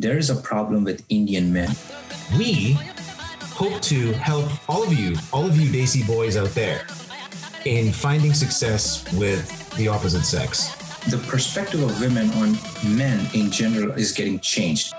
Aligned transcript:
there 0.00 0.16
is 0.16 0.30
a 0.30 0.36
problem 0.36 0.82
with 0.84 1.04
Indian 1.10 1.52
men. 1.52 1.68
We 2.38 2.78
hope 3.52 3.82
to 3.82 4.12
help 4.14 4.48
all 4.68 4.82
of 4.82 4.94
you, 4.94 5.16
all 5.32 5.46
of 5.46 5.56
you 5.56 5.68
Desi 5.68 6.06
boys 6.06 6.36
out 6.36 6.48
there, 6.50 6.86
in 7.66 7.92
finding 7.92 8.32
success 8.32 9.04
with 9.14 9.44
the 9.76 9.88
opposite 9.88 10.24
sex. 10.24 10.74
The 11.10 11.18
perspective 11.28 11.82
of 11.82 12.00
women 12.00 12.30
on 12.32 12.56
men 12.96 13.26
in 13.34 13.50
general 13.50 13.92
is 13.92 14.12
getting 14.12 14.40
changed. 14.40 14.94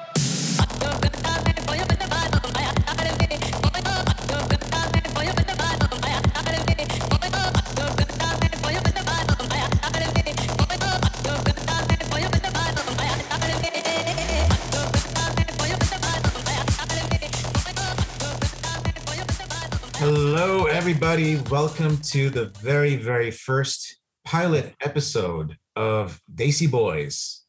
Everybody. 20.91 21.37
Welcome 21.49 21.95
to 22.09 22.29
the 22.29 22.47
very, 22.59 22.97
very 22.97 23.31
first 23.31 24.01
pilot 24.25 24.75
episode 24.81 25.55
of 25.77 26.21
Desi 26.35 26.69
Boys, 26.69 27.45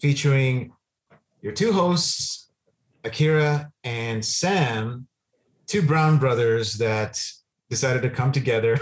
featuring 0.00 0.72
your 1.42 1.52
two 1.52 1.72
hosts, 1.72 2.52
Akira 3.02 3.72
and 3.82 4.24
Sam, 4.24 5.08
two 5.66 5.82
brown 5.82 6.18
brothers 6.18 6.74
that 6.74 7.20
decided 7.68 8.02
to 8.02 8.10
come 8.10 8.30
together 8.30 8.78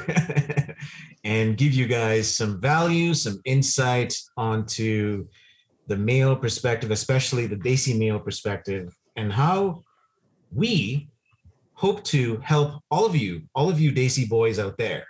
and 1.24 1.56
give 1.56 1.72
you 1.72 1.86
guys 1.86 2.36
some 2.36 2.60
value, 2.60 3.14
some 3.14 3.40
insight 3.46 4.14
onto 4.36 5.26
the 5.86 5.96
male 5.96 6.36
perspective, 6.36 6.90
especially 6.90 7.46
the 7.46 7.56
Desi 7.56 7.98
male 7.98 8.20
perspective, 8.20 8.94
and 9.16 9.32
how 9.32 9.80
we 10.52 11.08
hope 11.76 12.02
to 12.04 12.38
help 12.38 12.82
all 12.90 13.04
of 13.04 13.14
you, 13.14 13.42
all 13.54 13.68
of 13.68 13.78
you 13.78 13.92
Desi 13.92 14.28
boys 14.28 14.58
out 14.58 14.76
there, 14.78 15.04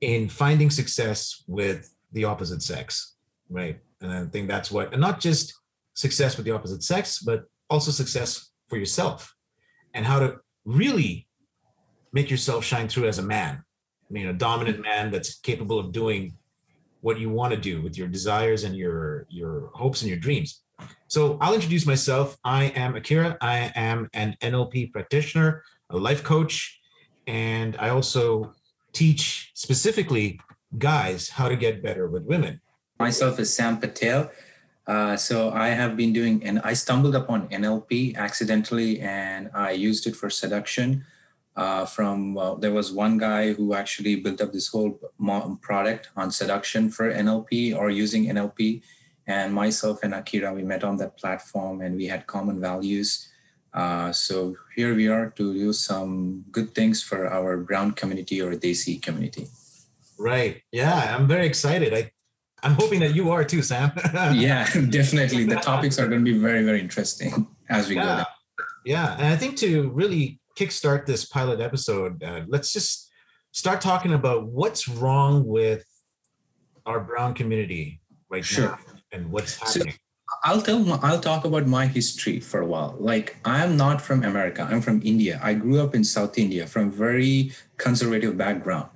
in 0.00 0.28
finding 0.28 0.70
success 0.70 1.44
with 1.46 1.94
the 2.12 2.24
opposite 2.24 2.62
sex, 2.62 3.16
right? 3.48 3.78
And 4.00 4.12
I 4.12 4.24
think 4.26 4.48
that's 4.48 4.70
what, 4.70 4.92
and 4.92 5.00
not 5.00 5.20
just 5.20 5.52
success 5.94 6.36
with 6.36 6.46
the 6.46 6.52
opposite 6.52 6.82
sex, 6.82 7.18
but 7.18 7.44
also 7.68 7.90
success 7.90 8.50
for 8.68 8.78
yourself 8.78 9.34
and 9.92 10.06
how 10.06 10.18
to 10.20 10.36
really 10.64 11.26
make 12.12 12.30
yourself 12.30 12.64
shine 12.64 12.88
through 12.88 13.08
as 13.08 13.18
a 13.18 13.22
man. 13.22 13.62
I 14.08 14.12
mean, 14.12 14.28
a 14.28 14.32
dominant 14.32 14.80
man 14.80 15.10
that's 15.10 15.38
capable 15.38 15.78
of 15.78 15.92
doing 15.92 16.36
what 17.00 17.18
you 17.18 17.30
want 17.30 17.52
to 17.54 17.60
do 17.60 17.82
with 17.82 17.96
your 17.96 18.08
desires 18.08 18.64
and 18.64 18.76
your 18.76 19.26
your 19.30 19.70
hopes 19.74 20.02
and 20.02 20.10
your 20.10 20.18
dreams. 20.18 20.62
So 21.08 21.38
I'll 21.40 21.54
introduce 21.54 21.86
myself. 21.86 22.36
I 22.44 22.64
am 22.76 22.96
Akira. 22.96 23.36
I 23.40 23.72
am 23.74 24.08
an 24.12 24.36
NLP 24.40 24.92
practitioner, 24.92 25.62
a 25.90 25.98
life 25.98 26.22
coach, 26.22 26.80
and 27.26 27.76
I 27.78 27.90
also 27.90 28.54
teach 28.92 29.50
specifically 29.54 30.40
guys 30.78 31.28
how 31.28 31.48
to 31.48 31.56
get 31.56 31.82
better 31.82 32.08
with 32.08 32.24
women. 32.24 32.60
Myself 32.98 33.38
is 33.38 33.54
Sam 33.54 33.78
Patel. 33.78 34.30
Uh, 34.86 35.16
so 35.16 35.50
I 35.50 35.68
have 35.68 35.96
been 35.96 36.12
doing, 36.12 36.42
and 36.44 36.60
I 36.64 36.72
stumbled 36.72 37.14
upon 37.14 37.48
NLP 37.48 38.16
accidentally, 38.16 39.00
and 39.00 39.50
I 39.54 39.72
used 39.72 40.06
it 40.06 40.16
for 40.16 40.30
seduction. 40.30 41.04
Uh, 41.56 41.84
from 41.84 42.38
uh, 42.38 42.54
there 42.54 42.72
was 42.72 42.92
one 42.92 43.18
guy 43.18 43.52
who 43.52 43.74
actually 43.74 44.16
built 44.16 44.40
up 44.40 44.52
this 44.52 44.68
whole 44.68 44.98
product 45.60 46.08
on 46.16 46.30
seduction 46.30 46.90
for 46.90 47.12
NLP 47.12 47.76
or 47.76 47.90
using 47.90 48.26
NLP, 48.26 48.82
and 49.26 49.52
myself 49.52 50.02
and 50.02 50.14
Akira 50.14 50.52
we 50.52 50.62
met 50.62 50.84
on 50.84 50.96
that 50.98 51.18
platform, 51.18 51.82
and 51.82 51.96
we 51.96 52.06
had 52.06 52.26
common 52.26 52.60
values 52.60 53.29
uh, 53.72 54.12
so 54.12 54.56
here 54.74 54.94
we 54.94 55.08
are 55.08 55.30
to 55.30 55.54
do 55.54 55.72
some 55.72 56.44
good 56.50 56.74
things 56.74 57.02
for 57.02 57.28
our 57.28 57.56
brown 57.58 57.92
community 57.92 58.40
or 58.42 58.52
Desi 58.54 59.00
community. 59.00 59.46
Right. 60.18 60.62
Yeah, 60.72 61.16
I'm 61.16 61.26
very 61.26 61.46
excited. 61.46 61.94
I, 61.94 62.10
I'm 62.62 62.74
hoping 62.74 63.00
that 63.00 63.14
you 63.14 63.30
are 63.30 63.44
too, 63.44 63.62
Sam. 63.62 63.92
yeah, 64.34 64.68
definitely. 64.90 65.44
The 65.44 65.56
topics 65.56 65.98
are 65.98 66.08
going 66.08 66.24
to 66.24 66.32
be 66.32 66.38
very, 66.38 66.62
very 66.62 66.80
interesting 66.80 67.46
as 67.68 67.88
we 67.88 67.96
yeah. 67.96 68.02
go. 68.02 68.16
Down. 68.16 68.26
Yeah, 68.84 69.14
and 69.14 69.26
I 69.26 69.36
think 69.36 69.56
to 69.58 69.90
really 69.90 70.40
kickstart 70.58 71.06
this 71.06 71.24
pilot 71.24 71.60
episode, 71.60 72.22
uh, 72.22 72.42
let's 72.48 72.72
just 72.72 73.10
start 73.52 73.80
talking 73.80 74.12
about 74.12 74.46
what's 74.46 74.88
wrong 74.88 75.46
with 75.46 75.84
our 76.86 77.00
brown 77.00 77.34
community 77.34 78.00
right 78.28 78.44
sure. 78.44 78.66
now 78.66 78.78
and 79.12 79.30
what's 79.30 79.56
happening. 79.56 79.92
So, 79.92 79.98
I'll 80.42 80.62
tell 80.62 80.98
I'll 81.04 81.20
talk 81.20 81.44
about 81.44 81.66
my 81.66 81.86
history 81.86 82.40
for 82.40 82.60
a 82.60 82.66
while. 82.66 82.96
Like 82.98 83.36
I'm 83.44 83.76
not 83.76 84.00
from 84.00 84.24
America. 84.24 84.66
I'm 84.70 84.80
from 84.80 85.02
India. 85.04 85.38
I 85.42 85.54
grew 85.54 85.80
up 85.80 85.94
in 85.94 86.02
South 86.02 86.38
India 86.38 86.66
from 86.66 86.90
very 86.90 87.52
conservative 87.76 88.38
background. 88.38 88.88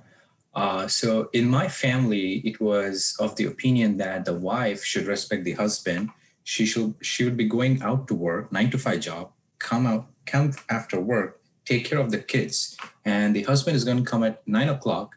Uh, 0.55 0.87
so 0.87 1.29
in 1.33 1.49
my 1.49 1.67
family, 1.67 2.37
it 2.45 2.59
was 2.59 3.15
of 3.19 3.35
the 3.35 3.45
opinion 3.45 3.97
that 3.97 4.25
the 4.25 4.33
wife 4.33 4.83
should 4.83 5.05
respect 5.05 5.43
the 5.43 5.53
husband. 5.53 6.09
She 6.43 6.65
should 6.65 6.95
she 7.01 7.23
would 7.23 7.37
be 7.37 7.45
going 7.45 7.81
out 7.81 8.07
to 8.07 8.15
work, 8.15 8.51
nine 8.51 8.71
to 8.71 8.79
five 8.79 9.01
job, 9.01 9.31
come 9.59 9.85
out, 9.85 10.07
come 10.25 10.53
after 10.69 10.99
work, 10.99 11.41
take 11.65 11.85
care 11.85 11.99
of 11.99 12.09
the 12.09 12.19
kids, 12.19 12.77
and 13.03 13.35
the 13.35 13.43
husband 13.43 13.75
is 13.75 13.83
going 13.83 13.97
to 13.97 14.09
come 14.09 14.23
at 14.23 14.47
nine 14.47 14.69
o'clock 14.69 15.15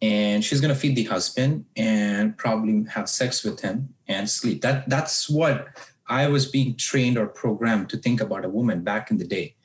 and 0.00 0.44
she's 0.44 0.60
going 0.60 0.72
to 0.72 0.78
feed 0.78 0.96
the 0.96 1.04
husband 1.04 1.64
and 1.76 2.36
probably 2.36 2.84
have 2.90 3.08
sex 3.08 3.42
with 3.42 3.60
him 3.60 3.94
and 4.06 4.28
sleep. 4.28 4.62
That 4.62 4.88
that's 4.88 5.28
what 5.28 5.68
i 6.10 6.26
was 6.26 6.46
being 6.46 6.74
trained 6.74 7.18
or 7.18 7.26
programmed 7.26 7.90
to 7.90 7.98
think 7.98 8.20
about 8.20 8.44
a 8.44 8.48
woman 8.48 8.82
back 8.82 9.10
in 9.10 9.18
the 9.18 9.26
day. 9.26 9.56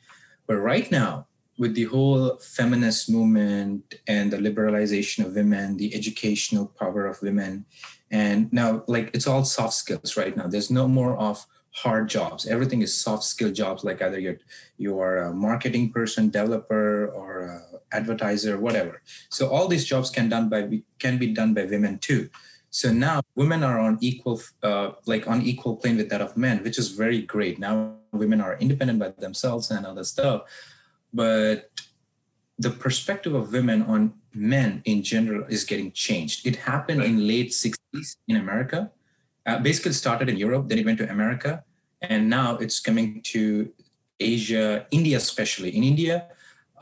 But 0.47 0.57
right 0.57 0.89
now 0.91 1.27
with 1.57 1.75
the 1.75 1.85
whole 1.85 2.37
feminist 2.37 3.09
movement 3.09 3.95
and 4.07 4.33
the 4.33 4.37
liberalization 4.37 5.25
of 5.25 5.35
women 5.35 5.77
the 5.77 5.93
educational 5.93 6.65
power 6.65 7.05
of 7.05 7.21
women 7.21 7.65
and 8.13 8.51
now 8.53 8.83
like 8.87 9.09
it's 9.13 9.27
all 9.27 9.43
soft 9.43 9.73
skills 9.73 10.15
right 10.15 10.37
now. 10.37 10.47
There's 10.47 10.69
no 10.69 10.87
more 10.87 11.17
of 11.17 11.45
hard 11.71 12.07
jobs. 12.07 12.45
Everything 12.45 12.83
is 12.83 12.95
soft 12.95 13.23
skill 13.23 13.51
jobs, 13.51 13.83
like 13.83 14.01
either 14.01 14.19
you're 14.19 14.37
you 14.77 14.99
are 14.99 15.17
a 15.17 15.33
marketing 15.33 15.91
person, 15.91 16.29
developer, 16.29 17.07
or 17.07 17.41
a 17.41 17.72
advertiser, 17.93 18.59
whatever. 18.59 19.01
So 19.29 19.49
all 19.49 19.67
these 19.67 19.85
jobs 19.85 20.09
can 20.09 20.29
done 20.29 20.49
by 20.49 20.81
can 20.99 21.17
be 21.17 21.27
done 21.33 21.53
by 21.53 21.65
women 21.65 21.99
too. 21.99 22.29
So 22.69 22.91
now 22.91 23.21
women 23.35 23.63
are 23.63 23.79
on 23.79 23.99
equal, 24.01 24.41
uh, 24.63 24.93
like 25.05 25.27
on 25.27 25.43
equal 25.43 25.75
plane 25.77 25.97
with 25.97 26.09
that 26.09 26.21
of 26.21 26.35
men, 26.35 26.63
which 26.63 26.79
is 26.79 26.89
very 26.89 27.21
great. 27.21 27.59
Now 27.59 27.97
women 28.11 28.41
are 28.41 28.57
independent 28.57 28.97
by 28.97 29.09
themselves 29.09 29.69
and 29.69 29.85
other 29.85 30.03
stuff, 30.03 30.41
but 31.13 31.69
the 32.57 32.71
perspective 32.71 33.35
of 33.35 33.53
women 33.53 33.83
on 33.83 34.13
men 34.33 34.81
in 34.85 35.03
general 35.03 35.45
is 35.49 35.63
getting 35.63 35.91
changed. 35.91 36.47
It 36.47 36.55
happened 36.55 36.99
right. 37.01 37.09
in 37.09 37.27
late 37.27 37.51
60s 37.51 38.17
in 38.27 38.37
America 38.37 38.91
uh, 39.45 39.59
basically 39.59 39.93
started 39.93 40.29
in 40.29 40.37
Europe, 40.37 40.69
then 40.69 40.79
it 40.79 40.85
went 40.85 40.97
to 40.99 41.09
America, 41.09 41.63
and 42.01 42.29
now 42.29 42.57
it's 42.57 42.79
coming 42.79 43.21
to 43.23 43.71
Asia, 44.19 44.85
India 44.91 45.17
especially. 45.17 45.75
In 45.75 45.83
India, 45.83 46.27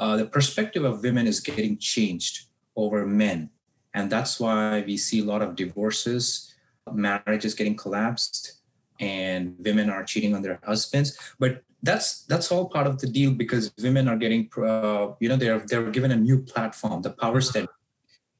uh, 0.01 0.17
the 0.17 0.25
perspective 0.25 0.83
of 0.83 1.03
women 1.03 1.27
is 1.27 1.39
getting 1.39 1.77
changed 1.77 2.49
over 2.75 3.05
men, 3.05 3.49
and 3.93 4.09
that's 4.09 4.39
why 4.39 4.81
we 4.81 4.97
see 4.97 5.21
a 5.21 5.23
lot 5.23 5.41
of 5.41 5.55
divorces, 5.55 6.53
marriages 6.91 7.53
getting 7.53 7.77
collapsed, 7.77 8.59
and 8.99 9.55
women 9.59 9.89
are 9.89 10.03
cheating 10.03 10.33
on 10.33 10.41
their 10.41 10.59
husbands. 10.65 11.17
But 11.37 11.63
that's 11.83 12.23
that's 12.25 12.51
all 12.51 12.65
part 12.67 12.87
of 12.87 12.99
the 12.99 13.07
deal 13.07 13.31
because 13.31 13.71
women 13.81 14.07
are 14.07 14.17
getting, 14.17 14.49
uh, 14.57 15.13
you 15.19 15.29
know, 15.29 15.37
they're 15.37 15.59
they're 15.59 15.91
given 15.91 16.11
a 16.11 16.15
new 16.17 16.39
platform, 16.41 17.01
the 17.01 17.11
power 17.11 17.41
set 17.41 17.69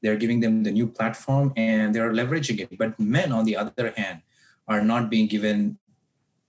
they're 0.02 0.16
giving 0.16 0.40
them 0.40 0.64
the 0.64 0.72
new 0.72 0.88
platform 0.88 1.52
and 1.56 1.94
they're 1.94 2.10
leveraging 2.10 2.58
it. 2.58 2.76
But 2.76 2.98
men 2.98 3.30
on 3.30 3.44
the 3.44 3.56
other 3.56 3.94
hand 3.96 4.22
are 4.66 4.82
not 4.82 5.08
being 5.08 5.28
given 5.28 5.78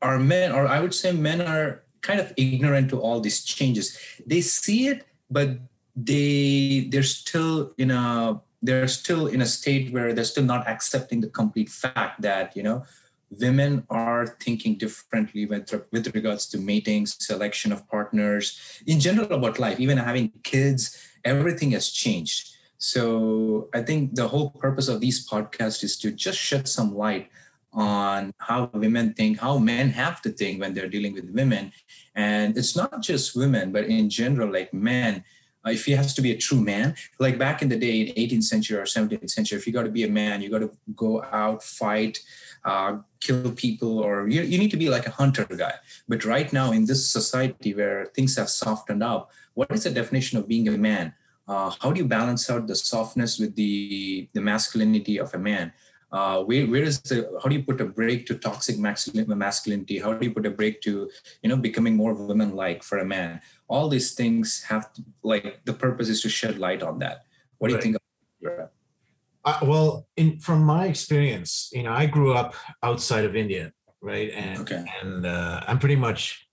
are 0.04 0.20
men 0.20 0.52
or 0.52 0.68
i 0.68 0.80
would 0.80 0.94
say 0.94 1.12
men 1.12 1.42
are 1.42 1.83
kind 2.04 2.20
of 2.20 2.32
ignorant 2.38 2.90
to 2.92 3.00
all 3.00 3.20
these 3.20 3.44
changes. 3.44 3.98
They 4.28 4.42
see 4.42 4.88
it 4.88 5.06
but 5.34 5.58
they 5.96 6.88
they're 6.92 7.04
still 7.04 7.74
in 7.78 7.90
a 7.92 8.40
they're 8.62 8.88
still 8.88 9.28
in 9.28 9.42
a 9.42 9.46
state 9.46 9.92
where 9.92 10.14
they're 10.14 10.32
still 10.34 10.46
not 10.46 10.68
accepting 10.68 11.20
the 11.20 11.30
complete 11.30 11.70
fact 11.70 12.22
that 12.22 12.56
you 12.56 12.64
know 12.64 12.84
women 13.42 13.84
are 13.90 14.38
thinking 14.40 14.78
differently 14.78 15.48
with, 15.48 15.74
with 15.92 16.14
regards 16.14 16.46
to 16.46 16.60
mating 16.60 17.08
selection 17.08 17.72
of 17.72 17.88
partners 17.90 18.60
in 18.86 19.00
general 19.00 19.34
about 19.34 19.58
life 19.58 19.80
even 19.80 19.98
having 19.98 20.32
kids 20.44 20.98
everything 21.26 21.72
has 21.72 21.90
changed. 21.90 22.50
So 22.78 23.70
I 23.74 23.82
think 23.82 24.16
the 24.16 24.28
whole 24.28 24.50
purpose 24.52 24.90
of 24.90 25.00
these 25.00 25.28
podcasts 25.28 25.84
is 25.84 25.98
to 26.00 26.12
just 26.12 26.38
shed 26.38 26.68
some 26.68 26.94
light 26.94 27.30
on 27.74 28.34
how 28.38 28.70
women 28.74 29.14
think, 29.14 29.40
how 29.40 29.58
men 29.58 29.90
have 29.90 30.22
to 30.22 30.30
think 30.30 30.62
when 30.62 30.74
they're 30.74 30.88
dealing 30.88 31.14
with 31.14 31.30
women. 31.32 31.72
And 32.16 32.58
it's 32.58 32.76
not 32.76 33.02
just 33.02 33.36
women, 33.36 33.72
but 33.72 33.86
in 33.86 34.10
general, 34.10 34.52
like 34.52 34.74
men, 34.74 35.24
uh, 35.66 35.72
if 35.72 35.86
he 35.86 35.94
has 35.94 36.14
to 36.14 36.22
be 36.22 36.32
a 36.32 36.38
true 36.38 36.60
man 36.60 36.94
like 37.20 37.38
back 37.38 37.62
in 37.62 37.70
the 37.70 37.78
day 37.78 38.02
in 38.02 38.08
18th 38.16 38.44
century 38.44 38.78
or 38.78 38.84
17th 38.84 39.30
century 39.30 39.58
if 39.58 39.66
you 39.66 39.72
got 39.72 39.84
to 39.84 39.90
be 39.90 40.04
a 40.04 40.10
man 40.10 40.42
you 40.42 40.50
got 40.50 40.60
to 40.60 40.70
go 40.94 41.24
out 41.32 41.64
fight 41.64 42.20
uh, 42.66 42.98
kill 43.20 43.52
people 43.52 44.00
or 44.00 44.28
you, 44.28 44.42
you 44.42 44.58
need 44.58 44.72
to 44.72 44.78
be 44.78 44.90
like 44.90 45.06
a 45.06 45.12
hunter 45.12 45.46
guy. 45.46 45.74
But 46.08 46.26
right 46.26 46.52
now 46.52 46.72
in 46.72 46.86
this 46.86 47.12
society 47.12 47.74
where 47.74 48.06
things 48.08 48.36
have 48.38 48.50
softened 48.50 49.04
up 49.04 49.32
what 49.54 49.72
is 49.72 49.84
the 49.84 49.92
definition 49.92 50.40
of 50.40 50.48
being 50.48 50.68
a 50.68 50.72
man? 50.72 51.14
Uh, 51.48 51.72
how 51.80 51.92
do 51.92 52.00
you 52.00 52.08
balance 52.08 52.50
out 52.50 52.68
the 52.68 52.76
softness 52.76 53.38
with 53.38 53.56
the 53.56 54.28
the 54.34 54.42
masculinity 54.42 55.20
of 55.20 55.34
a 55.34 55.38
man 55.38 55.74
uh, 56.14 56.44
where, 56.44 56.66
where 56.68 56.84
is 56.84 57.02
the 57.02 57.28
how 57.42 57.50
do 57.50 57.56
you 57.56 57.64
put 57.64 57.82
a 57.82 57.86
break 57.86 58.26
to 58.28 58.36
toxic 58.36 58.78
masculinity? 58.78 60.00
How 60.00 60.14
do 60.14 60.26
you 60.26 60.34
put 60.34 60.46
a 60.46 60.52
break 60.52 60.82
to 60.82 61.10
you 61.42 61.50
know 61.50 61.58
becoming 61.58 61.98
more 61.98 62.14
women 62.14 62.56
like 62.56 62.84
for 62.84 63.00
a 63.00 63.06
man? 63.06 63.42
All 63.68 63.90
these 63.90 64.14
things 64.14 64.64
have 64.70 64.94
to, 64.94 65.04
like 65.24 65.66
the 65.66 65.74
purpose 65.74 66.10
is 66.10 66.22
to 66.22 66.30
shed 66.30 66.60
light 66.60 66.84
on 66.84 67.00
that. 67.00 67.26
What 67.58 67.70
do 67.70 67.76
right. 67.76 67.86
you 67.86 67.92
think 67.94 67.98
uh, 69.46 69.60
well 69.64 70.08
in 70.16 70.40
from 70.40 70.64
my 70.64 70.86
experience 70.86 71.70
you 71.74 71.84
know 71.84 71.92
i 71.92 72.06
grew 72.06 72.34
up 72.34 72.56
outside 72.82 73.26
of 73.26 73.36
india 73.36 73.74
right? 74.04 74.32
And 74.32 74.60
okay. 74.62 74.86
and 75.02 75.26
uh, 75.26 75.62
i'm 75.68 75.80
pretty 75.80 75.96
much 75.96 76.48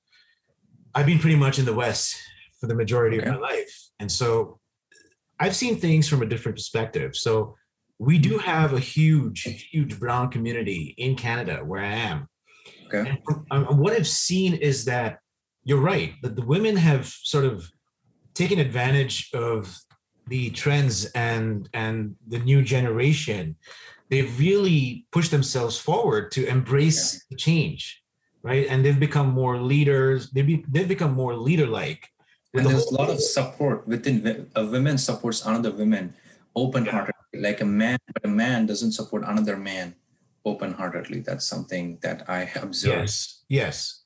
i've 0.95 1.07
been 1.07 1.19
pretty 1.19 1.37
much 1.37 1.59
in 1.59 1.65
the 1.65 1.75
west 1.75 2.17
for 2.59 2.67
the 2.67 2.75
majority 2.75 3.19
okay. 3.19 3.29
of 3.29 3.35
my 3.35 3.41
life. 3.41 3.91
And 3.99 4.11
so 4.11 4.61
i've 5.39 5.57
seen 5.57 5.77
things 5.77 6.09
from 6.09 6.23
a 6.23 6.27
different 6.27 6.57
perspective. 6.57 7.17
So 7.17 7.57
we 8.01 8.17
do 8.19 8.39
have 8.39 8.73
a 8.73 8.81
huge, 8.81 9.43
huge 9.71 10.01
brown 10.01 10.31
community 10.31 10.95
in 10.97 11.15
Canada 11.15 11.57
where 11.63 11.83
I 11.83 11.93
am. 11.93 12.29
Okay. 12.87 13.21
And 13.51 13.79
what 13.79 13.93
I've 13.93 14.09
seen 14.09 14.55
is 14.55 14.87
that 14.87 15.19
you're 15.65 15.81
right 15.81 16.15
that 16.23 16.35
the 16.35 16.43
women 16.43 16.77
have 16.77 17.07
sort 17.07 17.45
of 17.45 17.71
taken 18.33 18.59
advantage 18.59 19.29
of 19.35 19.77
the 20.29 20.49
trends 20.51 21.05
and 21.13 21.69
and 21.75 22.17
the 22.27 22.39
new 22.39 22.63
generation. 22.63 23.57
They've 24.09 24.33
really 24.39 25.07
pushed 25.13 25.31
themselves 25.31 25.79
forward 25.79 26.33
to 26.33 26.47
embrace 26.47 27.15
yeah. 27.15 27.21
the 27.31 27.37
change, 27.37 28.03
right? 28.43 28.67
And 28.71 28.83
they've 28.83 28.99
become 28.99 29.29
more 29.29 29.59
leaders. 29.59 30.31
They 30.31 30.43
be, 30.43 30.65
they've 30.69 30.89
become 30.89 31.13
more 31.13 31.37
leader-like. 31.37 32.09
And 32.55 32.67
there's 32.67 32.87
a 32.87 32.95
lot 32.95 33.11
of 33.11 33.21
support 33.21 33.87
within 33.87 34.49
a 34.57 34.65
women 34.65 34.97
supports 34.99 35.45
another 35.45 35.71
women 35.71 36.15
open-hearted 36.57 37.15
like 37.35 37.61
a 37.61 37.65
man 37.65 37.99
but 38.13 38.25
a 38.25 38.29
man 38.29 38.67
doesn't 38.67 38.93
support 38.93 39.25
another 39.25 39.57
man 39.57 39.95
open-heartedly. 40.45 41.21
That's 41.21 41.47
something 41.47 41.99
that 42.03 42.29
i 42.29 42.51
observed. 42.57 42.97
Yes 42.97 43.41
yes. 43.49 44.03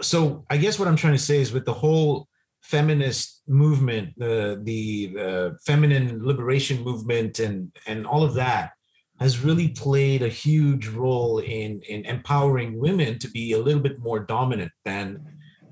So 0.00 0.44
i 0.50 0.56
guess 0.56 0.78
what 0.78 0.88
i'm 0.88 0.96
trying 0.96 1.14
to 1.14 1.26
say 1.30 1.40
is 1.40 1.52
with 1.52 1.64
the 1.64 1.74
whole 1.74 2.28
feminist 2.62 3.42
movement 3.48 4.12
the 4.18 4.60
the, 4.62 5.06
the 5.14 5.56
feminine 5.64 6.24
liberation 6.24 6.82
movement 6.82 7.38
and 7.38 7.70
and 7.86 8.06
all 8.06 8.22
of 8.22 8.34
that 8.34 8.72
has 9.20 9.40
really 9.40 9.68
played 9.68 10.22
a 10.22 10.28
huge 10.28 10.86
role 10.88 11.38
in 11.38 11.80
in 11.82 12.04
empowering 12.04 12.78
women 12.78 13.18
to 13.18 13.28
be 13.30 13.52
a 13.52 13.58
little 13.58 13.80
bit 13.80 13.98
more 13.98 14.20
dominant 14.20 14.72
than 14.84 15.24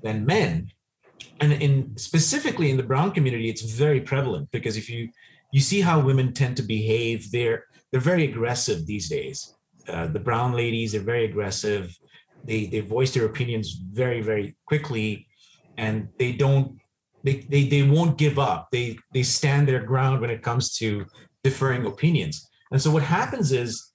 than 0.03 0.25
men. 0.25 0.69
And 1.39 1.53
in 1.53 1.97
specifically 1.97 2.69
in 2.71 2.77
the 2.77 2.83
brown 2.91 3.11
community 3.11 3.49
it's 3.49 3.61
very 3.61 4.01
prevalent 4.01 4.49
because 4.51 4.75
if 4.77 4.89
you 4.89 5.09
you 5.51 5.61
see 5.61 5.81
how 5.81 5.99
women 5.99 6.33
tend 6.33 6.57
to 6.57 6.63
behave. 6.63 7.31
They're 7.31 7.65
they're 7.91 8.01
very 8.01 8.25
aggressive 8.25 8.85
these 8.85 9.09
days. 9.09 9.53
Uh, 9.87 10.07
the 10.07 10.19
brown 10.19 10.53
ladies 10.53 10.93
are 10.93 11.01
very 11.01 11.25
aggressive. 11.25 11.95
They 12.43 12.65
they 12.67 12.81
voice 12.81 13.13
their 13.13 13.25
opinions 13.25 13.71
very 13.71 14.21
very 14.21 14.55
quickly, 14.65 15.27
and 15.77 16.09
they 16.19 16.33
don't 16.33 16.77
they 17.23 17.45
they, 17.49 17.67
they 17.67 17.83
won't 17.83 18.17
give 18.17 18.39
up. 18.39 18.69
They 18.71 18.97
they 19.13 19.23
stand 19.23 19.67
their 19.67 19.83
ground 19.83 20.21
when 20.21 20.29
it 20.29 20.41
comes 20.41 20.75
to 20.77 21.05
differing 21.43 21.85
opinions. 21.85 22.47
And 22.71 22.81
so 22.81 22.91
what 22.91 23.03
happens 23.03 23.51
is, 23.51 23.93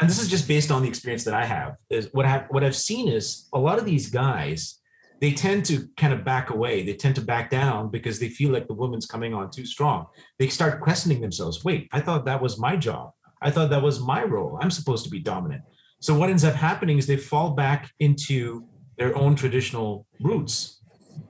and 0.00 0.10
this 0.10 0.20
is 0.20 0.28
just 0.28 0.48
based 0.48 0.72
on 0.72 0.82
the 0.82 0.88
experience 0.88 1.24
that 1.24 1.34
I 1.34 1.44
have, 1.44 1.76
is 1.88 2.08
what 2.12 2.26
I 2.26 2.46
what 2.50 2.64
I've 2.64 2.76
seen 2.76 3.08
is 3.08 3.48
a 3.52 3.58
lot 3.58 3.78
of 3.78 3.84
these 3.84 4.10
guys 4.10 4.79
they 5.20 5.32
tend 5.32 5.64
to 5.66 5.88
kind 5.96 6.12
of 6.12 6.24
back 6.24 6.50
away. 6.50 6.82
They 6.82 6.94
tend 6.94 7.14
to 7.16 7.20
back 7.20 7.50
down 7.50 7.90
because 7.90 8.18
they 8.18 8.28
feel 8.30 8.50
like 8.50 8.66
the 8.66 8.74
woman's 8.74 9.06
coming 9.06 9.34
on 9.34 9.50
too 9.50 9.66
strong. 9.66 10.06
They 10.38 10.48
start 10.48 10.80
questioning 10.80 11.20
themselves. 11.20 11.62
Wait, 11.64 11.88
I 11.92 12.00
thought 12.00 12.24
that 12.24 12.40
was 12.40 12.58
my 12.58 12.76
job. 12.76 13.10
I 13.42 13.50
thought 13.50 13.70
that 13.70 13.82
was 13.82 14.00
my 14.00 14.22
role. 14.24 14.58
I'm 14.60 14.70
supposed 14.70 15.04
to 15.04 15.10
be 15.10 15.18
dominant. 15.18 15.62
So 16.00 16.14
what 16.14 16.30
ends 16.30 16.44
up 16.44 16.54
happening 16.54 16.98
is 16.98 17.06
they 17.06 17.16
fall 17.16 17.50
back 17.50 17.90
into 18.00 18.64
their 18.96 19.16
own 19.16 19.34
traditional 19.34 20.06
roots, 20.20 20.80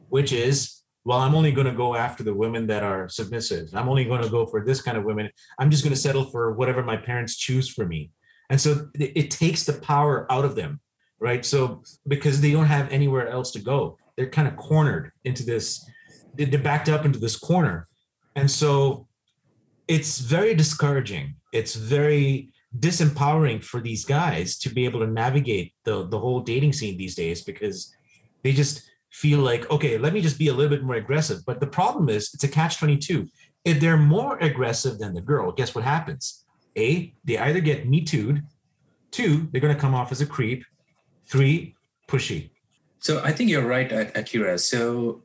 which 0.08 0.32
is, 0.32 0.82
well, 1.04 1.18
I'm 1.18 1.34
only 1.34 1.50
going 1.50 1.66
to 1.66 1.72
go 1.72 1.96
after 1.96 2.22
the 2.22 2.34
women 2.34 2.66
that 2.68 2.84
are 2.84 3.08
submissive. 3.08 3.74
I'm 3.74 3.88
only 3.88 4.04
going 4.04 4.22
to 4.22 4.28
go 4.28 4.46
for 4.46 4.64
this 4.64 4.80
kind 4.80 4.96
of 4.96 5.04
women. 5.04 5.30
I'm 5.58 5.70
just 5.70 5.82
going 5.82 5.94
to 5.94 6.00
settle 6.00 6.24
for 6.30 6.52
whatever 6.52 6.84
my 6.84 6.96
parents 6.96 7.36
choose 7.36 7.68
for 7.68 7.86
me. 7.86 8.10
And 8.50 8.60
so 8.60 8.88
it, 8.94 9.30
takes 9.30 9.64
the 9.64 9.74
power 9.74 10.30
out 10.30 10.44
of 10.44 10.56
them 10.56 10.80
right? 11.20 11.44
So 11.44 11.82
because 12.08 12.40
they 12.40 12.50
don't 12.50 12.66
have 12.66 12.90
anywhere 12.90 13.28
else 13.28 13.52
to 13.52 13.60
go, 13.60 13.98
they're 14.16 14.30
kind 14.30 14.48
of 14.48 14.56
cornered 14.56 15.12
into 15.24 15.44
this. 15.44 15.84
They're 16.34 16.58
backed 16.58 16.88
up 16.88 17.04
into 17.04 17.18
this 17.18 17.36
corner, 17.36 17.88
and 18.34 18.50
so 18.50 19.06
it's 19.88 20.18
very 20.18 20.54
discouraging. 20.54 21.34
It's 21.52 21.74
very 21.74 22.50
disempowering 22.78 23.62
for 23.62 23.80
these 23.80 24.04
guys 24.04 24.56
to 24.58 24.68
be 24.68 24.84
able 24.84 25.00
to 25.00 25.06
navigate 25.06 25.74
the 25.84 26.06
the 26.06 26.18
whole 26.18 26.40
dating 26.40 26.72
scene 26.72 26.96
these 26.96 27.16
days 27.16 27.42
because 27.42 27.92
they 28.44 28.52
just 28.52 28.88
feel 29.10 29.40
like 29.40 29.68
okay 29.72 29.98
let 29.98 30.12
me 30.12 30.20
just 30.20 30.38
be 30.38 30.46
a 30.46 30.54
little 30.54 30.70
bit 30.70 30.84
more 30.84 30.94
aggressive 30.94 31.40
but 31.44 31.58
the 31.58 31.66
problem 31.66 32.08
is 32.08 32.30
it's 32.32 32.44
a 32.44 32.48
catch 32.48 32.78
22 32.78 33.26
if 33.64 33.80
they're 33.80 33.96
more 33.96 34.38
aggressive 34.38 35.00
than 35.00 35.14
the 35.14 35.20
girl 35.20 35.50
guess 35.50 35.74
what 35.74 35.82
happens 35.82 36.44
a 36.78 37.12
they 37.24 37.36
either 37.38 37.58
get 37.58 37.88
me 37.88 38.04
tooed 38.04 38.44
two 39.10 39.48
they're 39.50 39.60
going 39.60 39.74
to 39.74 39.80
come 39.80 39.96
off 39.96 40.12
as 40.12 40.20
a 40.20 40.26
creep 40.26 40.64
Three, 41.30 41.76
pushy. 42.08 42.50
So 42.98 43.22
I 43.22 43.30
think 43.30 43.50
you're 43.50 43.66
right, 43.66 43.90
Akira. 44.16 44.58
So, 44.58 45.22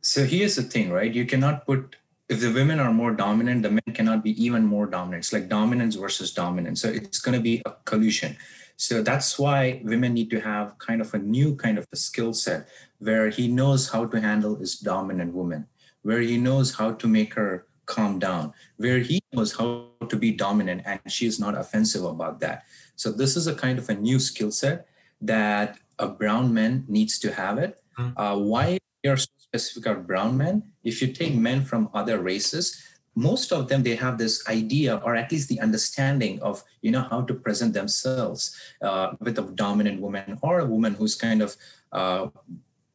so 0.00 0.24
here's 0.24 0.56
the 0.56 0.62
thing, 0.62 0.90
right? 0.90 1.12
You 1.12 1.26
cannot 1.26 1.66
put 1.66 1.96
if 2.30 2.40
the 2.40 2.50
women 2.50 2.80
are 2.80 2.92
more 2.92 3.12
dominant, 3.12 3.62
the 3.62 3.70
men 3.70 3.94
cannot 3.94 4.24
be 4.24 4.32
even 4.42 4.64
more 4.64 4.86
dominant. 4.86 5.24
It's 5.24 5.32
like 5.34 5.48
dominance 5.48 5.96
versus 5.96 6.32
dominance. 6.32 6.80
So 6.80 6.88
it's 6.88 7.18
going 7.18 7.36
to 7.36 7.42
be 7.42 7.60
a 7.66 7.72
collusion. 7.84 8.36
So 8.76 9.02
that's 9.02 9.38
why 9.38 9.82
women 9.84 10.14
need 10.14 10.30
to 10.30 10.40
have 10.40 10.78
kind 10.78 11.02
of 11.02 11.12
a 11.12 11.18
new 11.18 11.54
kind 11.54 11.76
of 11.76 11.86
a 11.92 11.96
skill 11.96 12.32
set 12.32 12.66
where 12.98 13.28
he 13.28 13.46
knows 13.46 13.90
how 13.90 14.06
to 14.06 14.20
handle 14.20 14.56
his 14.56 14.78
dominant 14.78 15.34
woman, 15.34 15.66
where 16.02 16.20
he 16.20 16.38
knows 16.38 16.74
how 16.74 16.92
to 16.92 17.06
make 17.06 17.34
her 17.34 17.66
calm 17.84 18.18
down, 18.18 18.54
where 18.78 19.00
he 19.00 19.20
knows 19.34 19.52
how 19.52 19.88
to 20.08 20.16
be 20.16 20.32
dominant 20.32 20.82
and 20.86 21.00
she 21.06 21.26
is 21.26 21.38
not 21.38 21.54
offensive 21.54 22.04
about 22.04 22.40
that. 22.40 22.64
So 22.96 23.12
this 23.12 23.36
is 23.36 23.46
a 23.46 23.54
kind 23.54 23.78
of 23.78 23.88
a 23.90 23.94
new 23.94 24.18
skill 24.18 24.50
set 24.50 24.88
that 25.20 25.78
a 25.98 26.08
brown 26.08 26.52
man 26.52 26.84
needs 26.88 27.18
to 27.20 27.32
have 27.32 27.58
it. 27.58 27.82
Mm-hmm. 27.98 28.18
Uh, 28.18 28.36
why 28.38 28.78
are 29.06 29.16
so 29.16 29.30
specific 29.38 29.86
about 29.86 30.06
brown 30.06 30.36
men? 30.36 30.62
If 30.82 31.00
you 31.02 31.12
take 31.12 31.34
men 31.34 31.64
from 31.64 31.88
other 31.94 32.18
races, 32.18 32.82
most 33.14 33.52
of 33.52 33.68
them 33.68 33.82
they 33.82 33.94
have 33.94 34.18
this 34.18 34.46
idea 34.48 34.96
or 35.04 35.14
at 35.14 35.30
least 35.30 35.48
the 35.48 35.60
understanding 35.60 36.40
of 36.42 36.64
you 36.82 36.90
know 36.90 37.02
how 37.02 37.22
to 37.22 37.34
present 37.34 37.72
themselves 37.72 38.56
uh, 38.82 39.12
with 39.20 39.38
a 39.38 39.42
dominant 39.42 40.00
woman 40.00 40.38
or 40.42 40.60
a 40.60 40.66
woman 40.66 40.94
who's 40.94 41.14
kind 41.14 41.42
of 41.42 41.56
uh, 41.92 42.26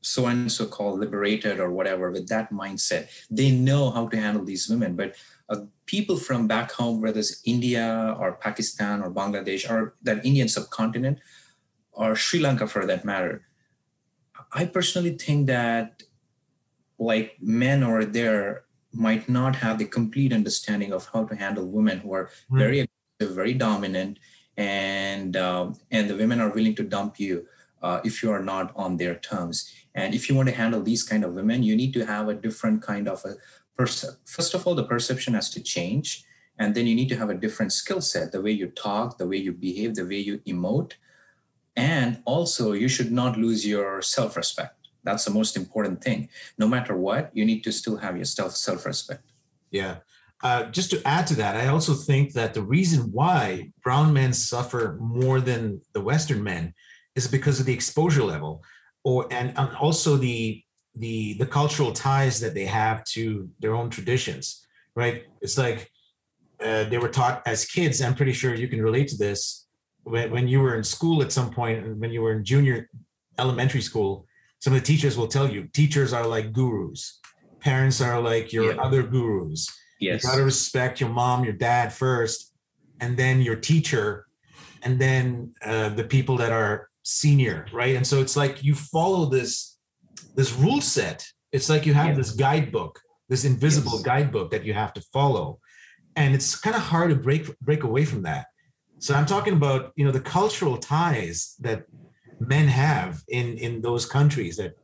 so 0.01 0.27
and 0.27 0.51
so 0.51 0.65
called 0.65 0.99
liberated 0.99 1.59
or 1.59 1.71
whatever 1.71 2.11
with 2.11 2.27
that 2.27 2.51
mindset 2.51 3.09
they 3.29 3.51
know 3.51 3.89
how 3.91 4.07
to 4.07 4.17
handle 4.17 4.43
these 4.43 4.69
women 4.69 4.95
but 4.95 5.15
uh, 5.49 5.61
people 5.85 6.17
from 6.17 6.47
back 6.47 6.71
home 6.71 7.01
whether 7.01 7.19
it's 7.19 7.41
india 7.45 8.15
or 8.19 8.33
pakistan 8.33 9.01
or 9.01 9.11
bangladesh 9.11 9.69
or 9.69 9.95
that 10.01 10.25
indian 10.25 10.47
subcontinent 10.47 11.19
or 11.99 12.15
Sri 12.15 12.39
Lanka 12.39 12.65
for 12.65 12.85
that 12.85 13.03
matter. 13.03 13.45
I 14.53 14.65
personally 14.65 15.17
think 15.17 15.47
that 15.47 16.03
like 16.97 17.37
men 17.41 17.83
over 17.83 18.05
there 18.05 18.63
might 18.93 19.27
not 19.27 19.57
have 19.57 19.77
the 19.77 19.85
complete 19.85 20.31
understanding 20.33 20.93
of 20.93 21.09
how 21.13 21.25
to 21.25 21.35
handle 21.35 21.67
women 21.67 21.99
who 21.99 22.13
are 22.13 22.29
mm. 22.49 22.57
very 22.57 22.79
aggressive, 22.79 23.35
very 23.35 23.53
dominant, 23.53 24.17
and 24.55 25.35
um, 25.35 25.75
and 25.91 26.09
the 26.09 26.15
women 26.15 26.39
are 26.39 26.49
willing 26.49 26.73
to 26.75 26.83
dump 26.83 27.19
you 27.19 27.45
uh, 27.83 27.99
if 28.05 28.23
you 28.23 28.31
are 28.31 28.41
not 28.41 28.71
on 28.75 28.95
their 28.95 29.15
terms. 29.15 29.69
And 29.93 30.15
if 30.15 30.29
you 30.29 30.35
want 30.35 30.47
to 30.47 30.55
handle 30.55 30.81
these 30.81 31.03
kind 31.03 31.25
of 31.25 31.33
women, 31.33 31.63
you 31.63 31.75
need 31.75 31.93
to 31.95 32.05
have 32.05 32.29
a 32.29 32.33
different 32.33 32.81
kind 32.81 33.09
of 33.09 33.23
a 33.25 33.35
person. 33.77 34.15
First 34.25 34.53
of 34.53 34.65
all, 34.65 34.75
the 34.75 34.85
perception 34.95 35.33
has 35.33 35.49
to 35.51 35.61
change, 35.61 36.23
and 36.57 36.73
then 36.73 36.87
you 36.87 36.95
need 36.95 37.09
to 37.09 37.17
have 37.17 37.29
a 37.29 37.41
different 37.45 37.73
skill 37.73 38.01
set. 38.01 38.31
The 38.31 38.41
way 38.41 38.51
you 38.51 38.67
talk, 38.67 39.17
the 39.17 39.27
way 39.27 39.37
you 39.37 39.51
behave, 39.51 39.95
the 39.95 40.07
way 40.07 40.19
you 40.19 40.39
emote 40.47 40.93
and 41.79 42.21
also, 42.25 42.73
you 42.73 42.89
should 42.89 43.09
not 43.09 43.37
lose 43.37 43.65
your 43.65 44.01
self 44.01 44.35
respect. 44.35 44.75
That's 45.05 45.23
the 45.23 45.31
most 45.31 45.55
important 45.55 46.03
thing. 46.03 46.27
No 46.57 46.67
matter 46.67 46.93
what, 46.95 47.31
you 47.33 47.45
need 47.45 47.63
to 47.63 47.71
still 47.71 47.97
have 47.97 48.17
your 48.17 48.25
self 48.25 48.85
respect. 48.85 49.23
Yeah. 49.71 49.95
Uh, 50.43 50.65
just 50.65 50.91
to 50.91 51.01
add 51.05 51.25
to 51.27 51.35
that, 51.35 51.55
I 51.55 51.67
also 51.67 51.93
think 51.93 52.33
that 52.33 52.53
the 52.53 52.61
reason 52.61 53.11
why 53.11 53.71
brown 53.81 54.11
men 54.11 54.33
suffer 54.33 54.97
more 54.99 55.39
than 55.39 55.81
the 55.93 56.01
Western 56.01 56.43
men 56.43 56.73
is 57.15 57.27
because 57.27 57.59
of 57.59 57.65
the 57.65 57.73
exposure 57.73 58.23
level, 58.23 58.61
or 59.05 59.27
and, 59.31 59.53
and 59.57 59.75
also 59.77 60.17
the 60.17 60.61
the 60.95 61.33
the 61.35 61.45
cultural 61.45 61.93
ties 61.93 62.39
that 62.41 62.53
they 62.53 62.65
have 62.65 63.03
to 63.15 63.49
their 63.59 63.73
own 63.73 63.89
traditions, 63.89 64.65
right? 64.95 65.23
It's 65.41 65.57
like 65.57 65.91
uh, 66.61 66.85
they 66.85 66.97
were 66.97 67.09
taught 67.09 67.41
as 67.45 67.65
kids. 67.65 68.01
I'm 68.01 68.15
pretty 68.15 68.33
sure 68.33 68.53
you 68.53 68.67
can 68.67 68.81
relate 68.81 69.07
to 69.09 69.17
this. 69.17 69.68
When, 70.03 70.31
when 70.31 70.47
you 70.47 70.61
were 70.61 70.75
in 70.75 70.83
school 70.83 71.21
at 71.21 71.31
some 71.31 71.51
point, 71.51 71.97
when 71.97 72.11
you 72.11 72.21
were 72.21 72.33
in 72.33 72.43
junior 72.43 72.89
elementary 73.37 73.81
school, 73.81 74.25
some 74.59 74.73
of 74.73 74.79
the 74.79 74.85
teachers 74.85 75.17
will 75.17 75.27
tell 75.27 75.49
you 75.49 75.67
teachers 75.73 76.13
are 76.13 76.27
like 76.27 76.51
gurus, 76.51 77.19
parents 77.59 78.01
are 78.01 78.19
like 78.21 78.51
your 78.51 78.73
yeah. 78.73 78.81
other 78.81 79.03
gurus. 79.03 79.67
Yes. 79.99 80.23
You 80.23 80.29
got 80.29 80.35
to 80.37 80.43
respect 80.43 81.01
your 81.01 81.09
mom, 81.09 81.43
your 81.43 81.53
dad 81.53 81.91
first, 81.91 82.53
and 83.01 83.17
then 83.17 83.41
your 83.41 83.55
teacher, 83.55 84.25
and 84.83 84.99
then 84.99 85.53
uh, 85.63 85.89
the 85.89 86.03
people 86.03 86.37
that 86.37 86.51
are 86.51 86.89
senior, 87.03 87.65
right? 87.73 87.95
And 87.95 88.05
so 88.05 88.21
it's 88.21 88.37
like 88.37 88.63
you 88.63 88.75
follow 88.75 89.25
this 89.25 89.77
this 90.35 90.53
rule 90.53 90.81
set. 90.81 91.25
It's 91.51 91.69
like 91.69 91.85
you 91.85 91.93
have 91.93 92.09
yeah. 92.09 92.15
this 92.15 92.31
guidebook, 92.31 92.99
this 93.27 93.43
invisible 93.43 93.93
yes. 93.93 94.03
guidebook 94.03 94.51
that 94.51 94.63
you 94.63 94.73
have 94.73 94.93
to 94.93 95.01
follow, 95.13 95.59
and 96.15 96.33
it's 96.33 96.57
kind 96.57 96.75
of 96.75 96.81
hard 96.81 97.09
to 97.09 97.15
break 97.15 97.59
break 97.59 97.83
away 97.83 98.05
from 98.05 98.23
that. 98.23 98.47
So 98.99 99.15
I'm 99.15 99.25
talking 99.25 99.53
about 99.53 99.93
you 99.95 100.05
know 100.05 100.11
the 100.11 100.19
cultural 100.19 100.77
ties 100.77 101.55
that 101.59 101.85
men 102.39 102.67
have 102.67 103.23
in 103.27 103.57
in 103.57 103.81
those 103.81 104.05
countries 104.05 104.57
that 104.57 104.77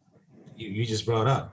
you, 0.56 0.70
you 0.70 0.86
just 0.86 1.06
brought 1.06 1.28
up. 1.28 1.52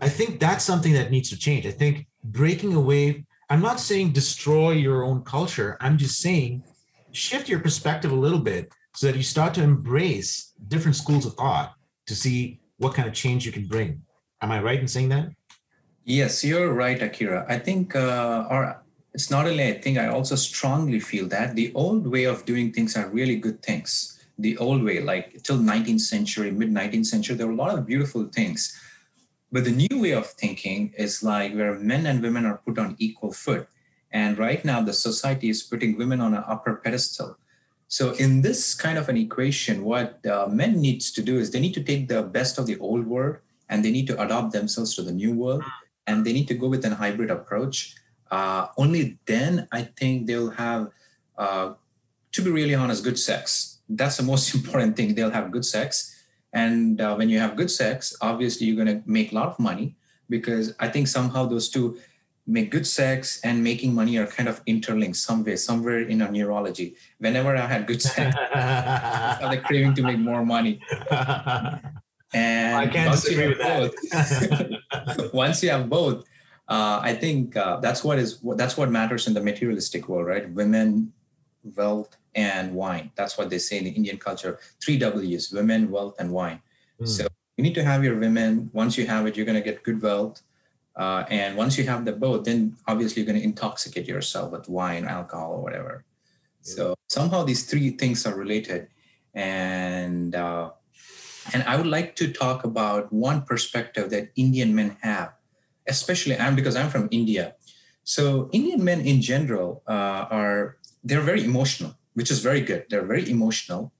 I 0.00 0.08
think 0.08 0.40
that's 0.40 0.64
something 0.64 0.92
that 0.92 1.10
needs 1.10 1.30
to 1.30 1.38
change. 1.38 1.66
I 1.66 1.70
think 1.70 2.06
breaking 2.24 2.74
away. 2.74 3.24
I'm 3.50 3.60
not 3.60 3.80
saying 3.80 4.12
destroy 4.12 4.72
your 4.72 5.04
own 5.04 5.22
culture. 5.24 5.76
I'm 5.80 5.98
just 5.98 6.20
saying 6.20 6.62
shift 7.12 7.48
your 7.48 7.60
perspective 7.60 8.10
a 8.10 8.14
little 8.14 8.38
bit 8.38 8.72
so 8.94 9.06
that 9.06 9.16
you 9.16 9.22
start 9.22 9.54
to 9.54 9.62
embrace 9.62 10.52
different 10.68 10.96
schools 10.96 11.26
of 11.26 11.34
thought 11.34 11.74
to 12.06 12.14
see 12.14 12.60
what 12.78 12.94
kind 12.94 13.08
of 13.08 13.14
change 13.14 13.46
you 13.46 13.52
can 13.52 13.66
bring. 13.66 14.02
Am 14.40 14.50
I 14.50 14.60
right 14.60 14.80
in 14.80 14.88
saying 14.88 15.10
that? 15.10 15.30
Yes, 16.04 16.42
you're 16.42 16.72
right, 16.72 17.00
Akira. 17.00 17.46
I 17.48 17.58
think, 17.58 17.94
uh, 17.94 18.46
or 18.50 18.81
it's 19.14 19.30
not 19.30 19.46
only 19.46 19.68
I 19.68 19.74
think, 19.74 19.98
I 19.98 20.08
also 20.08 20.36
strongly 20.36 21.00
feel 21.00 21.28
that 21.28 21.54
the 21.54 21.72
old 21.74 22.06
way 22.06 22.24
of 22.24 22.44
doing 22.44 22.72
things 22.72 22.96
are 22.96 23.08
really 23.08 23.36
good 23.36 23.62
things. 23.62 24.18
The 24.38 24.56
old 24.58 24.82
way, 24.82 25.00
like 25.00 25.42
till 25.42 25.58
19th 25.58 26.00
century, 26.00 26.50
mid 26.50 26.70
19th 26.70 27.06
century, 27.06 27.36
there 27.36 27.46
were 27.46 27.52
a 27.52 27.56
lot 27.56 27.76
of 27.76 27.86
beautiful 27.86 28.24
things. 28.24 28.78
But 29.50 29.64
the 29.64 29.70
new 29.70 30.00
way 30.00 30.12
of 30.12 30.26
thinking 30.26 30.94
is 30.96 31.22
like 31.22 31.54
where 31.54 31.78
men 31.78 32.06
and 32.06 32.22
women 32.22 32.46
are 32.46 32.62
put 32.64 32.78
on 32.78 32.96
equal 32.98 33.32
foot. 33.32 33.68
And 34.10 34.38
right 34.38 34.64
now, 34.64 34.80
the 34.80 34.94
society 34.94 35.50
is 35.50 35.62
putting 35.62 35.98
women 35.98 36.20
on 36.20 36.34
an 36.34 36.44
upper 36.46 36.76
pedestal. 36.76 37.36
So 37.88 38.12
in 38.12 38.40
this 38.40 38.74
kind 38.74 38.96
of 38.96 39.10
an 39.10 39.18
equation, 39.18 39.84
what 39.84 40.24
uh, 40.24 40.48
men 40.50 40.80
needs 40.80 41.12
to 41.12 41.22
do 41.22 41.38
is 41.38 41.50
they 41.50 41.60
need 41.60 41.74
to 41.74 41.84
take 41.84 42.08
the 42.08 42.22
best 42.22 42.56
of 42.56 42.66
the 42.66 42.78
old 42.78 43.06
world 43.06 43.36
and 43.68 43.84
they 43.84 43.90
need 43.90 44.06
to 44.06 44.20
adopt 44.22 44.52
themselves 44.52 44.94
to 44.94 45.02
the 45.02 45.12
new 45.12 45.32
world, 45.32 45.64
and 46.06 46.26
they 46.26 46.32
need 46.32 46.46
to 46.46 46.54
go 46.54 46.68
with 46.68 46.84
an 46.84 46.92
hybrid 46.92 47.30
approach. 47.30 47.94
Uh, 48.32 48.68
only 48.78 49.18
then 49.26 49.68
I 49.70 49.82
think 49.82 50.26
they'll 50.26 50.50
have, 50.50 50.88
uh, 51.36 51.74
to 52.32 52.42
be 52.42 52.50
really 52.50 52.74
honest, 52.74 53.04
good 53.04 53.18
sex. 53.18 53.80
That's 53.90 54.16
the 54.16 54.22
most 54.22 54.54
important 54.58 54.96
thing. 54.96 55.14
They'll 55.14 55.30
have 55.30 55.52
good 55.52 55.66
sex, 55.66 56.24
and 56.52 56.98
uh, 56.98 57.14
when 57.14 57.28
you 57.28 57.38
have 57.38 57.56
good 57.56 57.70
sex, 57.70 58.16
obviously 58.22 58.66
you're 58.66 58.82
going 58.82 58.96
to 58.96 59.02
make 59.06 59.32
a 59.32 59.34
lot 59.34 59.48
of 59.48 59.58
money 59.58 59.96
because 60.30 60.74
I 60.80 60.88
think 60.88 61.08
somehow 61.08 61.44
those 61.44 61.68
two 61.68 61.98
make 62.46 62.70
good 62.70 62.86
sex 62.86 63.38
and 63.44 63.62
making 63.62 63.94
money 63.94 64.16
are 64.16 64.26
kind 64.26 64.48
of 64.48 64.62
interlinked 64.66 65.16
some 65.16 65.44
way, 65.44 65.56
somewhere 65.56 66.00
in 66.00 66.22
our 66.22 66.30
neurology. 66.30 66.96
Whenever 67.18 67.54
I 67.54 67.66
had 67.66 67.86
good 67.86 68.00
sex, 68.14 68.34
I 68.54 69.46
the 69.54 69.60
craving 69.60 69.94
to 69.94 70.02
make 70.02 70.18
more 70.18 70.44
money. 70.44 70.80
And 72.34 72.76
I 72.76 72.86
can't 72.86 73.12
disagree 73.12 73.48
with 73.48 73.58
that. 73.58 73.92
Both, 75.18 75.34
once 75.34 75.62
you 75.62 75.68
have 75.68 75.90
both, 75.90 76.24
uh, 76.68 77.00
I 77.02 77.14
think 77.14 77.56
uh, 77.56 77.80
that's 77.80 78.02
what 78.04 78.18
is 78.18 78.40
that's 78.56 78.76
what 78.76 78.90
matters 78.90 79.26
in 79.26 79.34
the 79.34 79.42
materialistic 79.42 80.08
world, 80.08 80.26
right? 80.26 80.48
Women, 80.50 81.12
wealth, 81.76 82.16
and 82.34 82.74
wine. 82.74 83.10
That's 83.14 83.36
what 83.36 83.50
they 83.50 83.58
say 83.58 83.78
in 83.78 83.84
the 83.84 83.90
Indian 83.90 84.18
culture. 84.18 84.58
Three 84.82 84.98
W's: 84.98 85.52
women, 85.52 85.90
wealth, 85.90 86.14
and 86.18 86.32
wine. 86.32 86.60
Mm. 87.00 87.08
So 87.08 87.26
you 87.56 87.64
need 87.64 87.74
to 87.74 87.84
have 87.84 88.02
your 88.04 88.18
women. 88.18 88.70
Once 88.72 88.96
you 88.96 89.06
have 89.06 89.26
it, 89.26 89.36
you're 89.36 89.46
going 89.46 89.62
to 89.62 89.64
get 89.64 89.82
good 89.82 90.00
wealth 90.00 90.42
uh, 90.94 91.24
and 91.30 91.56
once 91.56 91.78
you 91.78 91.84
have 91.84 92.04
the 92.04 92.12
both, 92.12 92.44
then 92.44 92.76
obviously 92.86 93.22
you're 93.22 93.30
going 93.30 93.40
to 93.40 93.44
intoxicate 93.44 94.06
yourself 94.06 94.52
with 94.52 94.68
wine, 94.68 95.06
alcohol, 95.06 95.52
or 95.52 95.62
whatever. 95.62 96.04
Yeah. 96.64 96.74
So 96.74 96.94
somehow 97.08 97.44
these 97.44 97.64
three 97.64 97.90
things 97.90 98.26
are 98.26 98.34
related, 98.34 98.88
and 99.34 100.34
uh, 100.34 100.70
and 101.54 101.62
I 101.64 101.76
would 101.76 101.86
like 101.86 102.14
to 102.16 102.30
talk 102.30 102.64
about 102.64 103.12
one 103.12 103.42
perspective 103.42 104.10
that 104.10 104.30
Indian 104.36 104.74
men 104.74 104.96
have, 105.00 105.32
especially 105.86 106.38
I'm 106.38 106.56
because 106.56 106.76
I'm 106.76 106.90
from 106.90 107.08
India. 107.10 107.54
So 108.04 108.48
Indian 108.52 108.82
men 108.82 109.00
in 109.00 109.20
general 109.22 109.82
uh, 109.86 110.26
are 110.30 110.76
they're 111.04 111.20
very 111.20 111.44
emotional, 111.44 111.94
which 112.14 112.30
is 112.30 112.40
very 112.40 112.60
good. 112.60 112.86
They're 112.90 113.06
very 113.06 113.28
emotional. 113.28 113.92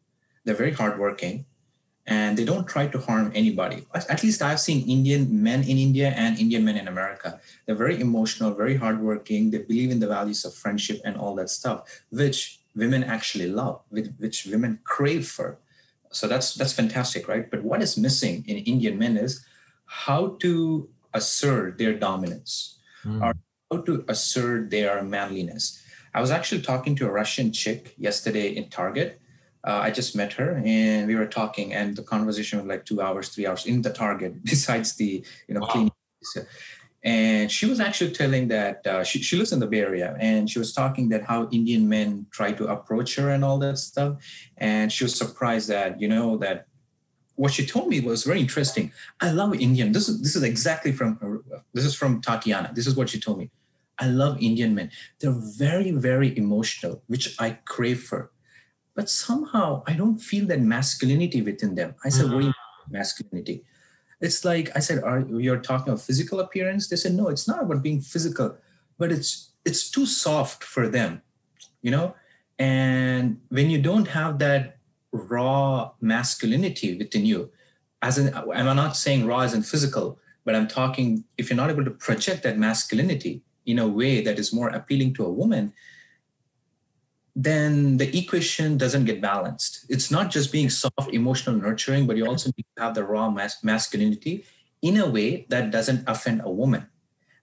They're 0.44 0.56
very 0.56 0.72
hardworking 0.72 1.46
and 2.06 2.36
they 2.36 2.44
don't 2.44 2.66
try 2.66 2.86
to 2.88 2.98
harm 2.98 3.30
anybody. 3.34 3.86
At 3.94 4.22
least 4.22 4.42
I've 4.42 4.60
seen 4.60 4.88
Indian 4.88 5.42
men 5.42 5.62
in 5.62 5.78
India 5.78 6.08
and 6.16 6.38
Indian 6.38 6.64
men 6.64 6.76
in 6.76 6.88
America. 6.88 7.40
They're 7.64 7.76
very 7.76 8.00
emotional, 8.00 8.54
very 8.54 8.76
hardworking. 8.76 9.50
They 9.50 9.58
believe 9.58 9.90
in 9.90 10.00
the 10.00 10.08
values 10.08 10.44
of 10.44 10.54
friendship 10.54 11.00
and 11.04 11.16
all 11.16 11.34
that 11.36 11.48
stuff, 11.48 12.02
which 12.10 12.58
women 12.74 13.04
actually 13.04 13.48
love, 13.48 13.82
which 13.90 14.46
women 14.46 14.80
crave 14.82 15.28
for. 15.28 15.58
So 16.10 16.26
that's 16.26 16.54
that's 16.54 16.72
fantastic, 16.72 17.28
right? 17.28 17.48
But 17.48 17.62
what 17.62 17.82
is 17.82 17.96
missing 17.96 18.44
in 18.48 18.58
Indian 18.58 18.98
men 18.98 19.16
is 19.16 19.44
how 19.86 20.36
to 20.40 20.88
assert 21.14 21.78
their 21.78 21.94
dominance 21.94 22.80
mm. 23.04 23.22
or 23.22 23.34
how 23.70 23.82
to 23.82 24.04
assert 24.08 24.70
their 24.70 25.02
manliness. 25.02 25.82
I 26.14 26.20
was 26.20 26.30
actually 26.30 26.62
talking 26.62 26.94
to 26.96 27.06
a 27.06 27.10
Russian 27.10 27.52
chick 27.52 27.94
yesterday 27.96 28.48
in 28.54 28.68
Target 28.68 29.22
uh, 29.64 29.80
I 29.82 29.90
just 29.90 30.16
met 30.16 30.32
her 30.34 30.60
and 30.64 31.06
we 31.06 31.14
were 31.14 31.26
talking, 31.26 31.72
and 31.72 31.96
the 31.96 32.02
conversation 32.02 32.58
was 32.58 32.66
like 32.66 32.84
two 32.84 33.00
hours, 33.00 33.28
three 33.28 33.46
hours 33.46 33.66
in 33.66 33.82
the 33.82 33.90
Target, 33.90 34.42
besides 34.44 34.96
the 34.96 35.24
you 35.48 35.54
know 35.54 35.60
wow. 35.60 35.66
cleaning. 35.68 35.92
And 37.04 37.50
she 37.50 37.66
was 37.66 37.80
actually 37.80 38.12
telling 38.12 38.46
that 38.48 38.86
uh, 38.86 39.02
she, 39.02 39.20
she 39.20 39.36
lives 39.36 39.52
in 39.52 39.58
the 39.58 39.66
Bay 39.66 39.80
Area, 39.80 40.16
and 40.20 40.48
she 40.48 40.60
was 40.60 40.72
talking 40.72 41.08
that 41.08 41.24
how 41.24 41.48
Indian 41.50 41.88
men 41.88 42.26
try 42.30 42.52
to 42.52 42.68
approach 42.68 43.16
her 43.16 43.30
and 43.30 43.44
all 43.44 43.58
that 43.58 43.78
stuff. 43.78 44.18
And 44.56 44.92
she 44.92 45.04
was 45.04 45.14
surprised 45.16 45.68
that 45.68 46.00
you 46.00 46.08
know 46.08 46.36
that 46.38 46.66
what 47.42 47.52
she 47.56 47.64
told 47.66 47.86
me 47.92 47.98
was 48.00 48.24
very 48.30 48.40
interesting. 48.46 48.86
I 49.20 49.28
love 49.40 49.50
Indian. 49.68 49.92
This 49.96 50.08
is 50.08 50.14
this 50.24 50.34
is 50.38 50.44
exactly 50.52 50.92
from 50.98 51.08
this 51.74 51.84
is 51.90 51.94
from 52.00 52.20
Tatiana. 52.28 52.68
This 52.76 52.86
is 52.86 52.94
what 52.98 53.08
she 53.10 53.18
told 53.24 53.38
me. 53.42 53.46
I 54.04 54.06
love 54.22 54.34
Indian 54.50 54.74
men. 54.78 54.88
They're 55.18 55.40
very 55.66 55.90
very 56.08 56.30
emotional, 56.44 56.94
which 57.12 57.24
I 57.46 57.48
crave 57.74 58.00
for 58.10 58.20
but 58.94 59.08
somehow 59.08 59.82
I 59.86 59.94
don't 59.94 60.18
feel 60.18 60.46
that 60.46 60.60
masculinity 60.60 61.42
within 61.42 61.74
them. 61.74 61.94
I 62.04 62.08
said, 62.10 62.26
mm-hmm. 62.26 62.50
masculinity? 62.90 63.64
It's 64.20 64.44
like 64.44 64.70
I 64.76 64.80
said, 64.80 65.02
are 65.02 65.20
you're 65.20 65.58
talking 65.58 65.92
of 65.92 66.02
physical 66.02 66.40
appearance? 66.40 66.88
They 66.88 66.96
said, 66.96 67.14
no, 67.14 67.28
it's 67.28 67.48
not 67.48 67.62
about 67.62 67.82
being 67.82 68.00
physical, 68.00 68.56
but 68.98 69.10
it's 69.10 69.52
it's 69.64 69.90
too 69.90 70.06
soft 70.06 70.62
for 70.62 70.88
them, 70.88 71.22
you 71.80 71.90
know. 71.90 72.14
And 72.58 73.40
when 73.48 73.70
you 73.70 73.80
don't 73.80 74.08
have 74.08 74.38
that 74.38 74.76
raw 75.12 75.92
masculinity 76.00 76.96
within 76.96 77.24
you, 77.26 77.50
as 78.00 78.18
in, 78.18 78.34
I'm 78.34 78.76
not 78.76 78.96
saying 78.96 79.26
raw 79.26 79.40
as 79.40 79.54
in 79.54 79.62
physical, 79.62 80.18
but 80.44 80.56
I'm 80.56 80.66
talking 80.66 81.24
if 81.38 81.50
you're 81.50 81.56
not 81.56 81.70
able 81.70 81.84
to 81.84 81.90
project 81.90 82.42
that 82.42 82.58
masculinity 82.58 83.42
in 83.64 83.78
a 83.78 83.86
way 83.86 84.22
that 84.22 84.38
is 84.38 84.52
more 84.52 84.68
appealing 84.70 85.14
to 85.14 85.24
a 85.24 85.30
woman, 85.30 85.72
then 87.34 87.96
the 87.96 88.16
equation 88.16 88.76
doesn't 88.76 89.04
get 89.04 89.20
balanced. 89.20 89.86
It's 89.88 90.10
not 90.10 90.30
just 90.30 90.52
being 90.52 90.68
soft, 90.68 91.12
emotional, 91.12 91.56
nurturing, 91.56 92.06
but 92.06 92.16
you 92.16 92.26
also 92.26 92.50
need 92.56 92.66
to 92.76 92.82
have 92.82 92.94
the 92.94 93.04
raw 93.04 93.30
mas- 93.30 93.62
masculinity 93.62 94.44
in 94.82 94.98
a 94.98 95.08
way 95.08 95.46
that 95.48 95.70
doesn't 95.70 96.04
offend 96.08 96.42
a 96.44 96.50
woman. 96.50 96.88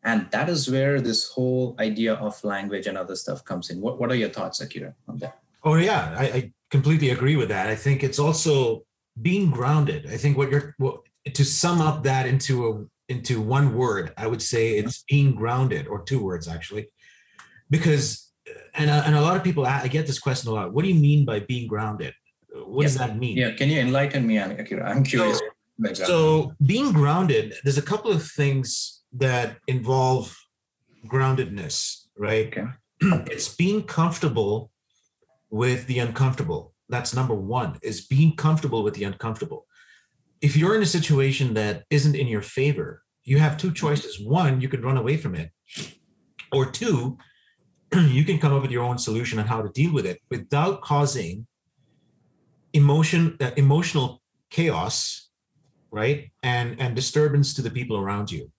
And 0.03 0.29
that 0.31 0.47
is 0.47 0.69
where 0.69 1.01
this 1.01 1.29
whole 1.29 1.75
idea 1.79 2.13
of 2.13 2.43
language 2.43 2.85
and 2.87 2.97
other 2.97 3.15
stuff 3.15 3.43
comes 3.43 3.69
in. 3.69 3.81
What, 3.81 3.99
what 3.99 4.11
are 4.11 4.15
your 4.15 4.29
thoughts, 4.29 4.61
Akira, 4.61 4.95
on 5.07 5.17
that? 5.17 5.39
Oh, 5.63 5.75
yeah, 5.75 6.15
I, 6.17 6.25
I 6.25 6.51
completely 6.69 7.09
agree 7.09 7.35
with 7.35 7.49
that. 7.49 7.67
I 7.67 7.75
think 7.75 8.03
it's 8.03 8.19
also 8.19 8.83
being 9.21 9.51
grounded. 9.51 10.07
I 10.07 10.17
think 10.17 10.37
what 10.37 10.49
you're, 10.49 10.75
well, 10.79 11.03
to 11.33 11.43
sum 11.43 11.81
up 11.81 12.03
that 12.03 12.25
into 12.25 12.67
a, 12.67 12.85
into 13.11 13.41
one 13.41 13.75
word, 13.75 14.13
I 14.17 14.27
would 14.27 14.41
say 14.41 14.77
mm-hmm. 14.77 14.87
it's 14.87 15.03
being 15.09 15.35
grounded, 15.35 15.87
or 15.87 16.03
two 16.03 16.23
words 16.23 16.47
actually, 16.47 16.87
because 17.69 18.31
uh, 18.47 18.59
and 18.75 18.89
uh, 18.89 19.03
and 19.05 19.15
a 19.15 19.21
lot 19.21 19.35
of 19.35 19.43
people 19.43 19.65
I 19.65 19.87
get 19.87 20.05
this 20.07 20.19
question 20.19 20.51
a 20.51 20.53
lot. 20.53 20.73
What 20.73 20.83
do 20.83 20.89
you 20.89 20.99
mean 20.99 21.25
by 21.25 21.39
being 21.39 21.67
grounded? 21.67 22.13
What 22.53 22.83
yeah. 22.83 22.87
does 22.87 22.97
that 22.97 23.17
mean? 23.17 23.37
Yeah, 23.37 23.51
can 23.51 23.69
you 23.69 23.79
enlighten 23.79 24.25
me, 24.25 24.37
Akira? 24.37 24.89
I'm 24.89 25.03
curious. 25.03 25.39
So, 25.39 25.91
uh, 25.91 25.93
so 25.93 26.53
being 26.65 26.91
grounded, 26.91 27.55
there's 27.63 27.77
a 27.77 27.83
couple 27.83 28.11
of 28.11 28.23
things 28.23 29.01
that 29.13 29.57
involve 29.67 30.35
groundedness, 31.07 32.05
right? 32.17 32.47
Okay. 32.47 32.65
it's 33.31 33.55
being 33.55 33.83
comfortable 33.83 34.71
with 35.49 35.87
the 35.87 35.99
uncomfortable. 35.99 36.73
That's 36.89 37.13
number 37.13 37.35
one. 37.35 37.77
Is 37.81 38.01
being 38.01 38.35
comfortable 38.35 38.83
with 38.83 38.95
the 38.95 39.03
uncomfortable. 39.03 39.65
if 40.41 40.55
you're 40.55 40.75
in 40.75 40.81
a 40.81 40.85
situation 40.99 41.53
that 41.53 41.83
isn't 41.89 42.15
in 42.15 42.27
your 42.27 42.41
favor, 42.41 43.03
you 43.25 43.39
have 43.39 43.57
two 43.57 43.71
choices. 43.71 44.19
One, 44.19 44.61
you 44.61 44.69
could 44.69 44.83
run 44.83 44.97
away 44.97 45.17
from 45.17 45.35
it, 45.35 45.51
or 46.51 46.65
two, 46.71 47.17
you 47.93 48.23
can 48.23 48.39
come 48.39 48.53
up 48.53 48.61
with 48.61 48.71
your 48.71 48.83
own 48.83 48.97
solution 48.97 49.39
on 49.39 49.47
how 49.47 49.61
to 49.61 49.69
deal 49.69 49.93
with 49.93 50.05
it 50.05 50.21
without 50.29 50.81
causing 50.81 51.45
emotion, 52.73 53.37
uh, 53.41 53.51
emotional 53.57 54.21
chaos, 54.49 55.29
right, 55.91 56.31
and 56.43 56.79
and 56.79 56.95
disturbance 56.95 57.53
to 57.55 57.61
the 57.61 57.71
people 57.71 57.97
around 57.97 58.31
you. 58.31 58.51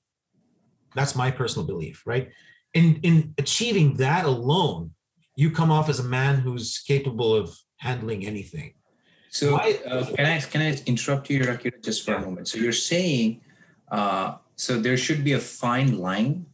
That's 0.94 1.14
my 1.14 1.30
personal 1.30 1.66
belief, 1.66 2.02
right? 2.06 2.30
In 2.75 3.00
in 3.02 3.35
achieving 3.38 3.97
that 3.97 4.25
alone, 4.25 4.92
you 5.40 5.50
come 5.50 5.70
off 5.76 5.88
as 5.88 5.99
a 6.00 6.09
man 6.18 6.35
who's 6.44 6.68
capable 6.92 7.35
of 7.35 7.47
handling 7.87 8.26
anything. 8.26 8.75
So 9.30 9.56
uh, 9.56 10.04
can 10.16 10.26
I 10.26 10.37
can 10.52 10.61
I 10.61 10.70
interrupt 10.92 11.30
you, 11.30 11.40
Rakira, 11.40 11.82
just 11.82 12.04
for 12.04 12.14
a 12.14 12.20
moment? 12.26 12.44
So 12.49 12.59
you're 12.59 12.80
saying, 12.92 13.40
uh, 13.90 14.28
so 14.56 14.70
there 14.87 14.99
should 15.04 15.23
be 15.25 15.35
a 15.35 15.44
fine 15.62 15.90
line 16.09 16.47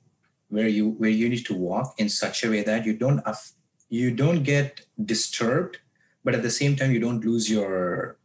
where 0.54 0.68
you 0.68 0.84
where 1.00 1.14
you 1.20 1.26
need 1.32 1.44
to 1.46 1.56
walk 1.70 1.88
in 1.98 2.08
such 2.08 2.44
a 2.44 2.48
way 2.52 2.62
that 2.70 2.86
you 2.86 2.94
don't 3.04 3.20
you 3.88 4.08
don't 4.22 4.42
get 4.54 4.68
disturbed, 5.14 5.74
but 6.22 6.34
at 6.36 6.42
the 6.42 6.54
same 6.60 6.76
time 6.76 6.90
you 6.94 7.00
don't 7.06 7.24
lose 7.24 7.50
your 7.50 8.18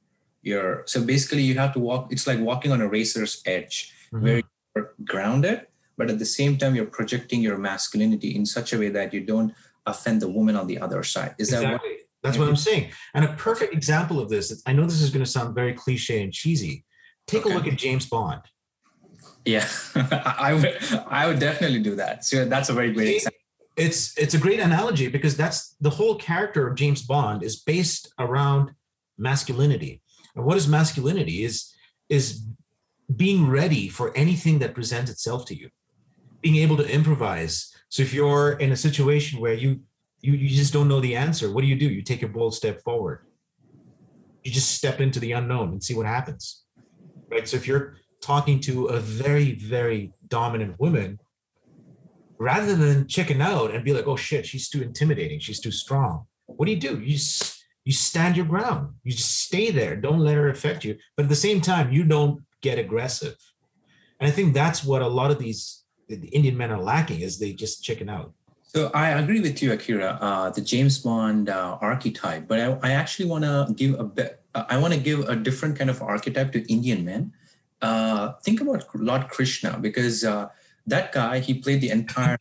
your. 0.43 0.83
So 0.85 0.97
basically, 1.13 1.43
you 1.49 1.55
have 1.63 1.73
to 1.73 1.79
walk. 1.79 2.13
It's 2.13 2.27
like 2.27 2.39
walking 2.39 2.71
on 2.75 2.81
a 2.81 2.89
racer's 2.97 3.41
edge, 3.55 3.75
mm-hmm. 4.13 4.23
where 4.23 4.41
you're 4.75 4.93
grounded, 5.13 5.57
but 5.97 6.11
at 6.11 6.19
the 6.19 6.31
same 6.39 6.53
time 6.59 6.75
you're 6.75 6.93
projecting 6.99 7.41
your 7.41 7.57
masculinity 7.57 8.35
in 8.35 8.45
such 8.45 8.73
a 8.73 8.77
way 8.77 8.89
that 8.89 9.13
you 9.15 9.21
don't 9.33 9.53
offend 9.85 10.21
the 10.21 10.29
woman 10.29 10.55
on 10.55 10.67
the 10.67 10.79
other 10.79 11.03
side. 11.03 11.35
Is 11.37 11.49
exactly. 11.49 11.71
that 11.71 11.81
what? 11.81 11.91
That's 12.23 12.37
what 12.37 12.47
I'm 12.47 12.55
saying. 12.55 12.91
And 13.15 13.25
a 13.25 13.33
perfect 13.33 13.73
example 13.73 14.19
of 14.19 14.29
this, 14.29 14.61
I 14.67 14.73
know 14.73 14.83
this 14.83 15.01
is 15.01 15.09
going 15.09 15.25
to 15.25 15.29
sound 15.29 15.55
very 15.55 15.73
cliche 15.73 16.21
and 16.21 16.31
cheesy. 16.31 16.85
Take 17.25 17.45
okay. 17.45 17.53
a 17.53 17.57
look 17.57 17.67
at 17.67 17.77
James 17.77 18.05
Bond. 18.05 18.41
Yeah, 19.45 19.67
I 19.95 20.53
would 20.53 20.77
I 21.07 21.27
would 21.27 21.39
definitely 21.39 21.79
do 21.79 21.95
that. 21.95 22.23
So 22.25 22.45
that's 22.45 22.69
a 22.69 22.73
very 22.73 22.91
great 22.93 23.15
example. 23.15 23.39
It's 23.75 24.15
it's 24.17 24.33
a 24.35 24.37
great 24.37 24.59
analogy 24.59 25.07
because 25.07 25.35
that's 25.35 25.75
the 25.81 25.89
whole 25.89 26.15
character 26.15 26.67
of 26.67 26.75
James 26.75 27.01
Bond 27.01 27.41
is 27.41 27.59
based 27.59 28.13
around 28.19 28.71
masculinity. 29.17 30.01
And 30.35 30.45
what 30.45 30.57
is 30.57 30.67
masculinity? 30.67 31.43
Is 31.43 31.73
is 32.07 32.43
being 33.15 33.47
ready 33.47 33.89
for 33.89 34.15
anything 34.15 34.59
that 34.59 34.73
presents 34.73 35.09
itself 35.09 35.45
to 35.45 35.55
you, 35.55 35.69
being 36.41 36.57
able 36.57 36.77
to 36.77 36.87
improvise. 36.87 37.70
So 37.91 38.01
if 38.01 38.13
you're 38.13 38.53
in 38.53 38.71
a 38.71 38.77
situation 38.77 39.41
where 39.41 39.53
you 39.53 39.81
you, 40.21 40.33
you 40.33 40.49
just 40.49 40.71
don't 40.71 40.87
know 40.87 41.01
the 41.01 41.15
answer. 41.15 41.51
What 41.51 41.61
do 41.61 41.67
you 41.67 41.75
do? 41.75 41.89
You 41.89 42.01
take 42.01 42.23
a 42.23 42.27
bold 42.27 42.55
step 42.55 42.81
forward. 42.83 43.25
You 44.43 44.51
just 44.51 44.71
step 44.71 45.01
into 45.01 45.19
the 45.19 45.33
unknown 45.33 45.71
and 45.71 45.83
see 45.83 45.93
what 45.93 46.05
happens. 46.05 46.63
Right. 47.29 47.47
So 47.47 47.57
if 47.57 47.67
you're 47.67 47.97
talking 48.21 48.59
to 48.61 48.85
a 48.85 48.99
very, 48.99 49.55
very 49.55 50.13
dominant 50.27 50.79
woman, 50.79 51.19
rather 52.37 52.75
than 52.75 53.07
chicken 53.07 53.41
out 53.41 53.73
and 53.73 53.83
be 53.83 53.93
like, 53.93 54.07
oh 54.07 54.15
shit, 54.15 54.45
she's 54.45 54.69
too 54.69 54.81
intimidating, 54.81 55.39
she's 55.39 55.59
too 55.59 55.71
strong. 55.71 56.27
What 56.45 56.67
do 56.67 56.71
you 56.71 56.79
do? 56.79 56.99
You 56.99 57.17
you 57.83 57.91
stand 57.91 58.37
your 58.37 58.45
ground. 58.45 58.93
You 59.03 59.11
just 59.11 59.41
stay 59.41 59.69
there. 59.69 59.95
Don't 59.97 60.19
let 60.19 60.35
her 60.35 60.47
affect 60.47 60.85
you. 60.85 60.97
But 61.17 61.23
at 61.23 61.29
the 61.29 61.35
same 61.35 61.59
time, 61.59 61.91
you 61.91 62.05
don't 62.05 62.43
get 62.61 62.79
aggressive. 62.79 63.35
And 64.19 64.29
I 64.29 64.31
think 64.31 64.53
that's 64.53 64.83
what 64.83 65.01
a 65.01 65.07
lot 65.07 65.31
of 65.31 65.39
these 65.39 65.80
the 66.15 66.27
Indian 66.29 66.57
men 66.57 66.71
are 66.71 66.81
lacking 66.81 67.21
is 67.21 67.39
they 67.39 67.53
just 67.53 67.83
chicken 67.83 68.09
out. 68.09 68.33
So 68.73 68.89
I 68.93 69.09
agree 69.09 69.41
with 69.41 69.61
you, 69.61 69.73
Akira, 69.73 70.17
uh, 70.21 70.49
the 70.49 70.61
James 70.61 70.99
Bond 70.99 71.49
uh, 71.49 71.77
archetype. 71.81 72.47
But 72.47 72.59
I, 72.59 72.79
I 72.83 72.91
actually 72.93 73.27
want 73.27 73.43
to 73.43 73.67
give 73.75 73.99
a 73.99 74.03
bit. 74.03 74.41
I 74.55 74.77
want 74.77 74.93
to 74.93 74.99
give 74.99 75.27
a 75.27 75.35
different 75.35 75.77
kind 75.77 75.89
of 75.89 76.01
archetype 76.01 76.51
to 76.53 76.71
Indian 76.71 77.03
men. 77.03 77.33
Uh, 77.81 78.33
think 78.43 78.61
about 78.61 78.87
Lord 78.95 79.27
Krishna 79.27 79.77
because 79.79 80.23
uh, 80.23 80.47
that 80.87 81.11
guy 81.11 81.39
he 81.39 81.55
played 81.55 81.81
the 81.81 81.89
entire 81.89 82.37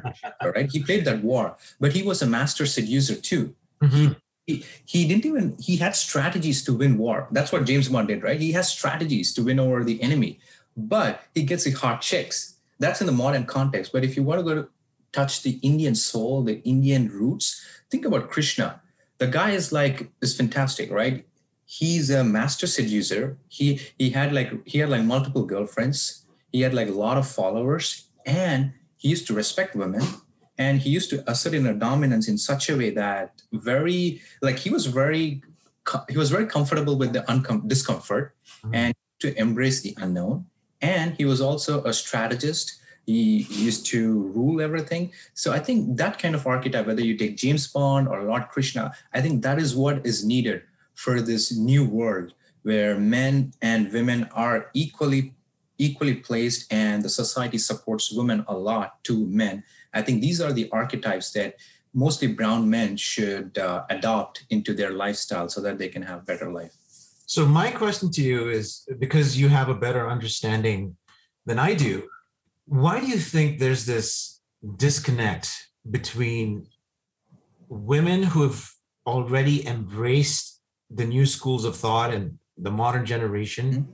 right. 0.44 0.70
He 0.70 0.82
played 0.82 1.04
that 1.04 1.22
war, 1.22 1.56
but 1.80 1.92
he 1.92 2.02
was 2.02 2.22
a 2.22 2.26
master 2.26 2.66
seducer 2.66 3.16
too. 3.16 3.54
Mm-hmm. 3.82 4.12
He, 4.46 4.64
he 4.84 5.08
didn't 5.08 5.26
even 5.26 5.56
he 5.58 5.76
had 5.76 5.96
strategies 5.96 6.64
to 6.64 6.72
win 6.72 6.98
war. 6.98 7.28
That's 7.30 7.52
what 7.52 7.64
James 7.64 7.88
Bond 7.88 8.08
did, 8.08 8.22
right? 8.22 8.40
He 8.40 8.52
has 8.52 8.70
strategies 8.70 9.32
to 9.34 9.42
win 9.42 9.58
over 9.58 9.84
the 9.84 10.00
enemy, 10.02 10.38
but 10.76 11.22
he 11.34 11.42
gets 11.42 11.64
the 11.64 11.72
hot 11.72 12.00
chicks. 12.00 12.53
That's 12.78 13.00
in 13.00 13.06
the 13.06 13.12
modern 13.12 13.46
context. 13.46 13.92
But 13.92 14.04
if 14.04 14.16
you 14.16 14.22
want 14.22 14.40
to 14.40 14.44
go 14.44 14.54
to 14.54 14.68
touch 15.14 15.42
the 15.42 15.58
Indian 15.62 15.94
soul, 15.94 16.42
the 16.42 16.60
Indian 16.64 17.08
roots. 17.08 17.64
Think 17.90 18.04
about 18.04 18.30
Krishna. 18.30 18.82
The 19.18 19.28
guy 19.28 19.50
is 19.52 19.72
like 19.72 20.10
is 20.20 20.36
fantastic, 20.36 20.90
right? 20.90 21.24
He's 21.64 22.10
a 22.10 22.24
master 22.24 22.66
seducer. 22.66 23.38
He 23.48 23.80
he 23.96 24.10
had 24.10 24.32
like 24.32 24.50
he 24.66 24.78
had 24.78 24.90
like 24.90 25.04
multiple 25.04 25.44
girlfriends. 25.46 26.26
He 26.52 26.60
had 26.60 26.74
like 26.74 26.88
a 26.88 26.98
lot 27.06 27.16
of 27.16 27.26
followers, 27.26 28.10
and 28.26 28.72
he 28.96 29.08
used 29.08 29.26
to 29.28 29.34
respect 29.34 29.74
women. 29.74 30.02
And 30.56 30.78
he 30.80 30.90
used 30.90 31.10
to 31.10 31.28
assert 31.28 31.54
in 31.54 31.66
a 31.66 31.74
dominance 31.74 32.28
in 32.28 32.38
such 32.38 32.68
a 32.70 32.76
way 32.76 32.90
that 32.90 33.42
very 33.52 34.20
like 34.40 34.58
he 34.58 34.70
was 34.70 34.86
very 34.86 35.42
he 36.08 36.16
was 36.16 36.30
very 36.30 36.46
comfortable 36.46 36.96
with 36.96 37.12
the 37.12 37.22
uncom- 37.32 37.68
discomfort 37.68 38.34
mm-hmm. 38.62 38.74
and 38.74 38.94
to 39.20 39.38
embrace 39.38 39.80
the 39.80 39.94
unknown. 39.98 40.46
And 40.84 41.16
he 41.16 41.24
was 41.24 41.40
also 41.40 41.82
a 41.84 41.94
strategist 41.94 42.66
he 43.06 43.46
used 43.50 43.86
to 43.86 44.00
rule 44.34 44.60
everything. 44.60 45.12
So 45.34 45.52
I 45.52 45.58
think 45.58 45.96
that 45.96 46.18
kind 46.18 46.34
of 46.34 46.46
archetype, 46.46 46.86
whether 46.86 47.02
you 47.02 47.16
take 47.16 47.36
James 47.36 47.66
Bond 47.68 48.08
or 48.08 48.22
Lord 48.22 48.48
Krishna, 48.48 48.92
I 49.12 49.20
think 49.20 49.42
that 49.42 49.58
is 49.58 49.74
what 49.74 50.06
is 50.06 50.24
needed 50.24 50.62
for 50.94 51.20
this 51.20 51.56
new 51.56 51.84
world 51.84 52.34
where 52.62 52.98
men 52.98 53.52
and 53.60 53.92
women 53.92 54.28
are 54.32 54.70
equally 54.74 55.34
equally 55.76 56.14
placed 56.14 56.72
and 56.72 57.02
the 57.02 57.08
society 57.08 57.58
supports 57.58 58.12
women 58.12 58.44
a 58.46 58.54
lot 58.56 59.02
to 59.04 59.26
men. 59.26 59.64
I 59.92 60.02
think 60.02 60.22
these 60.22 60.40
are 60.40 60.52
the 60.52 60.70
archetypes 60.70 61.32
that 61.32 61.56
mostly 61.92 62.28
brown 62.28 62.70
men 62.70 62.96
should 62.96 63.58
uh, 63.58 63.84
adopt 63.90 64.44
into 64.50 64.72
their 64.72 64.92
lifestyle 64.92 65.48
so 65.48 65.60
that 65.62 65.78
they 65.78 65.88
can 65.88 66.02
have 66.02 66.24
better 66.26 66.50
life. 66.52 66.76
So 67.26 67.46
my 67.46 67.70
question 67.70 68.10
to 68.12 68.22
you 68.22 68.48
is 68.48 68.86
because 68.98 69.38
you 69.38 69.48
have 69.48 69.68
a 69.68 69.74
better 69.74 70.08
understanding 70.08 70.96
than 71.46 71.58
I 71.58 71.74
do, 71.74 72.04
why 72.66 73.00
do 73.00 73.06
you 73.06 73.18
think 73.18 73.58
there's 73.58 73.86
this 73.86 74.40
disconnect 74.76 75.50
between 75.90 76.66
women 77.68 78.22
who 78.22 78.42
have 78.42 78.70
already 79.06 79.66
embraced 79.66 80.60
the 80.90 81.04
new 81.04 81.26
schools 81.26 81.64
of 81.64 81.76
thought 81.76 82.12
and 82.12 82.38
the 82.56 82.70
modern 82.70 83.04
generation 83.04 83.72
mm-hmm. 83.72 83.92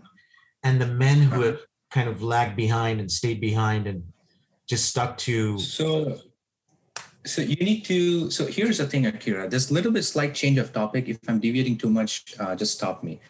and 0.63 0.81
the 0.81 0.87
men 0.87 1.23
who 1.23 1.43
have 1.43 1.61
kind 1.91 2.09
of 2.09 2.23
lagged 2.23 2.57
behind 2.57 3.01
and 3.01 3.11
stayed 3.11 3.41
behind 3.41 3.87
and 3.87 4.05
just 4.69 4.89
stuck 4.89 5.17
to 5.19 5.59
so 5.59 6.21
so 7.25 7.43
you 7.43 7.57
need 7.57 7.85
to 7.85 8.31
so 8.31 8.47
here's 8.47 8.79
the 8.79 8.87
thing 8.87 9.07
akira 9.07 9.49
there's 9.49 9.71
a 9.71 9.75
little 9.75 9.93
bit 9.93 10.03
slight 10.03 10.35
change 10.35 10.59
of 10.59 10.73
topic 10.73 11.09
if 11.09 11.19
i'm 11.29 11.39
deviating 11.39 11.77
too 11.77 11.91
much 11.91 12.35
uh, 12.41 12.55
just 12.55 12.75
stop 12.75 13.03
me 13.03 13.21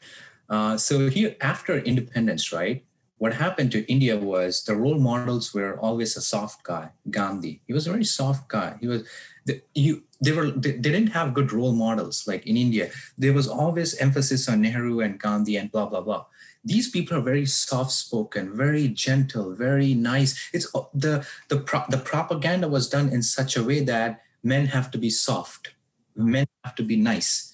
uh, 0.48 0.76
so 0.76 1.08
here 1.08 1.36
after 1.40 1.78
independence 1.78 2.52
right 2.52 2.84
what 3.20 3.34
happened 3.34 3.70
to 3.70 3.84
India 3.92 4.16
was 4.16 4.64
the 4.64 4.74
role 4.74 4.98
models 4.98 5.52
were 5.52 5.78
always 5.78 6.16
a 6.16 6.22
soft 6.22 6.62
guy, 6.62 6.88
Gandhi. 7.10 7.60
He 7.66 7.74
was 7.74 7.86
a 7.86 7.90
very 7.90 8.04
soft 8.04 8.48
guy. 8.48 8.78
He 8.80 8.88
was, 8.88 9.06
the, 9.44 9.60
you, 9.74 10.04
they 10.24 10.32
were, 10.32 10.50
they, 10.50 10.72
they 10.72 10.90
didn't 10.90 11.12
have 11.12 11.34
good 11.34 11.52
role 11.52 11.72
models 11.72 12.26
like 12.26 12.46
in 12.46 12.56
India. 12.56 12.88
There 13.18 13.34
was 13.34 13.46
always 13.46 13.94
emphasis 13.96 14.48
on 14.48 14.62
Nehru 14.62 15.00
and 15.00 15.18
Gandhi 15.20 15.56
and 15.56 15.70
blah 15.70 15.84
blah 15.84 16.00
blah. 16.00 16.24
These 16.64 16.90
people 16.90 17.16
are 17.16 17.22
very 17.22 17.46
soft-spoken, 17.46 18.54
very 18.56 18.88
gentle, 18.88 19.54
very 19.54 19.94
nice. 19.94 20.50
It's 20.52 20.68
uh, 20.74 20.82
the 20.92 21.26
the 21.48 21.58
pro, 21.58 21.82
the 21.88 21.98
propaganda 21.98 22.68
was 22.68 22.88
done 22.88 23.08
in 23.08 23.22
such 23.22 23.56
a 23.56 23.64
way 23.64 23.80
that 23.84 24.20
men 24.42 24.66
have 24.66 24.90
to 24.90 24.98
be 24.98 25.10
soft, 25.10 25.74
men 26.14 26.46
have 26.64 26.74
to 26.76 26.82
be 26.82 26.96
nice 26.96 27.50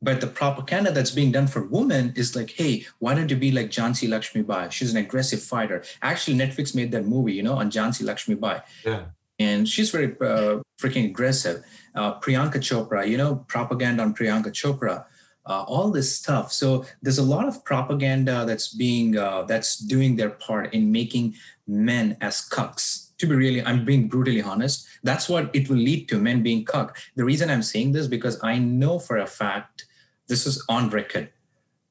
but 0.00 0.20
the 0.20 0.26
propaganda 0.26 0.92
that's 0.92 1.10
being 1.10 1.32
done 1.32 1.46
for 1.46 1.64
women 1.64 2.12
is 2.16 2.36
like, 2.36 2.50
hey, 2.50 2.86
why 2.98 3.14
don't 3.14 3.30
you 3.30 3.36
be 3.36 3.50
like 3.50 3.70
Jhansi 3.70 4.08
Lakshmi 4.08 4.42
Bai? 4.42 4.68
She's 4.68 4.92
an 4.92 4.96
aggressive 4.96 5.42
fighter. 5.42 5.82
Actually, 6.02 6.36
Netflix 6.36 6.74
made 6.74 6.92
that 6.92 7.06
movie, 7.06 7.32
you 7.32 7.42
know, 7.42 7.54
on 7.54 7.70
Jhansi 7.70 8.04
Lakshmi 8.04 8.36
Bai. 8.36 8.62
Yeah. 8.84 9.06
And 9.40 9.68
she's 9.68 9.90
very 9.90 10.16
uh, 10.20 10.60
freaking 10.80 11.06
aggressive. 11.06 11.64
Uh, 11.94 12.18
Priyanka 12.20 12.56
Chopra, 12.56 13.06
you 13.08 13.16
know, 13.16 13.44
propaganda 13.48 14.02
on 14.02 14.14
Priyanka 14.14 14.48
Chopra, 14.48 15.04
uh, 15.48 15.64
all 15.66 15.90
this 15.90 16.14
stuff. 16.14 16.52
So 16.52 16.84
there's 17.02 17.18
a 17.18 17.22
lot 17.22 17.48
of 17.48 17.64
propaganda 17.64 18.44
that's 18.46 18.68
being 18.68 19.16
uh, 19.16 19.42
that's 19.42 19.78
doing 19.78 20.16
their 20.16 20.30
part 20.30 20.74
in 20.74 20.92
making 20.92 21.34
men 21.66 22.16
as 22.20 22.46
cucks 22.48 23.08
to 23.18 23.26
be 23.26 23.34
really, 23.34 23.62
I'm 23.62 23.84
being 23.84 24.08
brutally 24.08 24.42
honest, 24.42 24.86
that's 25.02 25.28
what 25.28 25.50
it 25.54 25.68
will 25.68 25.76
lead 25.76 26.08
to 26.08 26.18
men 26.18 26.42
being 26.42 26.64
cuck. 26.64 26.96
The 27.16 27.24
reason 27.24 27.50
I'm 27.50 27.62
saying 27.62 27.92
this 27.92 28.06
because 28.06 28.38
I 28.42 28.58
know 28.58 28.98
for 28.98 29.18
a 29.18 29.26
fact 29.26 29.86
this 30.28 30.46
is 30.46 30.64
on 30.68 30.90
record. 30.90 31.30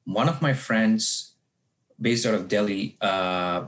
One 0.04 0.28
of 0.28 0.40
my 0.40 0.54
friends, 0.54 1.34
based 2.00 2.24
out 2.24 2.34
of 2.34 2.48
Delhi, 2.48 2.96
uh, 3.00 3.66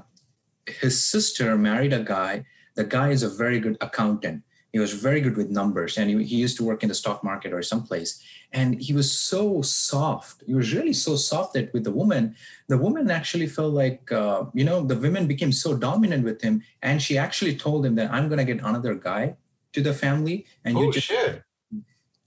his 0.67 1.03
sister 1.03 1.57
married 1.59 1.93
a 1.93 2.03
guy. 2.03 2.47
The 2.77 2.85
guy 2.85 3.11
is 3.11 3.23
a 3.23 3.29
very 3.29 3.61
good 3.61 3.77
accountant, 3.81 4.43
He 4.73 4.79
was 4.79 4.93
very 4.93 5.21
good 5.21 5.37
with 5.37 5.51
numbers, 5.51 5.99
and 5.99 6.09
he, 6.11 6.25
he 6.25 6.37
used 6.37 6.57
to 6.59 6.65
work 6.65 6.83
in 6.83 6.89
the 6.89 6.95
stock 6.95 7.25
market 7.25 7.53
or 7.53 7.63
someplace. 7.63 8.23
And 8.53 8.81
he 8.81 8.93
was 8.93 9.11
so 9.11 9.63
soft. 9.63 10.43
He 10.47 10.55
was 10.55 10.73
really 10.73 10.93
so 10.93 11.17
soft 11.17 11.55
that 11.55 11.73
with 11.73 11.85
the 11.85 11.93
woman, 11.93 12.37
the 12.69 12.79
woman 12.79 13.11
actually 13.11 13.47
felt 13.47 13.75
like, 13.75 14.11
uh, 14.13 14.45
you 14.55 14.65
know, 14.65 14.83
the 14.83 14.97
women 14.97 15.27
became 15.27 15.53
so 15.53 15.77
dominant 15.77 16.25
with 16.25 16.41
him. 16.41 16.63
And 16.83 17.03
she 17.03 17.19
actually 17.19 17.57
told 17.57 17.85
him 17.85 17.95
that 17.97 18.13
I'm 18.13 18.29
going 18.29 18.39
to 18.39 18.45
get 18.45 18.63
another 18.63 18.95
guy 18.95 19.37
to 19.73 19.83
the 19.83 19.95
family, 19.95 20.47
and 20.65 20.77
oh, 20.77 20.83
you 20.83 20.93
just 20.93 21.07
shit. 21.07 21.43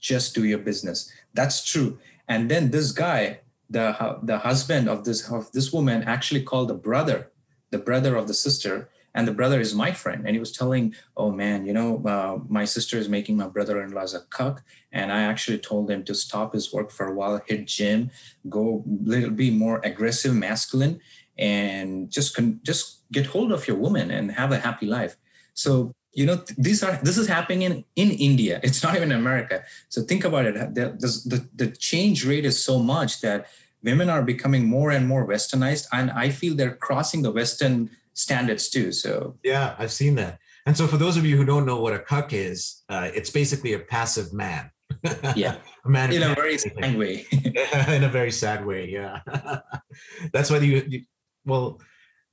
just 0.00 0.34
do 0.34 0.44
your 0.44 0.58
business. 0.58 1.10
That's 1.34 1.64
true. 1.64 1.98
And 2.28 2.50
then 2.50 2.70
this 2.70 2.92
guy, 2.92 3.40
the 3.68 4.18
the 4.22 4.38
husband 4.38 4.88
of 4.88 5.04
this 5.04 5.30
of 5.30 5.52
this 5.52 5.72
woman, 5.72 6.02
actually 6.04 6.42
called 6.42 6.68
the 6.68 6.74
brother, 6.74 7.30
the 7.70 7.78
brother 7.78 8.16
of 8.16 8.28
the 8.28 8.34
sister, 8.34 8.88
and 9.14 9.28
the 9.28 9.32
brother 9.32 9.60
is 9.60 9.74
my 9.74 9.92
friend. 9.92 10.26
And 10.26 10.34
he 10.34 10.40
was 10.40 10.52
telling, 10.52 10.94
"Oh 11.16 11.30
man, 11.30 11.66
you 11.66 11.72
know, 11.72 12.02
uh, 12.04 12.38
my 12.48 12.64
sister 12.64 12.98
is 12.98 13.08
making 13.08 13.36
my 13.36 13.48
brother-in-law 13.48 14.06
a 14.14 14.20
cuck." 14.30 14.62
And 14.92 15.12
I 15.12 15.22
actually 15.22 15.58
told 15.58 15.90
him 15.90 16.04
to 16.04 16.14
stop 16.14 16.52
his 16.52 16.72
work 16.72 16.90
for 16.90 17.06
a 17.06 17.14
while, 17.14 17.40
hit 17.46 17.66
gym, 17.66 18.10
go 18.48 18.82
little 18.86 19.30
be 19.30 19.50
more 19.50 19.80
aggressive, 19.84 20.34
masculine, 20.34 21.00
and 21.38 22.10
just 22.10 22.34
con- 22.34 22.60
just 22.62 23.02
get 23.12 23.26
hold 23.26 23.52
of 23.52 23.66
your 23.68 23.76
woman 23.76 24.10
and 24.10 24.32
have 24.32 24.52
a 24.52 24.58
happy 24.58 24.86
life. 24.86 25.16
So 25.54 25.94
you 26.14 26.26
know 26.26 26.36
these 26.56 26.82
are 26.82 26.98
this 27.02 27.18
is 27.18 27.26
happening 27.26 27.62
in 27.62 27.84
in 27.96 28.10
india 28.12 28.60
it's 28.62 28.82
not 28.84 28.94
even 28.94 29.10
america 29.10 29.64
so 29.88 30.00
think 30.00 30.24
about 30.24 30.46
it 30.46 30.54
the, 30.74 30.86
the, 31.26 31.48
the 31.56 31.66
change 31.76 32.24
rate 32.24 32.44
is 32.44 32.62
so 32.62 32.78
much 32.78 33.20
that 33.20 33.48
women 33.82 34.08
are 34.08 34.22
becoming 34.22 34.64
more 34.64 34.92
and 34.92 35.08
more 35.08 35.26
westernized 35.26 35.86
and 35.92 36.12
i 36.12 36.30
feel 36.30 36.54
they're 36.54 36.76
crossing 36.76 37.22
the 37.22 37.32
western 37.32 37.90
standards 38.14 38.68
too 38.68 38.92
so. 38.92 39.36
Yeah 39.42 39.74
i've 39.78 39.92
seen 39.92 40.14
that. 40.16 40.38
And 40.66 40.74
so 40.74 40.86
for 40.86 40.96
those 40.96 41.18
of 41.18 41.26
you 41.26 41.36
who 41.36 41.44
don't 41.44 41.66
know 41.66 41.80
what 41.80 41.92
a 41.92 41.98
cuck 41.98 42.32
is 42.32 42.82
uh, 42.88 43.10
it's 43.14 43.30
basically 43.30 43.74
a 43.74 43.78
passive 43.78 44.32
man. 44.32 44.70
Yeah. 45.36 45.56
A 45.84 45.90
man 45.90 46.12
in 46.12 46.22
a 46.22 46.34
very 46.34 46.56
sad 46.56 46.96
way. 46.96 47.26
In 47.88 48.04
a 48.04 48.08
very 48.08 48.30
sad 48.30 48.64
way 48.64 48.88
yeah. 48.88 49.20
That's 50.32 50.50
why 50.50 50.58
you, 50.58 50.82
you 50.88 51.02
well 51.44 51.80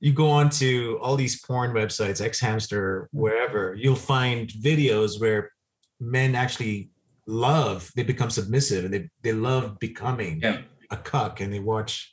you 0.00 0.12
go 0.12 0.30
on 0.30 0.50
to 0.50 0.98
all 1.00 1.14
these 1.14 1.40
porn 1.40 1.72
websites, 1.72 2.20
xHamster, 2.20 3.06
wherever, 3.12 3.72
you'll 3.74 3.94
find 3.94 4.48
videos 4.48 5.20
where 5.20 5.52
men 6.00 6.34
actually 6.34 6.90
love, 7.28 7.90
they 7.94 8.02
become 8.02 8.28
submissive 8.28 8.84
and 8.84 8.92
they, 8.92 9.08
they 9.22 9.32
love 9.32 9.78
becoming 9.78 10.40
yeah. 10.42 10.62
a 10.90 10.96
cuck 10.96 11.40
and 11.40 11.52
they 11.52 11.60
watch 11.60 12.12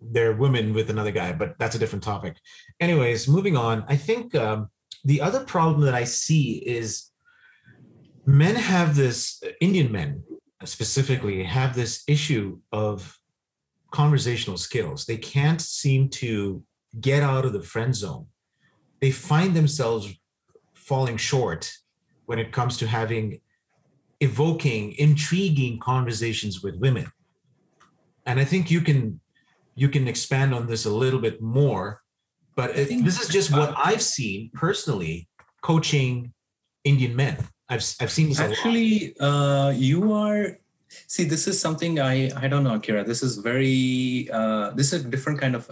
their 0.00 0.34
women 0.34 0.74
with 0.74 0.90
another 0.90 1.10
guy, 1.10 1.32
but 1.32 1.58
that's 1.58 1.74
a 1.74 1.78
different 1.78 2.04
topic. 2.04 2.36
Anyways, 2.80 3.28
moving 3.28 3.56
on, 3.56 3.84
I 3.88 3.96
think 3.96 4.34
um, 4.34 4.68
the 5.04 5.20
other 5.20 5.44
problem 5.44 5.82
that 5.82 5.94
I 5.94 6.04
see 6.04 6.58
is 6.66 7.10
men 8.26 8.54
have 8.56 8.96
this, 8.96 9.42
Indian 9.60 9.90
men 9.90 10.22
specifically, 10.64 11.44
have 11.44 11.74
this 11.74 12.02
issue 12.08 12.58
of 12.72 13.18
conversational 13.90 14.56
skills. 14.56 15.04
They 15.06 15.16
can't 15.16 15.60
seem 15.60 16.08
to 16.10 16.62
get 17.00 17.22
out 17.22 17.44
of 17.44 17.52
the 17.52 17.62
friend 17.62 17.94
zone. 17.94 18.26
They 19.00 19.10
find 19.10 19.54
themselves 19.54 20.12
falling 20.74 21.16
short 21.16 21.72
when 22.26 22.38
it 22.38 22.52
comes 22.52 22.76
to 22.78 22.86
having 22.86 23.40
evoking 24.20 24.94
intriguing 24.98 25.78
conversations 25.78 26.62
with 26.62 26.76
women. 26.76 27.06
And 28.24 28.40
I 28.40 28.44
think 28.44 28.70
you 28.70 28.80
can 28.80 29.20
you 29.76 29.88
can 29.88 30.08
expand 30.08 30.54
on 30.54 30.66
this 30.66 30.86
a 30.86 30.90
little 30.90 31.20
bit 31.20 31.40
more, 31.40 32.02
but 32.56 32.70
it, 32.76 32.88
this 33.04 33.20
is 33.20 33.28
just 33.28 33.52
what 33.52 33.74
I've 33.76 34.02
seen 34.02 34.50
personally 34.54 35.28
coaching 35.60 36.32
Indian 36.82 37.14
men. 37.14 37.36
I've 37.68 37.84
I've 38.00 38.10
seen 38.10 38.28
this 38.30 38.40
actually. 38.40 39.14
Uh, 39.20 39.70
you 39.76 40.12
are 40.12 40.58
see. 41.06 41.24
This 41.24 41.46
is 41.46 41.60
something 41.60 42.00
I 42.00 42.30
I 42.34 42.48
don't 42.48 42.64
know, 42.64 42.74
Akira. 42.74 43.04
This 43.04 43.22
is 43.22 43.36
very 43.36 44.28
uh, 44.32 44.70
this 44.70 44.92
is 44.92 45.04
a 45.04 45.08
different 45.08 45.40
kind 45.40 45.54
of 45.54 45.70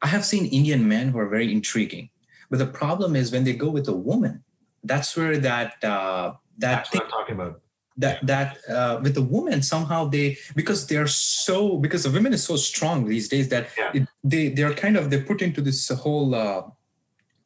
I 0.00 0.06
have 0.06 0.24
seen 0.24 0.46
Indian 0.46 0.86
men 0.86 1.08
who 1.08 1.18
are 1.18 1.28
very 1.28 1.50
intriguing, 1.50 2.10
but 2.48 2.58
the 2.58 2.66
problem 2.66 3.16
is 3.16 3.32
when 3.32 3.44
they 3.44 3.54
go 3.54 3.68
with 3.68 3.88
a 3.88 3.96
woman, 3.96 4.44
that's 4.84 5.16
where 5.16 5.36
that 5.38 5.82
uh, 5.82 6.34
that 6.58 6.86
that's 6.86 6.94
what 6.94 7.04
I'm 7.04 7.10
talking 7.10 7.34
about. 7.34 7.60
That 7.98 8.26
that 8.26 8.58
uh, 8.68 9.00
with 9.02 9.14
the 9.14 9.22
woman 9.22 9.62
somehow 9.62 10.04
they 10.04 10.36
because 10.54 10.86
they're 10.86 11.06
so 11.06 11.78
because 11.78 12.02
the 12.02 12.10
women 12.10 12.34
is 12.34 12.44
so 12.44 12.56
strong 12.56 13.06
these 13.06 13.26
days 13.26 13.48
that 13.48 13.68
yeah. 13.78 13.90
it, 13.94 14.08
they 14.22 14.50
they're 14.50 14.74
kind 14.74 14.98
of 14.98 15.08
they 15.08 15.20
put 15.22 15.40
into 15.40 15.62
this 15.62 15.88
whole 15.88 16.34
uh, 16.34 16.62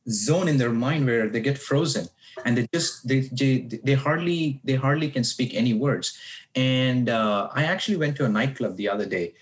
zone 0.08 0.48
in 0.48 0.58
their 0.58 0.72
mind 0.72 1.06
where 1.06 1.28
they 1.28 1.40
get 1.40 1.56
frozen 1.56 2.08
and 2.44 2.56
they 2.56 2.66
just 2.72 3.06
they 3.06 3.20
they, 3.32 3.80
they 3.84 3.94
hardly 3.94 4.60
they 4.64 4.74
hardly 4.74 5.10
can 5.10 5.24
speak 5.24 5.54
any 5.54 5.74
words 5.74 6.18
and 6.54 7.08
uh, 7.08 7.48
i 7.54 7.64
actually 7.64 7.96
went 7.96 8.16
to 8.16 8.24
a 8.24 8.28
nightclub 8.28 8.76
the 8.76 8.88
other 8.88 9.06
day 9.06 9.34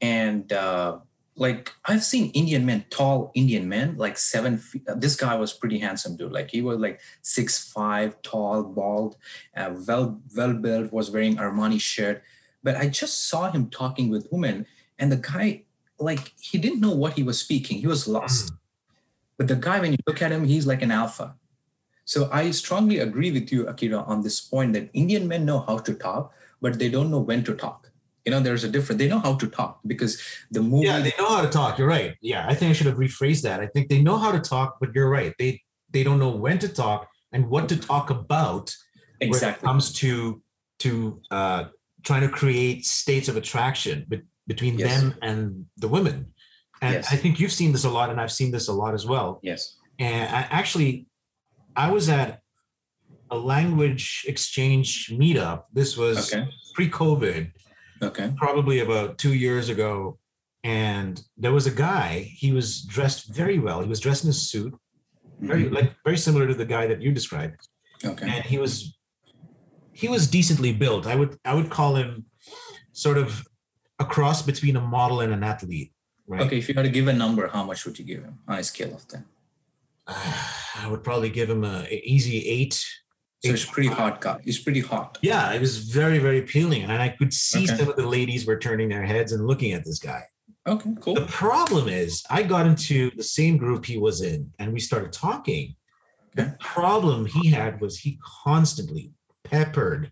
and 0.00 0.52
uh, 0.52 0.98
like 1.36 1.72
I've 1.84 2.04
seen 2.04 2.30
Indian 2.30 2.64
men, 2.64 2.84
tall 2.90 3.32
Indian 3.34 3.68
men, 3.68 3.96
like 3.96 4.16
seven 4.18 4.58
feet. 4.58 4.82
This 4.96 5.16
guy 5.16 5.34
was 5.34 5.52
pretty 5.52 5.78
handsome, 5.78 6.16
dude. 6.16 6.32
Like 6.32 6.50
he 6.50 6.62
was 6.62 6.78
like 6.78 7.00
six 7.22 7.70
five, 7.72 8.20
tall, 8.22 8.62
bald, 8.62 9.16
uh, 9.56 9.74
well 9.86 10.20
well 10.36 10.54
built, 10.54 10.92
was 10.92 11.10
wearing 11.10 11.36
Armani 11.36 11.80
shirt. 11.80 12.22
But 12.62 12.76
I 12.76 12.88
just 12.88 13.28
saw 13.28 13.50
him 13.50 13.68
talking 13.68 14.10
with 14.10 14.28
women, 14.30 14.66
and 14.98 15.10
the 15.10 15.16
guy, 15.16 15.64
like 15.98 16.32
he 16.40 16.58
didn't 16.58 16.80
know 16.80 16.94
what 16.94 17.14
he 17.14 17.22
was 17.22 17.40
speaking. 17.40 17.78
He 17.78 17.86
was 17.86 18.06
lost. 18.06 18.52
Mm. 18.52 18.58
But 19.36 19.48
the 19.48 19.56
guy, 19.56 19.80
when 19.80 19.92
you 19.92 19.98
look 20.06 20.22
at 20.22 20.30
him, 20.30 20.44
he's 20.44 20.66
like 20.66 20.82
an 20.82 20.92
alpha. 20.92 21.34
So 22.04 22.28
I 22.30 22.52
strongly 22.52 22.98
agree 22.98 23.32
with 23.32 23.50
you, 23.50 23.66
Akira, 23.66 24.02
on 24.02 24.22
this 24.22 24.40
point 24.40 24.74
that 24.74 24.90
Indian 24.92 25.26
men 25.26 25.44
know 25.44 25.60
how 25.60 25.78
to 25.78 25.94
talk, 25.94 26.32
but 26.60 26.78
they 26.78 26.88
don't 26.88 27.10
know 27.10 27.18
when 27.18 27.42
to 27.44 27.54
talk 27.54 27.90
you 28.24 28.30
know 28.30 28.40
there's 28.40 28.64
a 28.64 28.68
difference 28.68 28.98
they 28.98 29.08
know 29.08 29.18
how 29.18 29.34
to 29.34 29.46
talk 29.46 29.80
because 29.86 30.20
the 30.50 30.62
movie 30.62 30.86
yeah 30.86 31.00
they 31.00 31.12
know 31.18 31.28
how 31.28 31.42
to 31.42 31.48
talk. 31.48 31.78
You're 31.78 31.88
right. 31.88 32.14
Yeah 32.20 32.46
i 32.48 32.54
think 32.54 32.70
i 32.70 32.72
should 32.72 32.86
have 32.86 32.96
rephrased 32.96 33.42
that. 33.42 33.60
I 33.60 33.66
think 33.66 33.88
they 33.88 34.02
know 34.02 34.18
how 34.18 34.32
to 34.32 34.40
talk 34.40 34.78
but 34.80 34.94
you're 34.94 35.10
right. 35.10 35.34
They 35.38 35.60
they 35.90 36.02
don't 36.02 36.18
know 36.18 36.30
when 36.30 36.58
to 36.60 36.68
talk 36.68 37.08
and 37.32 37.48
what 37.48 37.68
to 37.68 37.76
talk 37.76 38.10
about 38.10 38.74
exactly 39.20 39.66
when 39.66 39.70
it 39.70 39.72
comes 39.72 39.92
to 39.94 40.42
to 40.80 41.20
uh 41.30 41.64
trying 42.02 42.22
to 42.22 42.28
create 42.28 42.84
states 42.84 43.28
of 43.28 43.36
attraction 43.36 44.04
be- 44.08 44.22
between 44.46 44.78
yes. 44.78 45.00
them 45.00 45.14
and 45.22 45.66
the 45.76 45.88
women. 45.88 46.32
And 46.82 46.94
yes. 46.94 47.12
i 47.12 47.16
think 47.16 47.40
you've 47.40 47.52
seen 47.52 47.72
this 47.72 47.84
a 47.84 47.90
lot 47.90 48.10
and 48.10 48.20
i've 48.20 48.32
seen 48.32 48.50
this 48.50 48.68
a 48.68 48.72
lot 48.72 48.94
as 48.94 49.06
well. 49.06 49.40
Yes. 49.42 49.76
And 49.98 50.28
i 50.34 50.40
actually 50.50 51.06
i 51.76 51.90
was 51.90 52.08
at 52.08 52.40
a 53.30 53.36
language 53.36 54.24
exchange 54.28 55.10
meetup. 55.10 55.64
This 55.72 55.96
was 55.96 56.32
okay. 56.32 56.48
pre-covid 56.74 57.50
Okay. 58.04 58.32
Probably 58.36 58.80
about 58.80 59.18
two 59.18 59.34
years 59.34 59.68
ago. 59.68 60.18
And 60.62 61.22
there 61.36 61.52
was 61.52 61.66
a 61.66 61.70
guy, 61.70 62.20
he 62.20 62.52
was 62.52 62.82
dressed 62.82 63.34
very 63.34 63.58
well. 63.58 63.82
He 63.82 63.88
was 63.88 64.00
dressed 64.00 64.24
in 64.24 64.30
a 64.30 64.32
suit, 64.32 64.74
very 65.40 65.64
mm-hmm. 65.64 65.74
like 65.74 65.92
very 66.04 66.16
similar 66.16 66.46
to 66.46 66.54
the 66.54 66.64
guy 66.64 66.86
that 66.86 67.02
you 67.02 67.12
described. 67.12 67.68
Okay. 68.02 68.26
And 68.26 68.44
he 68.44 68.58
was 68.58 68.96
he 69.92 70.08
was 70.08 70.26
decently 70.26 70.72
built. 70.72 71.06
I 71.06 71.16
would 71.16 71.38
I 71.44 71.54
would 71.54 71.70
call 71.70 71.96
him 71.96 72.26
sort 72.92 73.18
of 73.18 73.46
a 73.98 74.04
cross 74.04 74.40
between 74.42 74.76
a 74.76 74.80
model 74.80 75.20
and 75.20 75.32
an 75.32 75.44
athlete. 75.44 75.92
Right? 76.26 76.40
Okay, 76.42 76.58
if 76.58 76.68
you 76.68 76.74
had 76.74 76.84
to 76.84 76.90
give 76.90 77.08
a 77.08 77.12
number, 77.12 77.46
how 77.48 77.64
much 77.64 77.84
would 77.84 77.98
you 77.98 78.04
give 78.04 78.24
him 78.24 78.38
on 78.48 78.58
a 78.58 78.64
scale 78.64 78.94
of 78.94 79.06
10? 79.06 79.24
Uh, 80.06 80.14
I 80.76 80.88
would 80.88 81.04
probably 81.04 81.28
give 81.28 81.50
him 81.50 81.64
a, 81.64 81.86
a 81.90 82.02
easy 82.04 82.38
eight 82.48 82.82
so 83.44 83.52
it's 83.52 83.64
pretty 83.64 83.88
hot 83.88 84.20
guy. 84.20 84.40
It's 84.44 84.58
pretty 84.58 84.80
hot. 84.80 85.18
Yeah, 85.22 85.52
it 85.52 85.60
was 85.60 85.78
very, 85.78 86.18
very 86.18 86.38
appealing. 86.38 86.82
And 86.82 86.92
I 86.92 87.10
could 87.10 87.32
see 87.32 87.64
okay. 87.64 87.76
some 87.76 87.88
of 87.88 87.96
the 87.96 88.06
ladies 88.06 88.46
were 88.46 88.58
turning 88.58 88.88
their 88.88 89.04
heads 89.04 89.32
and 89.32 89.46
looking 89.46 89.72
at 89.72 89.84
this 89.84 89.98
guy. 89.98 90.22
Okay, 90.66 90.90
cool. 91.00 91.14
The 91.14 91.26
problem 91.26 91.88
is 91.88 92.24
I 92.30 92.42
got 92.42 92.66
into 92.66 93.10
the 93.16 93.22
same 93.22 93.58
group 93.58 93.84
he 93.84 93.98
was 93.98 94.22
in 94.22 94.52
and 94.58 94.72
we 94.72 94.80
started 94.80 95.12
talking. 95.12 95.76
Okay. 96.38 96.48
The 96.48 96.56
problem 96.58 97.26
he 97.26 97.50
had 97.50 97.80
was 97.80 97.98
he 97.98 98.18
constantly 98.42 99.12
peppered 99.44 100.10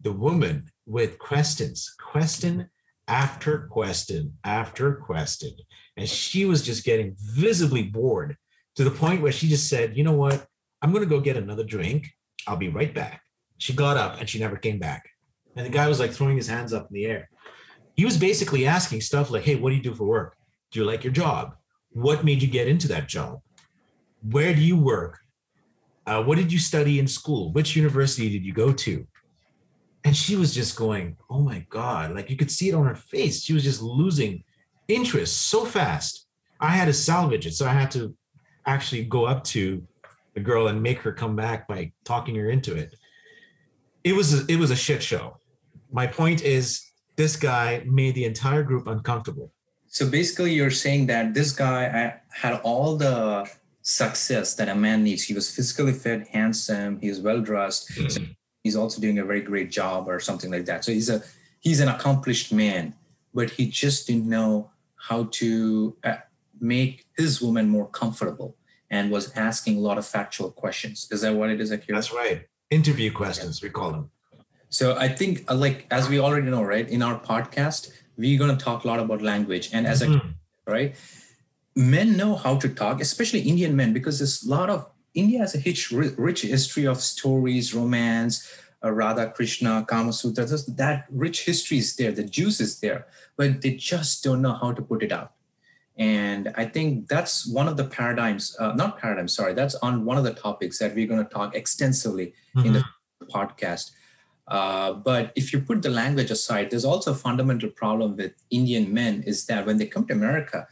the 0.00 0.12
woman 0.12 0.70
with 0.86 1.18
questions, 1.18 1.94
question 2.00 2.70
after 3.06 3.68
question 3.70 4.38
after 4.44 4.94
question. 4.94 5.50
And 5.96 6.08
she 6.08 6.46
was 6.46 6.62
just 6.62 6.84
getting 6.84 7.14
visibly 7.18 7.82
bored 7.82 8.36
to 8.76 8.84
the 8.84 8.90
point 8.90 9.20
where 9.20 9.32
she 9.32 9.48
just 9.48 9.68
said, 9.68 9.96
you 9.96 10.04
know 10.04 10.14
what? 10.14 10.46
I'm 10.80 10.90
going 10.90 11.04
to 11.04 11.08
go 11.08 11.20
get 11.20 11.36
another 11.36 11.64
drink 11.64 12.10
I'll 12.46 12.56
be 12.56 12.68
right 12.68 12.92
back. 12.92 13.22
She 13.58 13.72
got 13.72 13.96
up 13.96 14.18
and 14.18 14.28
she 14.28 14.38
never 14.38 14.56
came 14.56 14.78
back. 14.78 15.08
And 15.56 15.66
the 15.66 15.70
guy 15.70 15.88
was 15.88 16.00
like 16.00 16.12
throwing 16.12 16.36
his 16.36 16.48
hands 16.48 16.72
up 16.72 16.88
in 16.90 16.94
the 16.94 17.06
air. 17.06 17.28
He 17.94 18.04
was 18.04 18.16
basically 18.16 18.66
asking 18.66 19.02
stuff 19.02 19.30
like, 19.30 19.44
Hey, 19.44 19.56
what 19.56 19.70
do 19.70 19.76
you 19.76 19.82
do 19.82 19.94
for 19.94 20.04
work? 20.04 20.36
Do 20.70 20.80
you 20.80 20.86
like 20.86 21.04
your 21.04 21.12
job? 21.12 21.54
What 21.90 22.24
made 22.24 22.42
you 22.42 22.48
get 22.48 22.68
into 22.68 22.88
that 22.88 23.08
job? 23.08 23.40
Where 24.22 24.54
do 24.54 24.60
you 24.60 24.76
work? 24.76 25.18
Uh, 26.06 26.22
what 26.22 26.38
did 26.38 26.52
you 26.52 26.58
study 26.58 26.98
in 26.98 27.06
school? 27.06 27.52
Which 27.52 27.76
university 27.76 28.30
did 28.30 28.44
you 28.44 28.52
go 28.52 28.72
to? 28.72 29.06
And 30.04 30.16
she 30.16 30.34
was 30.34 30.54
just 30.54 30.76
going, 30.76 31.16
Oh 31.30 31.40
my 31.40 31.66
God. 31.68 32.14
Like 32.14 32.30
you 32.30 32.36
could 32.36 32.50
see 32.50 32.68
it 32.68 32.74
on 32.74 32.86
her 32.86 32.94
face. 32.94 33.42
She 33.42 33.52
was 33.52 33.62
just 33.62 33.82
losing 33.82 34.42
interest 34.88 35.50
so 35.50 35.64
fast. 35.64 36.26
I 36.58 36.70
had 36.70 36.86
to 36.86 36.92
salvage 36.92 37.46
it. 37.46 37.54
So 37.54 37.66
I 37.66 37.72
had 37.72 37.90
to 37.92 38.16
actually 38.66 39.04
go 39.04 39.26
up 39.26 39.44
to 39.44 39.86
the 40.34 40.40
girl 40.40 40.68
and 40.68 40.82
make 40.82 40.98
her 41.00 41.12
come 41.12 41.36
back 41.36 41.68
by 41.68 41.92
talking 42.04 42.34
her 42.36 42.50
into 42.50 42.74
it. 42.74 42.94
It 44.04 44.14
was 44.14 44.32
a, 44.34 44.52
it 44.52 44.58
was 44.58 44.70
a 44.70 44.76
shit 44.76 45.02
show. 45.02 45.38
My 45.90 46.06
point 46.06 46.42
is, 46.42 46.92
this 47.16 47.36
guy 47.36 47.82
made 47.86 48.14
the 48.14 48.24
entire 48.24 48.62
group 48.62 48.86
uncomfortable. 48.86 49.52
So 49.88 50.08
basically, 50.08 50.54
you're 50.54 50.70
saying 50.70 51.06
that 51.06 51.34
this 51.34 51.52
guy 51.52 51.84
uh, 51.86 52.12
had 52.30 52.60
all 52.62 52.96
the 52.96 53.48
success 53.82 54.54
that 54.54 54.68
a 54.68 54.74
man 54.74 55.04
needs. 55.04 55.24
He 55.24 55.34
was 55.34 55.54
physically 55.54 55.92
fit, 55.92 56.26
handsome, 56.28 56.98
he 57.00 57.10
was 57.10 57.20
well 57.20 57.40
dressed. 57.40 57.90
Mm-hmm. 57.90 58.08
So 58.08 58.22
he's 58.62 58.76
also 58.76 59.00
doing 59.00 59.18
a 59.18 59.24
very 59.24 59.42
great 59.42 59.70
job 59.70 60.08
or 60.08 60.18
something 60.20 60.50
like 60.50 60.64
that. 60.66 60.84
So 60.84 60.92
he's 60.92 61.10
a 61.10 61.22
he's 61.60 61.80
an 61.80 61.88
accomplished 61.88 62.52
man, 62.52 62.94
but 63.34 63.50
he 63.50 63.66
just 63.66 64.06
didn't 64.06 64.28
know 64.28 64.70
how 64.96 65.24
to 65.32 65.96
uh, 66.04 66.16
make 66.60 67.06
his 67.16 67.42
woman 67.42 67.68
more 67.68 67.88
comfortable 67.88 68.56
and 68.92 69.10
was 69.10 69.32
asking 69.34 69.78
a 69.78 69.80
lot 69.80 69.98
of 69.98 70.06
factual 70.06 70.50
questions. 70.50 71.08
Is 71.10 71.22
that 71.22 71.34
what 71.34 71.50
it 71.50 71.60
is, 71.60 71.72
Akira? 71.72 71.96
That's 71.96 72.12
right. 72.12 72.46
Interview 72.70 73.10
questions, 73.10 73.62
we 73.62 73.70
call 73.70 73.90
them. 73.90 74.10
So 74.68 74.96
I 74.96 75.08
think, 75.08 75.50
uh, 75.50 75.54
like 75.54 75.86
as 75.90 76.08
we 76.08 76.20
already 76.20 76.48
know, 76.48 76.62
right, 76.62 76.88
in 76.88 77.02
our 77.02 77.18
podcast, 77.18 77.90
we're 78.16 78.38
going 78.38 78.56
to 78.56 78.62
talk 78.62 78.84
a 78.84 78.86
lot 78.86 79.00
about 79.00 79.20
language, 79.20 79.70
and 79.72 79.86
as 79.86 80.02
mm-hmm. 80.02 80.28
a 80.28 80.70
right, 80.70 80.94
men 81.74 82.16
know 82.16 82.36
how 82.36 82.56
to 82.56 82.68
talk, 82.68 83.00
especially 83.00 83.40
Indian 83.40 83.74
men, 83.74 83.92
because 83.92 84.18
there's 84.18 84.44
a 84.44 84.50
lot 84.50 84.68
of 84.70 84.86
India 85.14 85.38
has 85.40 85.54
a 85.54 85.58
rich, 85.58 85.90
rich 85.90 86.42
history 86.42 86.86
of 86.86 87.00
stories, 87.00 87.74
romance, 87.74 88.34
uh, 88.84 88.90
Radha 88.90 89.30
Krishna, 89.30 89.84
Kama 89.88 90.12
Sutra. 90.12 90.46
That 90.68 91.06
rich 91.10 91.44
history 91.44 91.78
is 91.78 91.96
there, 91.96 92.12
the 92.12 92.24
juice 92.24 92.60
is 92.60 92.80
there, 92.80 93.06
but 93.36 93.62
they 93.62 93.72
just 93.72 94.24
don't 94.24 94.42
know 94.42 94.54
how 94.54 94.72
to 94.72 94.82
put 94.82 95.02
it 95.02 95.12
out. 95.12 95.32
And 95.96 96.52
I 96.56 96.64
think 96.64 97.08
that's 97.08 97.46
one 97.46 97.68
of 97.68 97.76
the 97.76 97.84
paradigms, 97.84 98.56
uh, 98.58 98.72
not 98.72 98.98
paradigms, 98.98 99.34
sorry, 99.34 99.52
that's 99.52 99.74
on 99.76 100.04
one 100.04 100.16
of 100.16 100.24
the 100.24 100.32
topics 100.32 100.78
that 100.78 100.94
we're 100.94 101.06
going 101.06 101.24
to 101.24 101.30
talk 101.30 101.54
extensively 101.54 102.32
mm-hmm. 102.56 102.66
in 102.66 102.72
the 102.72 102.78
mm-hmm. 102.80 103.26
podcast. 103.26 103.90
Uh, 104.48 104.94
but 104.94 105.32
if 105.36 105.52
you 105.52 105.60
put 105.60 105.82
the 105.82 105.90
language 105.90 106.30
aside, 106.30 106.70
there's 106.70 106.84
also 106.84 107.12
a 107.12 107.14
fundamental 107.14 107.68
problem 107.70 108.16
with 108.16 108.32
Indian 108.50 108.92
men 108.92 109.22
is 109.26 109.46
that 109.46 109.66
when 109.66 109.76
they 109.76 109.86
come 109.86 110.06
to 110.06 110.14
America, 110.14 110.66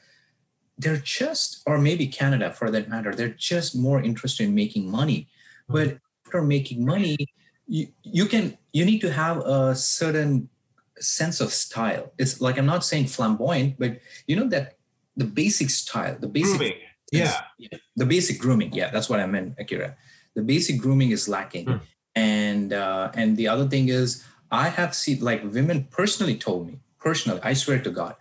they're 0.78 0.96
just, 0.96 1.62
or 1.66 1.78
maybe 1.78 2.06
Canada 2.06 2.50
for 2.50 2.70
that 2.70 2.88
matter, 2.88 3.14
they're 3.14 3.28
just 3.28 3.76
more 3.76 4.02
interested 4.02 4.44
in 4.44 4.54
making 4.54 4.90
money. 4.90 5.28
Mm-hmm. 5.68 5.74
But 5.74 5.98
after 6.26 6.42
making 6.42 6.84
money, 6.84 7.16
you, 7.66 7.88
you 8.02 8.24
can, 8.24 8.56
you 8.72 8.84
need 8.84 9.00
to 9.00 9.12
have 9.12 9.38
a 9.38 9.74
certain 9.76 10.48
sense 10.98 11.40
of 11.40 11.52
style. 11.52 12.12
It's 12.18 12.40
like, 12.40 12.58
I'm 12.58 12.66
not 12.66 12.84
saying 12.84 13.06
flamboyant, 13.06 13.78
but 13.78 14.00
you 14.26 14.36
know 14.36 14.48
that 14.48 14.78
the 15.20 15.28
basic 15.42 15.68
style, 15.70 16.16
the 16.18 16.32
basic 16.38 16.58
grooming. 16.58 16.80
Yeah. 17.12 17.40
yeah. 17.58 17.78
The 17.96 18.06
basic 18.06 18.38
grooming. 18.38 18.72
Yeah, 18.72 18.90
that's 18.90 19.08
what 19.10 19.20
I 19.20 19.26
meant, 19.26 19.54
Akira. 19.58 19.96
The 20.34 20.42
basic 20.42 20.80
grooming 20.80 21.10
is 21.10 21.28
lacking. 21.28 21.66
Mm. 21.66 21.80
And 22.16 22.72
uh, 22.72 23.12
and 23.14 23.36
the 23.36 23.46
other 23.52 23.66
thing 23.68 23.88
is 23.88 24.24
I 24.50 24.68
have 24.68 24.94
seen 24.94 25.20
like 25.20 25.40
women 25.44 25.88
personally 25.90 26.36
told 26.36 26.66
me, 26.68 26.80
personally, 26.98 27.40
I 27.42 27.52
swear 27.52 27.78
to 27.80 27.90
God, 27.90 28.14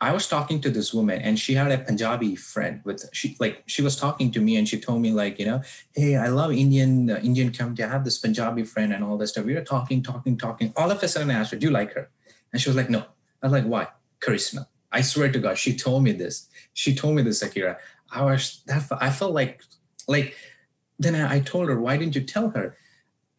I 0.00 0.12
was 0.12 0.26
talking 0.28 0.60
to 0.62 0.70
this 0.70 0.94
woman 0.94 1.20
and 1.20 1.38
she 1.38 1.54
had 1.54 1.70
a 1.72 1.78
Punjabi 1.78 2.36
friend 2.36 2.80
with 2.84 3.08
she 3.12 3.36
like 3.38 3.62
she 3.66 3.82
was 3.82 3.96
talking 3.96 4.30
to 4.32 4.40
me 4.40 4.56
and 4.56 4.66
she 4.68 4.78
told 4.80 5.00
me 5.02 5.12
like 5.12 5.38
you 5.38 5.46
know 5.46 5.60
hey 5.92 6.16
I 6.16 6.28
love 6.28 6.52
Indian 6.52 7.10
uh, 7.10 7.20
Indian 7.28 7.52
community 7.52 7.84
I 7.84 7.88
have 7.88 8.04
this 8.04 8.18
Punjabi 8.18 8.64
friend 8.64 8.94
and 8.94 9.04
all 9.04 9.18
this 9.18 9.30
stuff 9.32 9.44
we 9.44 9.54
were 9.54 9.68
talking 9.74 10.02
talking 10.02 10.38
talking 10.38 10.72
all 10.74 10.90
of 10.90 11.02
a 11.02 11.08
sudden 11.08 11.30
I 11.30 11.34
asked 11.34 11.52
her 11.52 11.58
do 11.58 11.66
you 11.68 11.72
like 11.80 11.92
her 11.92 12.08
and 12.52 12.62
she 12.62 12.70
was 12.70 12.76
like 12.80 12.88
no 12.88 13.04
I 13.42 13.46
was 13.46 13.52
like 13.52 13.68
why 13.74 13.88
charisma 14.24 14.66
I 14.92 15.02
swear 15.02 15.30
to 15.30 15.38
God, 15.38 15.58
she 15.58 15.76
told 15.76 16.02
me 16.02 16.12
this. 16.12 16.48
She 16.74 16.94
told 16.94 17.16
me 17.16 17.22
this, 17.22 17.42
Akira. 17.42 17.78
I 18.10 18.22
was 18.22 18.62
that 18.66 18.86
I 19.00 19.10
felt 19.10 19.32
like 19.32 19.62
like 20.08 20.34
then 20.98 21.14
I, 21.14 21.36
I 21.36 21.40
told 21.40 21.68
her, 21.68 21.80
why 21.80 21.96
didn't 21.96 22.14
you 22.14 22.22
tell 22.22 22.50
her? 22.50 22.76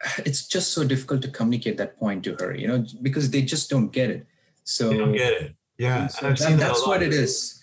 It's 0.25 0.47
just 0.47 0.73
so 0.73 0.83
difficult 0.83 1.21
to 1.23 1.27
communicate 1.27 1.77
that 1.77 1.97
point 1.99 2.23
to 2.23 2.35
her, 2.39 2.55
you 2.55 2.67
know, 2.67 2.85
because 3.01 3.29
they 3.31 3.41
just 3.41 3.69
don't 3.69 3.89
get 3.89 4.09
it. 4.09 4.25
So 4.63 4.89
they 4.89 4.97
don't 4.97 5.13
get 5.13 5.33
it. 5.33 5.55
Yeah. 5.77 6.07
So 6.07 6.29
that, 6.29 6.39
that 6.39 6.59
that's 6.59 6.85
what 6.87 7.03
it 7.03 7.13
is. 7.13 7.61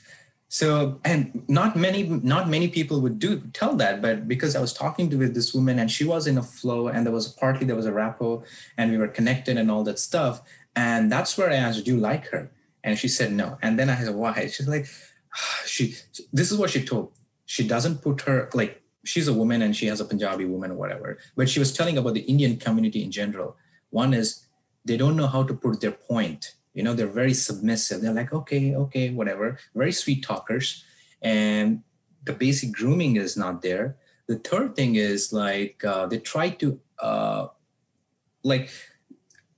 So 0.49 0.99
and 1.05 1.45
not 1.49 1.77
many 1.77 2.05
not 2.05 2.49
many 2.49 2.69
people 2.69 3.01
would 3.03 3.19
do 3.19 3.41
tell 3.53 3.75
that, 3.77 4.01
but 4.01 4.27
because 4.27 4.57
I 4.57 4.61
was 4.61 4.73
talking 4.73 5.11
to 5.11 5.17
with 5.17 5.35
this 5.35 5.53
woman 5.53 5.79
and 5.79 5.91
she 5.91 6.05
was 6.05 6.27
in 6.27 6.39
a 6.39 6.43
flow 6.43 6.89
and 6.89 7.05
there 7.05 7.13
was 7.13 7.29
partly 7.29 7.67
there 7.67 7.77
was 7.77 7.87
a 7.87 7.93
rapport 7.93 8.45
and 8.77 8.91
we 8.91 8.97
were 8.97 9.09
connected 9.09 9.59
and 9.59 9.71
all 9.71 9.85
that 9.85 9.99
stuff. 9.99 10.43
And 10.75 11.13
that's 11.13 11.37
where 11.37 11.51
I 11.51 11.57
asked, 11.57 11.85
do 11.85 11.95
you 11.95 12.01
like 12.01 12.29
her? 12.29 12.51
And 12.89 12.99
she 12.99 13.09
said 13.09 13.33
no. 13.33 13.59
And 13.61 13.79
then 13.79 13.91
I 13.91 13.97
said, 13.97 14.15
why? 14.15 14.47
She's 14.47 14.67
like, 14.67 14.87
she, 15.67 15.95
this 16.33 16.51
is 16.51 16.57
what 16.57 16.71
she 16.71 16.83
told. 16.83 17.13
She 17.45 17.69
doesn't 17.69 18.01
put 18.01 18.23
her, 18.23 18.49
like, 18.55 18.83
she's 19.05 19.29
a 19.29 19.33
woman 19.35 19.61
and 19.61 19.77
she 19.77 19.87
has 19.87 20.01
a 20.01 20.07
Punjabi 20.07 20.47
woman 20.47 20.71
or 20.71 20.77
whatever. 20.77 21.19
But 21.37 21.51
she 21.51 21.59
was 21.59 21.71
telling 21.71 21.99
about 21.99 22.15
the 22.15 22.23
Indian 22.23 22.57
community 22.57 23.03
in 23.05 23.11
general. 23.11 23.57
One 23.91 24.15
is 24.15 24.47
they 24.87 24.97
don't 24.97 25.17
know 25.17 25.27
how 25.27 25.43
to 25.43 25.53
put 25.53 25.83
their 25.83 25.93
point. 25.93 26.55
You 26.73 26.83
know, 26.83 26.95
they're 26.95 27.07
very 27.23 27.35
submissive. 27.35 28.01
They're 28.01 28.15
like, 28.15 28.33
okay, 28.33 28.75
okay, 28.75 29.11
whatever. 29.11 29.59
Very 29.75 29.93
sweet 29.93 30.25
talkers. 30.25 30.83
And 31.21 31.83
the 32.25 32.33
basic 32.33 32.73
grooming 32.73 33.17
is 33.17 33.37
not 33.37 33.61
there. 33.61 33.97
The 34.29 34.39
third 34.39 34.77
thing 34.77 34.95
is 34.95 35.31
like 35.33 35.85
uh, 35.85 36.07
they 36.07 36.19
try 36.19 36.51
to 36.63 36.81
uh, 37.01 37.49
like 38.45 38.71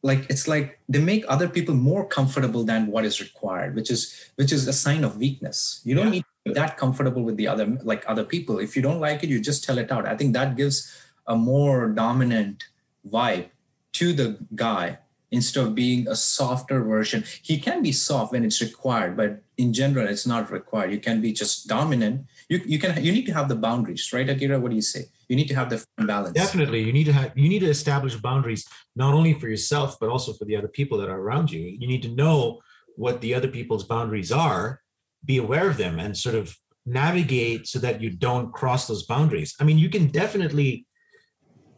like 0.02 0.26
it's 0.30 0.48
like 0.48 0.78
they 0.88 0.98
make 0.98 1.24
other 1.28 1.48
people 1.48 1.74
more 1.74 2.06
comfortable 2.06 2.64
than 2.64 2.86
what 2.86 3.04
is 3.04 3.20
required 3.20 3.74
which 3.74 3.90
is 3.90 4.30
which 4.36 4.52
is 4.52 4.66
a 4.66 4.72
sign 4.72 5.04
of 5.04 5.18
weakness. 5.18 5.80
You 5.84 5.94
don't 5.94 6.06
yeah. 6.06 6.10
need 6.10 6.22
to 6.22 6.52
be 6.52 6.52
that 6.54 6.76
comfortable 6.76 7.22
with 7.22 7.36
the 7.36 7.48
other 7.48 7.66
like 7.82 8.04
other 8.08 8.24
people. 8.24 8.58
If 8.58 8.76
you 8.76 8.82
don't 8.82 9.00
like 9.00 9.22
it 9.22 9.28
you 9.28 9.40
just 9.40 9.64
tell 9.64 9.78
it 9.78 9.92
out. 9.92 10.06
I 10.06 10.16
think 10.16 10.32
that 10.32 10.56
gives 10.56 10.90
a 11.26 11.36
more 11.36 11.88
dominant 11.88 12.64
vibe 13.08 13.48
to 13.92 14.12
the 14.12 14.38
guy 14.54 14.98
instead 15.30 15.66
of 15.66 15.74
being 15.74 16.08
a 16.08 16.16
softer 16.16 16.82
version. 16.82 17.24
He 17.42 17.58
can 17.58 17.82
be 17.82 17.92
soft 17.92 18.32
when 18.32 18.44
it's 18.44 18.60
required 18.60 19.16
but 19.16 19.42
in 19.56 19.72
general 19.72 20.06
it's 20.08 20.26
not 20.26 20.50
required. 20.50 20.90
You 20.92 20.98
can 20.98 21.20
be 21.20 21.32
just 21.32 21.68
dominant. 21.68 22.26
You, 22.48 22.60
you 22.64 22.78
can 22.78 23.02
you 23.02 23.12
need 23.12 23.26
to 23.26 23.32
have 23.32 23.48
the 23.48 23.54
boundaries 23.54 24.12
right 24.12 24.28
akira? 24.28 24.58
What 24.58 24.70
do 24.70 24.76
you 24.76 24.82
say? 24.82 25.04
You 25.28 25.36
need 25.36 25.48
to 25.48 25.54
have 25.54 25.70
the 25.70 25.84
balance. 25.98 26.34
Definitely. 26.34 26.82
You 26.82 26.92
need 26.92 27.04
to 27.04 27.12
have 27.12 27.32
you 27.36 27.48
need 27.48 27.60
to 27.60 27.70
establish 27.70 28.16
boundaries 28.16 28.66
not 28.96 29.14
only 29.14 29.34
for 29.34 29.48
yourself 29.48 29.96
but 30.00 30.08
also 30.08 30.32
for 30.32 30.44
the 30.44 30.56
other 30.56 30.68
people 30.68 30.98
that 30.98 31.08
are 31.08 31.20
around 31.20 31.50
you. 31.52 31.60
You 31.60 31.86
need 31.86 32.02
to 32.02 32.08
know 32.08 32.60
what 32.96 33.20
the 33.20 33.34
other 33.34 33.48
people's 33.48 33.84
boundaries 33.84 34.32
are 34.32 34.80
be 35.24 35.36
aware 35.36 35.68
of 35.68 35.76
them 35.76 35.98
and 35.98 36.16
sort 36.16 36.34
of 36.34 36.56
navigate 36.86 37.66
so 37.66 37.78
that 37.78 38.00
you 38.00 38.10
don't 38.10 38.52
cross 38.52 38.88
those 38.88 39.04
boundaries. 39.04 39.54
I 39.60 39.64
mean 39.64 39.78
you 39.78 39.90
can 39.90 40.08
definitely 40.08 40.86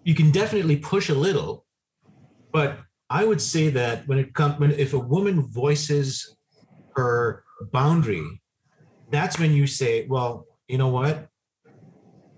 you 0.05 0.15
can 0.15 0.31
definitely 0.31 0.77
push 0.77 1.09
a 1.09 1.15
little 1.15 1.67
but 2.53 2.79
i 3.21 3.23
would 3.29 3.41
say 3.41 3.65
that 3.79 4.07
when 4.09 4.19
it 4.19 4.33
comes 4.39 4.59
when 4.61 4.71
if 4.87 4.91
a 4.95 5.03
woman 5.15 5.37
voices 5.63 6.37
her 6.97 7.45
boundary 7.73 8.29
that's 9.11 9.39
when 9.39 9.53
you 9.59 9.67
say 9.67 10.07
well 10.15 10.47
you 10.69 10.79
know 10.79 10.89
what 10.89 11.29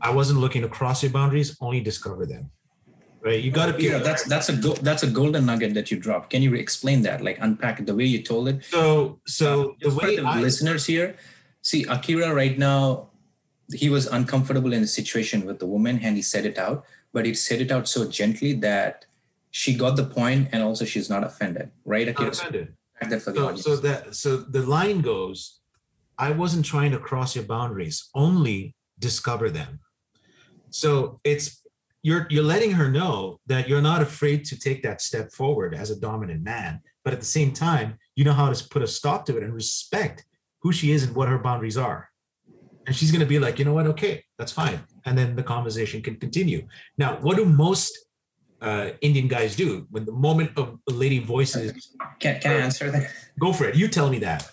I 0.05 0.11
wasn't 0.11 0.39
looking 0.39 0.61
to 0.61 0.69
cross 0.69 1.03
your 1.03 1.11
boundaries, 1.11 1.57
only 1.63 1.81
discover 1.81 2.27
them. 2.27 2.51
Right? 3.25 3.43
You 3.43 3.51
got 3.51 3.67
to 3.67 3.73
be. 3.73 3.85
Yeah, 3.85 3.99
that's 3.99 4.25
that's 4.25 4.51
a 4.51 4.57
go- 4.57 4.77
that's 4.85 5.03
a 5.03 5.07
golden 5.07 5.47
nugget 5.47 5.73
that 5.73 5.91
you 5.91 5.99
dropped. 5.99 6.29
Can 6.29 6.43
you 6.43 6.55
explain 6.55 7.01
that? 7.09 7.25
Like 7.25 7.39
unpack 7.41 7.81
it 7.81 7.87
the 7.87 7.97
way 7.97 8.05
you 8.05 8.23
told 8.23 8.49
it. 8.49 8.63
So 8.65 9.19
so 9.27 9.77
the 9.81 9.95
way 9.95 10.17
the 10.17 10.29
I, 10.29 10.41
listeners 10.41 10.85
here 10.85 11.17
see 11.63 11.85
Akira 11.85 12.35
right 12.35 12.59
now, 12.59 13.09
he 13.73 13.89
was 13.89 14.07
uncomfortable 14.07 14.75
in 14.75 14.83
a 14.83 14.87
situation 14.87 15.47
with 15.47 15.59
the 15.59 15.65
woman, 15.65 15.99
and 16.03 16.17
he 16.17 16.23
said 16.23 16.45
it 16.45 16.59
out, 16.59 16.85
but 17.15 17.25
he 17.25 17.33
said 17.33 17.63
it 17.63 17.73
out 17.73 17.89
so 17.89 18.05
gently 18.07 18.53
that 18.61 19.07
she 19.57 19.73
got 19.77 19.95
the 19.95 20.05
point, 20.05 20.49
and 20.51 20.65
also 20.65 20.85
she's 20.85 21.09
not 21.09 21.23
offended. 21.23 21.71
Right, 21.85 22.09
Akira? 22.09 22.27
Not 22.27 22.35
offended. 22.35 22.75
So, 23.23 23.55
so 23.55 23.77
that 23.77 24.17
so 24.17 24.37
the 24.39 24.63
line 24.63 25.01
goes, 25.01 25.61
I 26.19 26.33
wasn't 26.33 26.65
trying 26.67 26.91
to 26.91 26.99
cross 26.99 27.37
your 27.37 27.45
boundaries, 27.45 28.11
only 28.17 28.75
discover 28.99 29.51
them. 29.51 29.79
So 30.71 31.21
it's 31.23 31.63
you're 32.03 32.27
you're 32.31 32.43
letting 32.43 32.73
her 32.73 32.91
know 32.91 33.39
that 33.47 33.69
you're 33.69 33.81
not 33.81 34.03
afraid 34.03 34.45
to 34.47 34.59
take 34.59 34.83
that 34.83 35.01
step 35.01 35.31
forward 35.31 35.73
as 35.73 35.89
a 35.93 36.01
dominant 36.01 36.43
man, 36.43 36.81
but 37.05 37.13
at 37.13 37.21
the 37.21 37.27
same 37.39 37.53
time, 37.53 37.99
you 38.17 38.25
know 38.25 38.33
how 38.33 38.53
to 38.53 38.69
put 38.71 38.83
a 38.83 38.89
stop 38.89 39.25
to 39.27 39.37
it 39.37 39.45
and 39.45 39.55
respect 39.55 40.27
who 40.63 40.73
she 40.73 40.91
is 40.91 41.05
and 41.05 41.15
what 41.15 41.29
her 41.29 41.39
boundaries 41.39 41.77
are. 41.77 42.11
And 42.89 42.97
she's 42.97 43.13
going 43.13 43.21
to 43.21 43.35
be 43.35 43.39
like, 43.39 43.61
you 43.61 43.65
know 43.65 43.75
what? 43.75 43.87
Okay, 43.87 44.25
that's 44.37 44.53
fine. 44.53 44.81
And 45.05 45.17
then 45.17 45.37
the 45.37 45.45
conversation 45.45 46.03
can 46.03 46.17
continue. 46.17 46.67
Now, 46.99 47.19
what 47.21 47.37
do 47.37 47.45
most 47.45 48.04
uh, 48.65 48.91
Indian 49.01 49.29
guys 49.29 49.55
do 49.57 49.87
when 49.91 50.05
the 50.05 50.13
moment 50.13 50.51
of 50.57 50.79
lady 50.89 51.19
voices? 51.19 51.95
Can, 52.21 52.41
can 52.41 52.53
I 52.53 52.57
answer 52.57 52.91
that? 52.91 53.11
Go 53.39 53.53
for 53.53 53.65
it. 53.67 53.77
You 53.77 53.89
tell 53.89 54.11
me 54.11 54.19
that. 54.21 54.51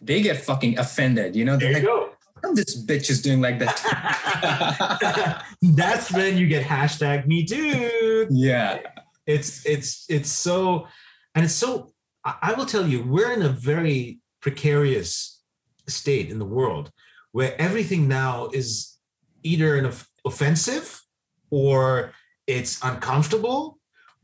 They 0.00 0.22
get 0.22 0.36
fucking 0.44 0.78
offended. 0.78 1.34
You 1.34 1.44
know, 1.44 1.56
there 1.56 1.68
you 1.68 1.74
like, 1.74 1.84
go 1.84 2.12
this 2.54 2.84
bitch 2.84 3.10
is 3.10 3.22
doing 3.22 3.40
like 3.40 3.58
that. 3.60 5.44
That's 5.62 6.12
when 6.12 6.36
you 6.36 6.46
get 6.46 6.64
hashtag 6.64 7.26
me 7.26 7.44
too. 7.44 8.26
Yeah. 8.30 8.78
It's 9.26 9.64
it's 9.64 10.04
it's 10.08 10.30
so 10.30 10.88
and 11.34 11.44
it's 11.44 11.54
so 11.54 11.92
I 12.24 12.52
will 12.52 12.66
tell 12.66 12.86
you, 12.86 13.02
we're 13.02 13.32
in 13.32 13.42
a 13.42 13.48
very 13.48 14.20
precarious 14.40 15.40
state 15.88 16.30
in 16.30 16.38
the 16.38 16.44
world 16.44 16.92
where 17.32 17.60
everything 17.60 18.06
now 18.06 18.48
is 18.52 18.96
either 19.42 19.76
an 19.76 19.92
offensive 20.24 21.02
or 21.50 22.12
it's 22.58 22.78
uncomfortable 22.82 23.78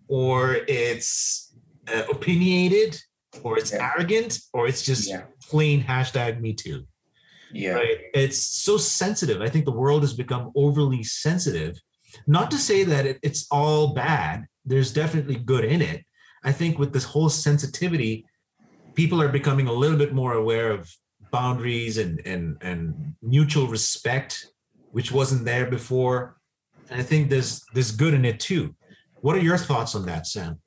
or 0.09 0.38
it's 0.69 1.53
uh, 1.93 2.05
opinionated 2.14 3.01
or 3.43 3.59
it's 3.59 3.73
Yeah. 3.73 3.91
arrogant 3.91 4.41
or 4.53 4.67
it's 4.69 4.83
just 4.91 5.09
Yeah. 5.09 5.23
plain 5.51 5.83
hashtag 5.85 6.41
me 6.41 6.53
too. 6.55 6.87
Yeah. 7.53 7.75
right? 7.81 7.99
It's 8.14 8.38
so 8.67 8.77
sensitive. 8.77 9.41
I 9.41 9.49
think 9.49 9.64
the 9.64 9.79
world 9.85 10.03
has 10.03 10.12
become 10.12 10.53
overly 10.55 11.03
sensitive. 11.03 11.81
Not 12.27 12.51
to 12.51 12.59
say 12.59 12.85
that 12.85 13.07
it, 13.07 13.19
it's 13.23 13.47
all 13.51 13.95
bad. 13.95 14.47
There's 14.67 14.93
definitely 14.93 15.37
good 15.37 15.64
in 15.64 15.81
it. 15.81 16.05
I 16.45 16.53
think 16.53 16.79
with 16.79 16.93
this 16.93 17.05
whole 17.05 17.31
sensitivity 17.31 18.27
people 18.95 19.23
are 19.23 19.29
becoming 19.41 19.67
a 19.69 19.73
little 19.83 19.97
bit 19.97 20.12
more 20.12 20.35
aware 20.35 20.71
of 20.73 20.91
boundaries 21.31 21.99
and 21.99 22.21
and 22.33 22.57
and 22.62 23.14
mutual 23.23 23.67
respect 23.69 24.33
which 24.93 25.12
wasn't 25.12 25.45
there 25.45 25.67
before 25.71 26.38
i 26.90 27.03
think 27.03 27.31
there's 27.31 27.64
there's 27.74 27.90
good 27.90 28.14
in 28.14 28.24
it 28.24 28.40
too 28.40 28.74
what 29.20 29.37
are 29.37 29.40
your 29.40 29.59
thoughts 29.59 29.94
on 29.94 30.07
that 30.07 30.27
sam 30.27 30.59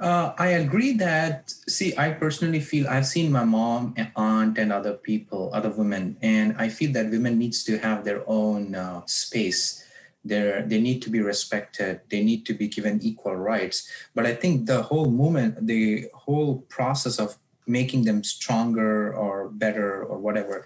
Uh, 0.00 0.32
I 0.38 0.56
agree 0.56 0.96
that, 0.96 1.52
see, 1.68 1.92
I 1.98 2.16
personally 2.16 2.60
feel 2.60 2.88
I've 2.88 3.04
seen 3.04 3.30
my 3.30 3.44
mom 3.44 3.92
and 3.98 4.08
aunt 4.16 4.56
and 4.56 4.72
other 4.72 4.94
people, 4.96 5.50
other 5.52 5.68
women, 5.68 6.16
and 6.22 6.56
I 6.56 6.70
feel 6.70 6.90
that 6.96 7.10
women 7.10 7.36
needs 7.38 7.62
to 7.64 7.76
have 7.76 8.04
their 8.04 8.24
own 8.24 8.74
uh, 8.74 9.04
space. 9.04 9.84
They're, 10.24 10.64
they 10.64 10.80
need 10.80 11.02
to 11.02 11.10
be 11.10 11.20
respected. 11.20 12.00
They 12.08 12.24
need 12.24 12.46
to 12.46 12.54
be 12.54 12.66
given 12.68 13.04
equal 13.04 13.36
rights. 13.36 13.88
But 14.14 14.24
I 14.24 14.34
think 14.34 14.64
the 14.64 14.80
whole 14.88 15.10
movement, 15.10 15.66
the 15.66 16.08
whole 16.14 16.64
process 16.72 17.20
of 17.20 17.36
making 17.66 18.04
them 18.04 18.24
stronger 18.24 19.12
or 19.12 19.50
better 19.50 20.02
or 20.02 20.16
whatever, 20.16 20.64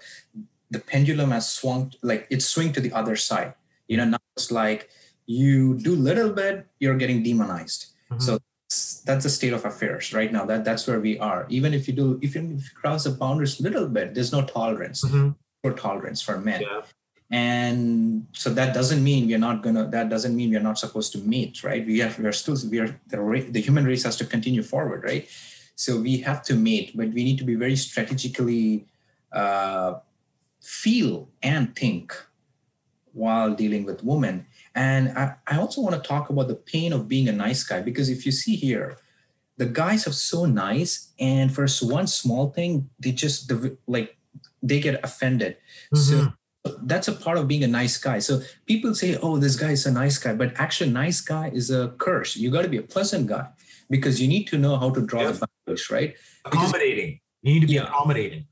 the 0.71 0.79
pendulum 0.79 1.31
has 1.31 1.51
swung, 1.51 1.91
like 2.01 2.25
it's 2.29 2.47
swing 2.47 2.71
to 2.71 2.79
the 2.79 2.93
other 2.93 3.17
side. 3.17 3.53
You 3.87 3.97
know, 3.97 4.05
now 4.05 4.17
it's 4.35 4.51
like 4.51 4.89
you 5.25 5.77
do 5.79 5.95
little 5.95 6.31
bit, 6.31 6.67
you're 6.79 6.97
getting 6.97 7.23
demonized. 7.23 7.87
So 8.19 8.39
that's 9.05 9.23
the 9.23 9.29
state 9.29 9.53
of 9.53 9.65
affairs 9.65 10.13
right 10.13 10.31
now. 10.31 10.45
That 10.45 10.63
that's 10.65 10.87
where 10.87 10.99
we 10.99 11.17
are. 11.19 11.45
Even 11.49 11.73
if 11.73 11.87
you 11.87 11.93
do, 11.93 12.19
if 12.21 12.35
you, 12.35 12.41
if 12.57 12.63
you 12.63 12.69
cross 12.75 13.03
the 13.03 13.11
boundaries 13.11 13.59
a 13.59 13.63
little 13.63 13.87
bit, 13.87 14.13
there's 14.13 14.31
no 14.31 14.43
tolerance 14.45 15.03
Mhm. 15.03 15.35
for 15.61 15.73
tolerance 15.73 16.21
for 16.21 16.39
men. 16.39 16.61
Yeah. 16.61 16.81
And 17.31 18.27
so 18.33 18.49
that 18.53 18.73
doesn't 18.73 19.03
mean 19.03 19.27
we're 19.27 19.39
not 19.49 19.63
gonna. 19.63 19.89
That 19.89 20.09
doesn't 20.09 20.35
mean 20.35 20.51
we're 20.51 20.59
not 20.61 20.77
supposed 20.77 21.11
to 21.13 21.17
mate, 21.19 21.63
right? 21.63 21.85
We 21.85 21.99
have. 21.99 22.17
We 22.19 22.25
are 22.25 22.31
still. 22.31 22.55
We 22.69 22.79
are 22.79 22.99
the 23.07 23.17
the 23.49 23.61
human 23.61 23.85
race 23.85 24.03
has 24.03 24.15
to 24.17 24.25
continue 24.25 24.61
forward, 24.61 25.03
right? 25.03 25.27
So 25.75 25.99
we 25.99 26.17
have 26.21 26.43
to 26.43 26.53
mate, 26.55 26.91
but 26.95 27.09
we 27.09 27.23
need 27.23 27.37
to 27.39 27.43
be 27.43 27.55
very 27.55 27.75
strategically 27.75 28.85
uh, 29.31 29.95
feel 30.61 31.27
and 31.41 31.75
think 31.75 32.13
while 33.15 33.55
dealing 33.55 33.85
with 33.85 34.03
women. 34.03 34.45
And 34.75 35.17
I, 35.17 35.35
I 35.47 35.57
also 35.57 35.81
want 35.81 35.95
to 35.95 36.07
talk 36.07 36.29
about 36.29 36.47
the 36.47 36.55
pain 36.55 36.93
of 36.93 37.07
being 37.07 37.27
a 37.29 37.31
nice 37.31 37.63
guy 37.63 37.81
because 37.81 38.09
if 38.09 38.25
you 38.25 38.31
see 38.31 38.55
here, 38.55 38.97
the 39.57 39.65
guys 39.65 40.05
are 40.05 40.11
so 40.11 40.45
nice, 40.45 41.13
and 41.17 41.53
for 41.53 41.65
one 41.81 42.07
small 42.07 42.51
thing, 42.51 42.89
they 42.99 43.13
just 43.13 43.49
like 43.87 44.17
they 44.61 44.81
get 44.81 44.99
offended. 45.01 45.55
So 45.93 46.13
mm-hmm. 46.13 46.85
that's 46.85 47.07
a 47.07 47.13
part 47.13 47.37
of 47.37 47.47
being 47.47 47.63
a 47.63 47.67
nice 47.67 47.97
guy. 47.97 48.19
So 48.19 48.41
people 48.65 48.93
say, 48.93 49.15
"Oh, 49.15 49.37
this 49.37 49.55
guy 49.55 49.71
is 49.71 49.85
a 49.85 49.93
nice 49.93 50.17
guy," 50.17 50.33
but 50.33 50.51
actually, 50.59 50.89
nice 50.89 51.21
guy 51.21 51.51
is 51.53 51.71
a 51.71 51.95
curse. 51.97 52.35
You 52.35 52.51
got 52.51 52.63
to 52.63 52.67
be 52.67 52.79
a 52.79 52.83
pleasant 52.83 53.27
guy 53.27 53.47
because 53.89 54.21
you 54.21 54.27
need 54.27 54.47
to 54.47 54.57
know 54.57 54.75
how 54.75 54.89
to 54.89 55.01
draw 55.01 55.21
Yeah. 55.21 55.31
the 55.31 55.47
boundaries, 55.47 55.89
right? 55.89 56.15
accommodating 56.45 57.19
you 57.41 57.53
need 57.53 57.61
to 57.61 57.67
be 57.67 57.73
Yeah. 57.73 57.87
accommodating 57.87 58.45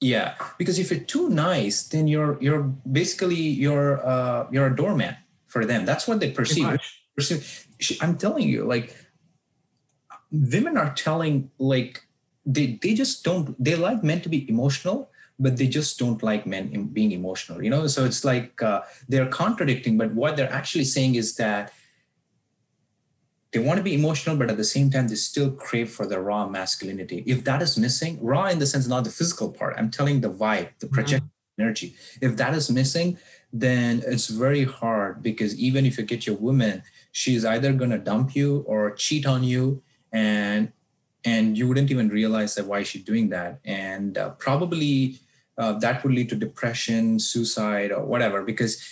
Yeah, 0.00 0.34
because 0.56 0.78
if 0.78 0.90
you're 0.90 1.00
too 1.00 1.28
nice, 1.28 1.82
then 1.84 2.08
you're 2.08 2.38
you're 2.40 2.62
basically 2.62 3.36
you're 3.36 4.04
uh, 4.06 4.46
you're 4.50 4.66
a 4.66 4.74
doormat 4.74 5.18
for 5.46 5.66
them. 5.66 5.84
That's 5.84 6.08
what 6.08 6.20
they 6.20 6.30
perceive. 6.30 6.80
perceive. 7.14 7.66
I'm 8.00 8.16
telling 8.16 8.48
you, 8.48 8.64
like 8.64 8.96
women 10.30 10.76
are 10.76 10.94
telling 10.94 11.50
like 11.58 12.02
they 12.46 12.78
they 12.82 12.94
just 12.94 13.24
don't 13.24 13.54
they 13.62 13.74
like 13.74 14.02
men 14.02 14.20
to 14.22 14.28
be 14.28 14.48
emotional 14.48 15.10
but 15.38 15.56
they 15.56 15.66
just 15.66 15.98
don't 15.98 16.22
like 16.22 16.46
men 16.46 16.84
being 16.92 17.12
emotional 17.12 17.62
you 17.62 17.70
know 17.70 17.86
so 17.86 18.04
it's 18.04 18.24
like 18.24 18.62
uh, 18.62 18.82
they're 19.08 19.28
contradicting 19.28 19.98
but 19.98 20.12
what 20.12 20.36
they're 20.36 20.52
actually 20.52 20.84
saying 20.84 21.14
is 21.14 21.36
that 21.36 21.72
they 23.52 23.58
want 23.58 23.78
to 23.78 23.82
be 23.82 23.94
emotional 23.94 24.36
but 24.36 24.50
at 24.50 24.56
the 24.56 24.64
same 24.64 24.90
time 24.90 25.08
they 25.08 25.14
still 25.14 25.50
crave 25.50 25.90
for 25.90 26.06
the 26.06 26.20
raw 26.20 26.46
masculinity. 26.46 27.24
If 27.26 27.44
that 27.44 27.62
is 27.62 27.76
missing 27.76 28.18
raw 28.22 28.46
in 28.46 28.58
the 28.58 28.66
sense 28.66 28.86
not 28.86 29.04
the 29.04 29.10
physical 29.10 29.50
part 29.50 29.74
i'm 29.78 29.90
telling 29.90 30.20
the 30.20 30.30
vibe 30.30 30.70
the 30.78 30.86
project 30.86 31.24
energy. 31.58 31.94
If 32.20 32.36
that 32.36 32.54
is 32.54 32.70
missing 32.70 33.18
then 33.52 34.02
it's 34.06 34.28
very 34.28 34.64
hard 34.64 35.22
because 35.22 35.58
even 35.58 35.84
if 35.84 35.98
you 35.98 36.04
get 36.04 36.26
your 36.26 36.36
woman 36.36 36.82
she's 37.12 37.44
either 37.44 37.72
going 37.72 37.90
to 37.90 37.98
dump 37.98 38.36
you 38.36 38.64
or 38.66 38.92
cheat 38.92 39.26
on 39.26 39.42
you 39.42 39.82
and 40.12 40.72
and 41.24 41.56
you 41.56 41.68
wouldn't 41.68 41.90
even 41.90 42.08
realize 42.08 42.54
that 42.54 42.66
why 42.66 42.82
she's 42.82 43.04
doing 43.04 43.28
that. 43.28 43.60
And 43.64 44.16
uh, 44.16 44.30
probably 44.30 45.20
uh, 45.58 45.74
that 45.74 46.02
would 46.02 46.14
lead 46.14 46.28
to 46.30 46.36
depression 46.36 47.18
suicide 47.18 47.92
or 47.92 48.04
whatever 48.04 48.42
because 48.42 48.82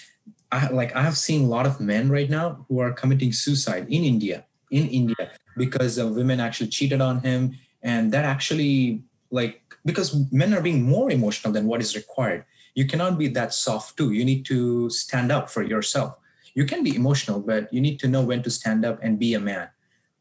I, 0.51 0.69
like 0.69 0.95
i 0.97 1.03
have 1.03 1.17
seen 1.17 1.45
a 1.45 1.49
lot 1.49 1.67
of 1.67 1.81
men 1.81 2.09
right 2.11 2.29
now 2.29 2.67
who 2.69 2.81
are 2.81 2.93
committing 2.93 3.33
suicide 3.33 3.87
in 3.89 4.03
india 4.03 4.45
in 4.71 4.87
india 4.89 5.31
because 5.59 5.99
uh, 5.99 6.07
women 6.07 6.41
actually 6.41 6.69
cheated 6.69 7.03
on 7.03 7.21
him. 7.21 7.59
And 7.83 8.13
that 8.13 8.25
actually 8.25 9.03
like 9.31 9.61
because 9.85 10.33
men 10.33 10.55
are 10.55 10.63
being 10.63 10.83
more 10.83 11.11
emotional 11.11 11.53
than 11.53 11.67
what 11.67 11.83
is 11.83 11.95
required. 11.95 12.45
You 12.75 12.87
cannot 12.87 13.19
be 13.19 13.29
that 13.29 13.53
soft 13.53 13.97
too. 13.97 14.13
You 14.13 14.25
need 14.25 14.47
to 14.47 14.89
stand 14.89 15.31
up 15.33 15.51
for 15.51 15.63
yourself. 15.63 16.17
You 16.55 16.65
can 16.65 16.83
be 16.83 16.95
emotional 16.95 17.41
but 17.41 17.73
you 17.73 17.81
need 17.81 17.99
to 18.01 18.09
know 18.09 18.23
when 18.23 18.43
to 18.45 18.51
stand 18.51 18.85
up 18.85 19.01
and 19.03 19.19
be 19.19 19.35
a 19.35 19.41
man. 19.41 19.69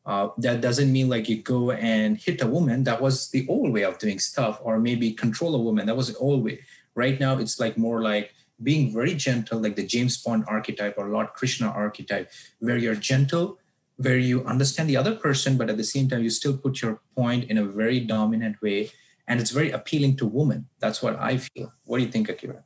Uh, 0.05 0.29
that 0.38 0.62
doesn't 0.62 0.91
mean 0.91 1.10
like 1.10 1.27
you 1.27 1.41
go 1.41 1.71
and 1.71 2.17
hit 2.17 2.41
a 2.41 2.47
woman. 2.47 2.83
That 2.83 3.01
was 3.01 3.29
the 3.29 3.45
old 3.49 3.73
way 3.73 3.83
of 3.83 3.97
doing 3.97 4.19
stuff 4.19 4.60
or 4.63 4.79
maybe 4.79 5.12
control 5.12 5.53
a 5.55 5.60
woman. 5.60 5.86
That 5.86 5.97
was 5.97 6.13
the 6.13 6.17
old 6.17 6.43
way. 6.43 6.60
Right 6.95 7.19
now 7.19 7.38
it's 7.38 7.60
like 7.60 7.77
more 7.77 8.01
like 8.01 8.33
being 8.63 8.91
very 8.91 9.13
gentle 9.13 9.60
like 9.60 9.75
the 9.75 9.86
james 9.86 10.17
bond 10.17 10.43
archetype 10.47 10.95
or 10.97 11.10
lord 11.10 11.27
krishna 11.33 11.67
archetype 11.69 12.31
where 12.57 12.75
you're 12.75 12.95
gentle 12.95 13.60
where 13.97 14.17
you 14.17 14.43
understand 14.45 14.89
the 14.89 14.97
other 14.97 15.15
person 15.15 15.57
but 15.57 15.69
at 15.69 15.77
the 15.77 15.83
same 15.83 16.07
time 16.10 16.23
you 16.23 16.29
still 16.29 16.55
put 16.57 16.81
your 16.81 17.01
point 17.15 17.43
in 17.51 17.57
a 17.57 17.65
very 17.65 17.99
dominant 17.99 18.55
way 18.62 18.89
and 19.27 19.39
it's 19.41 19.51
very 19.51 19.71
appealing 19.71 20.15
to 20.15 20.25
women 20.25 20.67
that's 20.79 21.01
what 21.01 21.15
i 21.19 21.38
feel 21.38 21.67
what 21.86 21.97
do 21.99 22.03
you 22.05 22.12
think 22.12 22.29
akira 22.29 22.63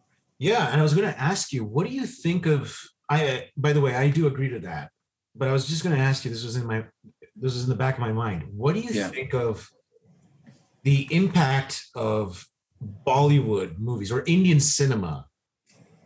Yeah, 0.50 0.64
and 0.72 0.78
I 0.82 0.84
was 0.88 0.96
going 0.98 1.06
to 1.14 1.20
ask 1.32 1.54
you, 1.54 1.62
what 1.74 1.84
do 1.88 1.94
you 1.94 2.06
think 2.26 2.42
of? 2.56 2.62
I, 3.16 3.20
by 3.66 3.72
the 3.78 3.82
way, 3.86 3.94
I 4.04 4.10
do 4.18 4.26
agree 4.32 4.50
to 4.50 4.60
that, 4.70 4.90
but 5.38 5.46
I 5.50 5.54
was 5.58 5.66
just 5.72 5.84
going 5.84 5.96
to 5.96 6.02
ask 6.02 6.18
you. 6.26 6.32
This 6.34 6.44
was 6.50 6.56
in 6.62 6.66
my, 6.66 6.80
this 7.42 7.54
was 7.58 7.64
in 7.66 7.70
the 7.70 7.82
back 7.84 7.96
of 7.98 8.02
my 8.08 8.14
mind. 8.26 8.40
What 8.62 8.74
do 8.76 8.82
you 8.82 8.90
Yeah. 9.02 9.10
think 9.14 9.36
of 9.46 9.70
the 10.90 11.08
impact 11.20 11.74
of 11.94 12.46
Bollywood 13.06 13.78
movies 13.78 14.12
or 14.12 14.24
Indian 14.26 14.60
cinema 14.60 15.14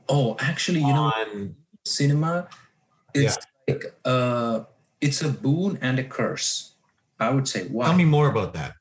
oh 0.10 0.36
actually 0.40 0.82
you 0.88 0.94
know 0.98 1.10
on? 1.16 1.56
cinema 1.86 2.48
it's 3.14 3.38
like 3.68 3.84
uh 4.04 4.56
it's 5.02 5.22
a 5.22 5.30
boon 5.30 5.78
and 5.82 6.00
a 6.00 6.04
curse. 6.04 6.74
I 7.20 7.30
would 7.30 7.48
say 7.48 7.68
wow 7.68 7.86
Tell 7.86 7.96
me 7.98 8.06
more 8.06 8.28
about 8.30 8.54
that. 8.54 8.74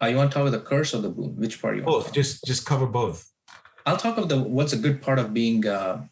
uh, 0.00 0.06
you 0.06 0.16
want 0.16 0.30
to 0.30 0.34
talk 0.34 0.46
about 0.46 0.56
the 0.58 0.64
curse 0.64 0.94
or 0.94 1.00
the 1.02 1.08
boon? 1.10 1.34
Which 1.36 1.60
part 1.60 1.76
you 1.76 1.82
want 1.82 2.04
to 2.04 2.04
Both, 2.06 2.14
just 2.14 2.44
just 2.44 2.64
cover 2.66 2.86
both. 2.86 3.18
i'll 3.86 3.96
talk 3.96 4.16
about 4.18 4.28
the 4.28 4.38
what's 4.42 4.72
a 4.72 4.78
good 4.86 5.00
part 5.02 5.18
of 5.18 5.32
being 5.34 5.66
uh 5.66 6.04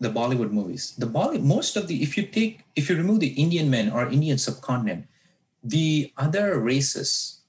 the 0.00 0.08
bollywood 0.08 0.52
movies. 0.52 0.94
The 0.96 1.06
bolly 1.10 1.38
most 1.38 1.76
of 1.76 1.88
the 1.88 1.96
if 2.06 2.16
you 2.16 2.24
take 2.38 2.62
if 2.76 2.88
you 2.88 2.94
remove 2.96 3.18
the 3.20 3.34
indian 3.44 3.68
men 3.68 3.90
or 3.90 4.06
indian 4.08 4.38
subcontinent 4.38 5.06
the 5.62 6.12
other 6.16 6.46
races 6.58 7.42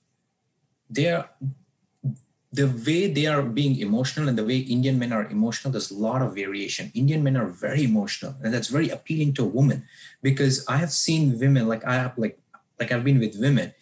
they're 0.90 1.30
the 2.52 2.66
way 2.86 3.12
they 3.12 3.28
are 3.28 3.44
being 3.44 3.80
emotional 3.80 4.28
and 4.28 4.38
the 4.38 4.46
way 4.46 4.58
Indian 4.58 4.98
men 4.98 5.14
are 5.14 5.30
emotional, 5.30 5.72
there's 5.72 5.92
a 5.92 5.98
lot 5.98 6.22
of 6.22 6.34
variation. 6.34 6.92
Indian 6.96 7.24
men 7.24 7.38
are 7.38 7.46
very 7.46 7.84
emotional, 7.84 8.36
and 8.44 8.54
that's 8.54 8.70
very 8.70 8.90
appealing 8.90 9.34
to 9.34 9.44
a 9.44 9.48
woman 9.48 9.86
because 10.24 10.66
I 10.68 10.78
have 10.78 10.92
seen 10.92 11.38
women 11.40 11.68
like 11.68 11.86
I 11.86 11.96
have 11.96 12.18
like 12.18 12.40
like 12.80 12.92
I've 12.92 13.04
been 13.04 13.20
with 13.20 13.40
women, 13.40 13.74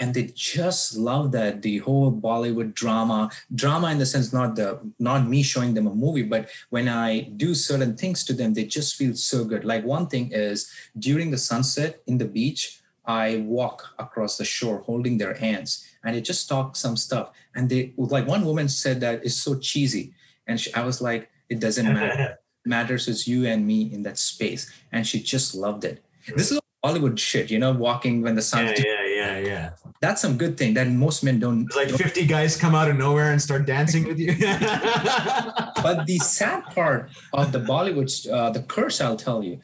and 0.00 0.12
they 0.12 0.32
just 0.34 0.96
love 0.96 1.30
that 1.32 1.62
the 1.62 1.78
whole 1.78 2.10
Bollywood 2.10 2.74
drama, 2.74 3.30
drama 3.54 3.92
in 3.92 3.98
the 3.98 4.06
sense 4.06 4.32
not 4.32 4.56
the 4.56 4.80
not 4.98 5.28
me 5.28 5.44
showing 5.44 5.74
them 5.74 5.86
a 5.86 5.94
movie, 5.94 6.24
but 6.24 6.48
when 6.70 6.88
I 6.88 7.30
do 7.36 7.54
certain 7.54 7.96
things 7.96 8.24
to 8.24 8.32
them, 8.32 8.54
they 8.54 8.64
just 8.64 8.96
feel 8.96 9.14
so 9.14 9.44
good. 9.44 9.64
Like 9.64 9.84
one 9.84 10.08
thing 10.08 10.32
is 10.32 10.68
during 10.98 11.30
the 11.30 11.38
sunset 11.38 12.02
in 12.08 12.18
the 12.18 12.24
beach, 12.24 12.80
I 13.06 13.44
walk 13.46 13.94
across 13.98 14.36
the 14.36 14.44
shore 14.44 14.78
holding 14.80 15.18
their 15.18 15.34
hands 15.34 15.86
and 16.04 16.16
it 16.16 16.22
just 16.22 16.48
talk 16.48 16.76
some 16.76 16.96
stuff. 16.96 17.30
And 17.54 17.68
they 17.68 17.92
like 17.96 18.26
one 18.26 18.44
woman 18.44 18.68
said 18.68 19.00
that 19.00 19.24
it's 19.24 19.36
so 19.36 19.58
cheesy. 19.58 20.12
And 20.46 20.60
she, 20.60 20.72
I 20.74 20.84
was 20.84 21.00
like, 21.00 21.30
it 21.48 21.60
doesn't 21.60 21.86
matter. 21.86 22.38
matters 22.64 23.06
is 23.06 23.28
you 23.28 23.46
and 23.46 23.66
me 23.66 23.92
in 23.92 24.02
that 24.02 24.18
space. 24.18 24.72
And 24.92 25.06
she 25.06 25.20
just 25.20 25.54
loved 25.54 25.84
it. 25.84 26.02
This 26.34 26.50
is 26.50 26.60
Hollywood 26.84 27.18
shit, 27.18 27.50
you 27.50 27.58
know, 27.58 27.72
walking 27.72 28.22
when 28.22 28.34
the 28.34 28.42
sun. 28.42 28.66
yeah, 28.66 28.74
yeah, 28.78 29.04
yeah, 29.04 29.38
yeah. 29.38 29.70
That's 30.00 30.20
some 30.20 30.36
good 30.36 30.56
thing 30.56 30.74
that 30.74 30.88
most 30.88 31.24
men 31.24 31.40
don't. 31.40 31.66
It's 31.66 31.76
like 31.76 31.90
50 31.90 32.26
guys 32.26 32.56
come 32.56 32.74
out 32.74 32.88
of 32.88 32.96
nowhere 32.96 33.32
and 33.32 33.42
start 33.42 33.66
dancing 33.66 34.06
with 34.06 34.18
you. 34.18 34.36
but 34.38 36.06
the 36.06 36.18
sad 36.22 36.64
part 36.66 37.10
of 37.32 37.50
the 37.50 37.58
Bollywood, 37.58 38.10
uh, 38.30 38.50
the 38.50 38.62
curse, 38.62 39.00
I'll 39.00 39.16
tell 39.16 39.42
you, 39.42 39.58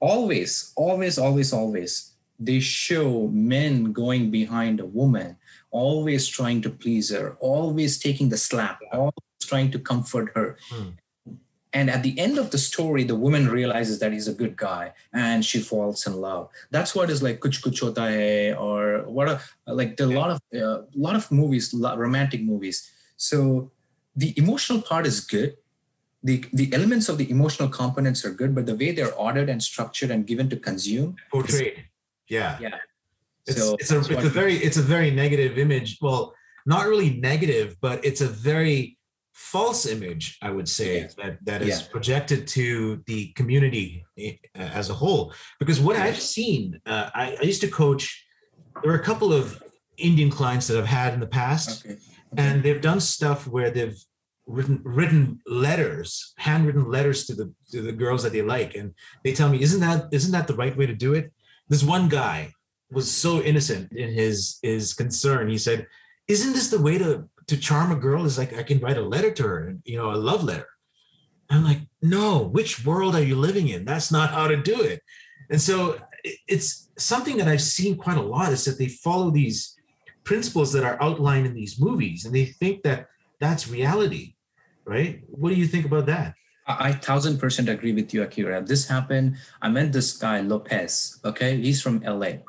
always, 0.00 0.72
always, 0.76 1.18
always, 1.18 1.52
always, 1.52 2.13
they 2.38 2.60
show 2.60 3.28
men 3.28 3.92
going 3.92 4.30
behind 4.30 4.80
a 4.80 4.86
woman, 4.86 5.36
always 5.70 6.26
trying 6.26 6.60
to 6.62 6.70
please 6.70 7.10
her, 7.10 7.36
always 7.40 7.98
taking 7.98 8.28
the 8.28 8.36
slap, 8.36 8.80
always 8.92 9.12
trying 9.42 9.70
to 9.70 9.78
comfort 9.78 10.32
her. 10.34 10.58
Hmm. 10.70 10.90
And 11.72 11.90
at 11.90 12.04
the 12.04 12.16
end 12.20 12.38
of 12.38 12.52
the 12.52 12.58
story, 12.58 13.02
the 13.02 13.16
woman 13.16 13.48
realizes 13.48 13.98
that 13.98 14.12
he's 14.12 14.28
a 14.28 14.32
good 14.32 14.56
guy 14.56 14.92
and 15.12 15.44
she 15.44 15.58
falls 15.58 16.06
in 16.06 16.14
love. 16.20 16.48
That's 16.70 16.94
what 16.94 17.10
is 17.10 17.20
like 17.20 17.40
Kuch 17.40 17.60
Kuch 17.62 17.80
Hota 17.80 18.02
Hai 18.02 18.52
or 18.54 19.02
what 19.08 19.28
are 19.28 19.40
like 19.66 19.98
a 19.98 20.06
lot 20.06 20.30
of 20.30 20.40
a 20.52 20.64
uh, 20.64 20.82
lot 20.94 21.16
of 21.16 21.30
movies, 21.32 21.74
romantic 21.74 22.42
movies. 22.42 22.88
So 23.16 23.72
the 24.14 24.32
emotional 24.36 24.82
part 24.82 25.04
is 25.04 25.20
good. 25.20 25.56
The, 26.22 26.44
the 26.52 26.72
elements 26.72 27.08
of 27.08 27.18
the 27.18 27.28
emotional 27.28 27.68
components 27.68 28.24
are 28.24 28.30
good, 28.30 28.54
but 28.54 28.66
the 28.66 28.76
way 28.76 28.92
they're 28.92 29.12
ordered 29.12 29.50
and 29.50 29.62
structured 29.62 30.10
and 30.10 30.24
given 30.26 30.48
to 30.50 30.56
consume 30.56 31.16
portrayed. 31.30 31.84
Yeah. 32.28 32.58
Yeah. 32.60 32.78
It's, 33.46 33.58
so 33.58 33.74
it's 33.74 33.90
a 33.90 33.98
it's 33.98 34.24
a 34.24 34.30
very 34.30 34.54
it's 34.56 34.78
a 34.78 34.82
very 34.82 35.10
negative 35.10 35.58
image. 35.58 35.98
Well, 36.00 36.34
not 36.64 36.86
really 36.86 37.10
negative, 37.10 37.76
but 37.80 38.04
it's 38.04 38.22
a 38.22 38.26
very 38.26 38.96
false 39.34 39.84
image, 39.84 40.38
I 40.40 40.50
would 40.50 40.68
say, 40.68 41.00
yeah. 41.00 41.08
that, 41.18 41.44
that 41.44 41.62
is 41.62 41.80
yeah. 41.80 41.86
projected 41.90 42.46
to 42.48 43.02
the 43.06 43.32
community 43.32 44.04
eh, 44.16 44.36
as 44.54 44.90
a 44.90 44.94
whole. 44.94 45.34
Because 45.58 45.80
what 45.80 45.96
I've 45.96 46.20
seen, 46.20 46.80
uh, 46.86 47.10
I, 47.14 47.36
I, 47.40 47.42
used 47.42 47.60
to 47.62 47.68
coach, 47.68 48.24
there 48.82 48.92
were 48.92 48.98
a 48.98 49.02
couple 49.02 49.32
of 49.32 49.62
Indian 49.98 50.30
clients 50.30 50.68
that 50.68 50.78
I've 50.78 50.86
had 50.86 51.14
in 51.14 51.20
the 51.20 51.26
past, 51.26 51.84
okay. 51.84 51.94
Okay. 51.94 52.00
and 52.36 52.62
they've 52.62 52.80
done 52.80 53.00
stuff 53.00 53.46
where 53.46 53.70
they've 53.70 53.98
written 54.46 54.80
written 54.84 55.40
letters, 55.46 56.34
handwritten 56.36 56.90
letters 56.90 57.26
to 57.26 57.34
the 57.34 57.52
to 57.70 57.82
the 57.82 57.92
girls 57.92 58.22
that 58.22 58.32
they 58.32 58.42
like, 58.42 58.74
and 58.74 58.94
they 59.24 59.32
tell 59.32 59.48
me, 59.48 59.60
isn't 59.62 59.80
that 59.80 60.08
isn't 60.12 60.32
that 60.32 60.46
the 60.46 60.54
right 60.54 60.76
way 60.76 60.86
to 60.86 60.94
do 60.94 61.14
it? 61.14 61.32
This 61.68 61.82
one 61.82 62.08
guy 62.08 62.52
was 62.90 63.10
so 63.10 63.42
innocent 63.42 63.92
in 63.92 64.12
his 64.12 64.58
his 64.62 64.94
concern. 64.94 65.48
He 65.48 65.58
said, 65.58 65.86
"Isn't 66.28 66.52
this 66.52 66.68
the 66.68 66.80
way 66.80 66.98
to 66.98 67.28
to 67.46 67.56
charm 67.56 67.92
a 67.92 67.96
girl 67.96 68.24
is 68.24 68.38
like 68.38 68.56
I 68.56 68.62
can 68.62 68.80
write 68.80 68.96
a 68.96 69.02
letter 69.02 69.30
to 69.32 69.42
her, 69.42 69.76
you 69.84 69.96
know, 69.96 70.12
a 70.12 70.16
love 70.16 70.44
letter. 70.44 70.68
I'm 71.50 71.64
like, 71.64 71.80
no, 72.00 72.44
which 72.44 72.84
world 72.84 73.14
are 73.14 73.22
you 73.22 73.36
living 73.36 73.68
in? 73.68 73.84
That's 73.84 74.10
not 74.10 74.30
how 74.30 74.48
to 74.48 74.56
do 74.56 74.80
it. 74.80 75.02
And 75.50 75.60
so 75.60 75.98
it's 76.48 76.88
something 76.96 77.36
that 77.36 77.48
I've 77.48 77.62
seen 77.62 77.96
quite 77.96 78.16
a 78.16 78.22
lot 78.22 78.52
is 78.52 78.64
that 78.64 78.78
they 78.78 78.88
follow 78.88 79.30
these 79.30 79.76
principles 80.24 80.72
that 80.72 80.84
are 80.84 81.00
outlined 81.02 81.46
in 81.46 81.54
these 81.54 81.78
movies 81.78 82.24
and 82.24 82.34
they 82.34 82.46
think 82.46 82.82
that 82.82 83.08
that's 83.40 83.68
reality, 83.68 84.36
right? 84.86 85.22
What 85.28 85.50
do 85.50 85.56
you 85.56 85.66
think 85.66 85.84
about 85.84 86.06
that? 86.06 86.34
I 86.66 86.92
thousand 86.92 87.38
percent 87.38 87.68
agree 87.68 87.92
with 87.92 88.14
you, 88.14 88.22
Akira. 88.22 88.62
This 88.62 88.88
happened. 88.88 89.36
I 89.60 89.68
met 89.68 89.92
this 89.92 90.16
guy 90.16 90.40
Lopez. 90.40 91.20
Okay, 91.24 91.60
he's 91.60 91.82
from 91.82 92.00
LA. 92.00 92.40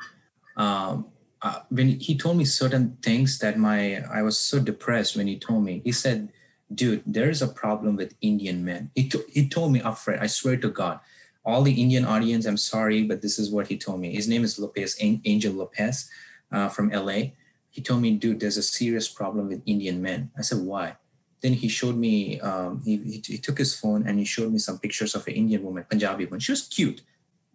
Um, 0.56 1.06
uh, 1.42 1.60
when 1.68 2.00
he 2.00 2.16
told 2.16 2.38
me 2.38 2.44
certain 2.44 2.96
things 3.02 3.38
that 3.40 3.58
my 3.58 4.02
I 4.10 4.22
was 4.22 4.38
so 4.38 4.58
depressed 4.58 5.16
when 5.16 5.26
he 5.26 5.38
told 5.38 5.64
me. 5.64 5.82
He 5.84 5.92
said, 5.92 6.32
"Dude, 6.72 7.02
there 7.04 7.28
is 7.28 7.42
a 7.42 7.48
problem 7.48 7.96
with 7.96 8.16
Indian 8.22 8.64
men." 8.64 8.90
He 8.94 9.08
to, 9.10 9.22
he 9.28 9.48
told 9.48 9.72
me 9.72 9.80
upfront. 9.80 10.22
I 10.22 10.28
swear 10.28 10.56
to 10.56 10.70
God, 10.70 11.00
all 11.44 11.60
the 11.62 11.76
Indian 11.80 12.06
audience, 12.06 12.46
I'm 12.46 12.56
sorry, 12.56 13.04
but 13.04 13.20
this 13.20 13.38
is 13.38 13.50
what 13.50 13.68
he 13.68 13.76
told 13.76 14.00
me. 14.00 14.14
His 14.14 14.28
name 14.28 14.44
is 14.44 14.58
Lopez 14.58 14.96
Angel 15.00 15.52
Lopez 15.52 16.08
uh, 16.50 16.68
from 16.70 16.88
LA. 16.88 17.36
He 17.68 17.82
told 17.82 18.00
me, 18.00 18.16
"Dude, 18.16 18.40
there's 18.40 18.56
a 18.56 18.62
serious 18.62 19.08
problem 19.08 19.48
with 19.48 19.62
Indian 19.66 20.00
men." 20.00 20.30
I 20.38 20.40
said, 20.40 20.64
"Why?" 20.64 20.96
Then 21.40 21.52
he 21.52 21.68
showed 21.68 21.96
me. 21.96 22.40
Um, 22.40 22.82
he, 22.84 22.96
he, 22.96 23.22
he 23.24 23.38
took 23.38 23.58
his 23.58 23.78
phone 23.78 24.06
and 24.06 24.18
he 24.18 24.24
showed 24.24 24.52
me 24.52 24.58
some 24.58 24.78
pictures 24.78 25.14
of 25.14 25.26
an 25.26 25.34
Indian 25.34 25.62
woman, 25.62 25.84
Punjabi 25.88 26.24
woman. 26.24 26.40
She 26.40 26.52
was 26.52 26.62
cute, 26.62 27.02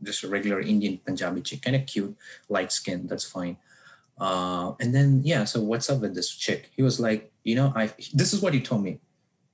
just 0.03 0.23
a 0.23 0.27
regular 0.27 0.61
Indian 0.61 0.99
Punjabi 1.03 1.41
chick, 1.41 1.61
kind 1.61 1.75
of 1.75 1.85
cute, 1.85 2.15
light 2.49 2.71
skin. 2.71 3.07
That's 3.07 3.25
fine 3.25 3.57
uh, 4.21 4.75
and 4.79 4.93
then 4.93 5.21
yeah, 5.23 5.43
so 5.45 5.59
what's 5.59 5.89
up 5.89 5.99
with 5.99 6.13
this 6.13 6.29
chick? 6.29 6.69
He 6.75 6.83
was 6.83 6.99
like, 6.99 7.31
you 7.43 7.55
know, 7.55 7.73
I 7.75 7.87
this 8.13 8.33
is 8.33 8.41
what 8.41 8.53
he 8.53 8.61
told 8.61 8.83
me. 8.83 8.99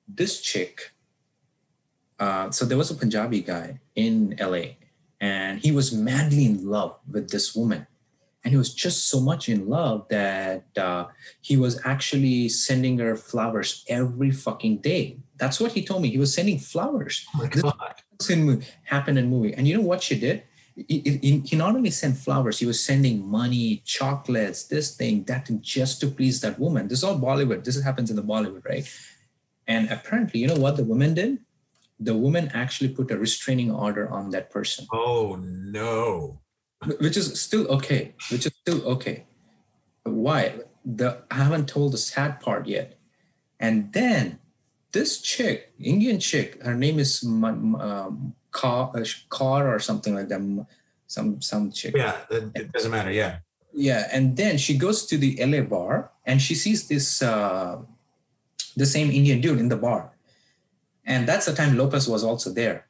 This 0.07 0.41
chick. 0.41 0.91
Uh, 2.19 2.51
so 2.51 2.65
there 2.65 2.77
was 2.77 2.91
a 2.91 2.95
Punjabi 2.95 3.41
guy 3.41 3.79
in 3.95 4.35
LA, 4.39 4.75
and 5.21 5.59
he 5.59 5.71
was 5.71 5.93
madly 5.93 6.45
in 6.45 6.67
love 6.67 6.97
with 7.09 7.29
this 7.29 7.55
woman, 7.55 7.87
and 8.47 8.53
he 8.53 8.57
was 8.57 8.73
just 8.73 9.09
so 9.09 9.19
much 9.19 9.49
in 9.49 9.67
love 9.67 10.07
that 10.07 10.63
uh, 10.77 11.07
he 11.41 11.57
was 11.57 11.81
actually 11.83 12.47
sending 12.47 12.97
her 12.97 13.17
flowers 13.17 13.83
every 13.89 14.31
fucking 14.31 14.77
day. 14.77 15.17
That's 15.35 15.59
what 15.59 15.73
he 15.73 15.83
told 15.83 16.01
me. 16.01 16.07
He 16.07 16.17
was 16.17 16.33
sending 16.33 16.57
flowers. 16.57 17.27
Oh! 17.35 17.45
This 17.45 18.31
happened 18.85 19.19
in 19.19 19.29
movie, 19.29 19.53
and 19.53 19.67
you 19.67 19.75
know 19.75 19.83
what 19.83 20.01
she 20.01 20.17
did? 20.17 20.43
he, 20.87 21.41
he 21.45 21.55
not 21.57 21.75
only 21.75 21.89
sent 21.89 22.15
flowers, 22.15 22.57
he 22.57 22.65
was 22.65 22.81
sending 22.81 23.27
money, 23.27 23.81
chocolates, 23.83 24.63
this 24.63 24.95
thing, 24.95 25.25
that 25.25 25.47
thing, 25.47 25.59
just 25.61 25.99
to 25.99 26.07
please 26.07 26.39
that 26.39 26.57
woman. 26.57 26.87
This 26.87 26.99
is 26.99 27.03
all 27.03 27.19
Bollywood. 27.19 27.65
This 27.65 27.83
happens 27.83 28.09
in 28.09 28.15
the 28.15 28.23
Bollywood, 28.23 28.63
right? 28.63 28.89
And 29.67 29.91
apparently, 29.91 30.39
you 30.39 30.47
know 30.47 30.55
what 30.55 30.77
the 30.77 30.85
woman 30.85 31.15
did? 31.15 31.39
The 31.99 32.15
woman 32.15 32.49
actually 32.53 32.91
put 32.95 33.11
a 33.11 33.17
restraining 33.17 33.71
order 33.71 34.07
on 34.09 34.29
that 34.29 34.51
person. 34.51 34.87
Oh 34.93 35.35
no. 35.35 36.39
Which 36.99 37.17
is 37.17 37.39
still 37.39 37.67
okay. 37.67 38.13
Which 38.29 38.45
is 38.45 38.53
still 38.61 38.85
okay. 38.87 39.25
Why? 40.03 40.59
The 40.85 41.23
I 41.31 41.35
haven't 41.35 41.67
told 41.67 41.93
the 41.93 41.97
sad 41.97 42.39
part 42.39 42.67
yet. 42.67 42.97
And 43.59 43.91
then 43.93 44.39
this 44.91 45.19
chick, 45.21 45.73
Indian 45.79 46.19
chick, 46.19 46.61
her 46.63 46.75
name 46.75 46.99
is 46.99 47.23
um, 47.23 48.35
car 48.51 48.91
uh, 48.95 49.05
car 49.29 49.73
or 49.73 49.79
something 49.79 50.15
like 50.15 50.29
that 50.29 50.41
some 51.07 51.41
some 51.41 51.71
chick 51.71 51.95
yeah 51.95 52.17
it 52.31 52.71
doesn't 52.71 52.91
matter 52.91 53.11
yeah 53.11 53.39
yeah 53.73 54.09
and 54.11 54.35
then 54.35 54.57
she 54.57 54.77
goes 54.77 55.05
to 55.05 55.17
the 55.17 55.37
la 55.45 55.61
bar 55.61 56.11
and 56.25 56.41
she 56.41 56.55
sees 56.55 56.87
this 56.87 57.21
uh 57.21 57.77
the 58.75 58.85
same 58.85 59.09
indian 59.09 59.39
dude 59.39 59.59
in 59.59 59.69
the 59.69 59.77
bar 59.77 60.11
and 61.05 61.27
that's 61.27 61.45
the 61.45 61.53
time 61.53 61.77
lopez 61.77 62.07
was 62.07 62.23
also 62.23 62.51
there 62.51 62.86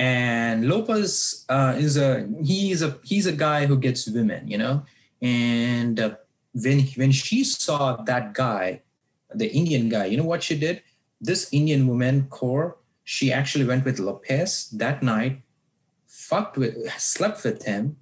and 0.00 0.66
lopez 0.72 1.44
uh, 1.52 1.74
is 1.76 1.96
a 1.96 2.26
he's 2.42 2.80
a 2.80 2.96
he's 3.04 3.26
a 3.28 3.36
guy 3.46 3.66
who 3.66 3.76
gets 3.76 4.08
women 4.08 4.48
you 4.48 4.56
know 4.56 4.82
and 5.20 6.00
uh, 6.00 6.16
when 6.64 6.80
when 7.00 7.12
she 7.12 7.44
saw 7.44 7.96
that 8.10 8.32
guy 8.32 8.80
the 9.42 9.48
indian 9.52 9.88
guy 9.88 10.06
you 10.06 10.16
know 10.16 10.30
what 10.32 10.42
she 10.42 10.56
did 10.66 10.82
this 11.20 11.52
indian 11.52 11.86
woman 11.86 12.26
Kaur 12.30 12.80
she 13.10 13.32
actually 13.32 13.64
went 13.64 13.84
with 13.84 13.98
Lopez 13.98 14.70
that 14.70 15.02
night, 15.02 15.42
fucked 16.06 16.56
with, 16.56 16.76
slept 16.92 17.42
with 17.42 17.64
him 17.64 17.96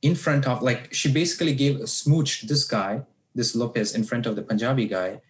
in 0.00 0.14
front 0.14 0.46
of, 0.46 0.62
like, 0.62 0.94
she 0.94 1.12
basically 1.12 1.52
gave 1.52 1.80
a 1.80 1.88
smooch 1.88 2.38
to 2.38 2.46
this 2.46 2.62
guy, 2.62 3.02
this 3.34 3.56
Lopez, 3.56 3.96
in 3.96 4.04
front 4.04 4.26
of 4.26 4.36
the 4.36 4.42
Punjabi 4.42 4.86
guy. 4.86 5.20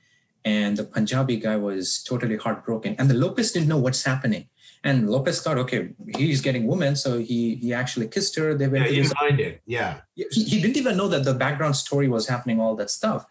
And 0.44 0.76
the 0.76 0.84
Punjabi 0.84 1.36
guy 1.36 1.56
was 1.56 2.02
totally 2.04 2.36
heartbroken. 2.36 2.96
And 2.98 3.08
the 3.08 3.14
Lopez 3.14 3.50
didn't 3.50 3.68
know 3.68 3.78
what's 3.78 4.02
happening. 4.04 4.50
And 4.84 5.10
Lopez 5.10 5.42
thought, 5.42 5.58
okay, 5.58 5.90
he's 6.16 6.40
getting 6.40 6.66
women, 6.66 6.94
so 6.94 7.18
he 7.18 7.56
he 7.56 7.74
actually 7.74 8.08
kissed 8.08 8.36
her. 8.36 8.54
They 8.54 8.68
went. 8.68 8.84
Yeah, 8.84 8.90
he 8.90 9.02
didn't 9.02 9.40
it. 9.40 9.62
Yeah. 9.66 10.00
He, 10.14 10.44
he 10.44 10.60
didn't 10.60 10.76
even 10.76 10.96
know 10.96 11.08
that 11.08 11.24
the 11.24 11.34
background 11.34 11.76
story 11.76 12.08
was 12.08 12.28
happening, 12.28 12.60
all 12.60 12.76
that 12.76 12.90
stuff 12.90 13.26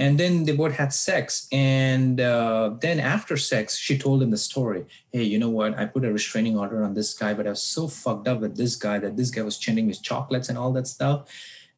and 0.00 0.18
then 0.18 0.44
they 0.44 0.52
both 0.52 0.72
had 0.72 0.92
sex 0.92 1.46
and 1.52 2.20
uh, 2.20 2.74
then 2.80 2.98
after 2.98 3.36
sex 3.36 3.76
she 3.76 3.98
told 3.98 4.22
him 4.22 4.30
the 4.30 4.36
story 4.36 4.84
hey 5.12 5.22
you 5.22 5.38
know 5.38 5.50
what 5.50 5.78
i 5.78 5.84
put 5.84 6.04
a 6.04 6.12
restraining 6.12 6.58
order 6.58 6.82
on 6.82 6.94
this 6.94 7.12
guy 7.14 7.34
but 7.34 7.46
i 7.46 7.50
was 7.50 7.62
so 7.62 7.86
fucked 7.86 8.26
up 8.26 8.40
with 8.40 8.56
this 8.56 8.76
guy 8.76 8.98
that 8.98 9.16
this 9.16 9.30
guy 9.30 9.42
was 9.42 9.56
sending 9.56 9.86
me 9.86 9.92
chocolates 9.92 10.48
and 10.48 10.56
all 10.56 10.72
that 10.72 10.86
stuff 10.86 11.28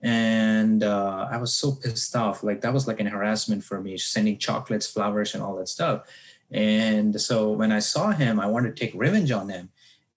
and 0.02 0.82
uh, 0.84 1.28
i 1.30 1.36
was 1.36 1.52
so 1.52 1.72
pissed 1.72 2.14
off 2.14 2.42
like 2.42 2.60
that 2.60 2.72
was 2.72 2.86
like 2.86 3.00
an 3.00 3.06
harassment 3.06 3.62
for 3.64 3.80
me 3.80 3.98
sending 3.98 4.38
chocolates 4.38 4.86
flowers 4.86 5.34
and 5.34 5.42
all 5.42 5.56
that 5.56 5.68
stuff 5.68 6.06
and 6.52 7.20
so 7.20 7.50
when 7.50 7.72
i 7.72 7.78
saw 7.78 8.10
him 8.10 8.38
i 8.38 8.46
wanted 8.46 8.76
to 8.76 8.84
take 8.84 8.94
revenge 8.94 9.32
on 9.32 9.48
him 9.48 9.68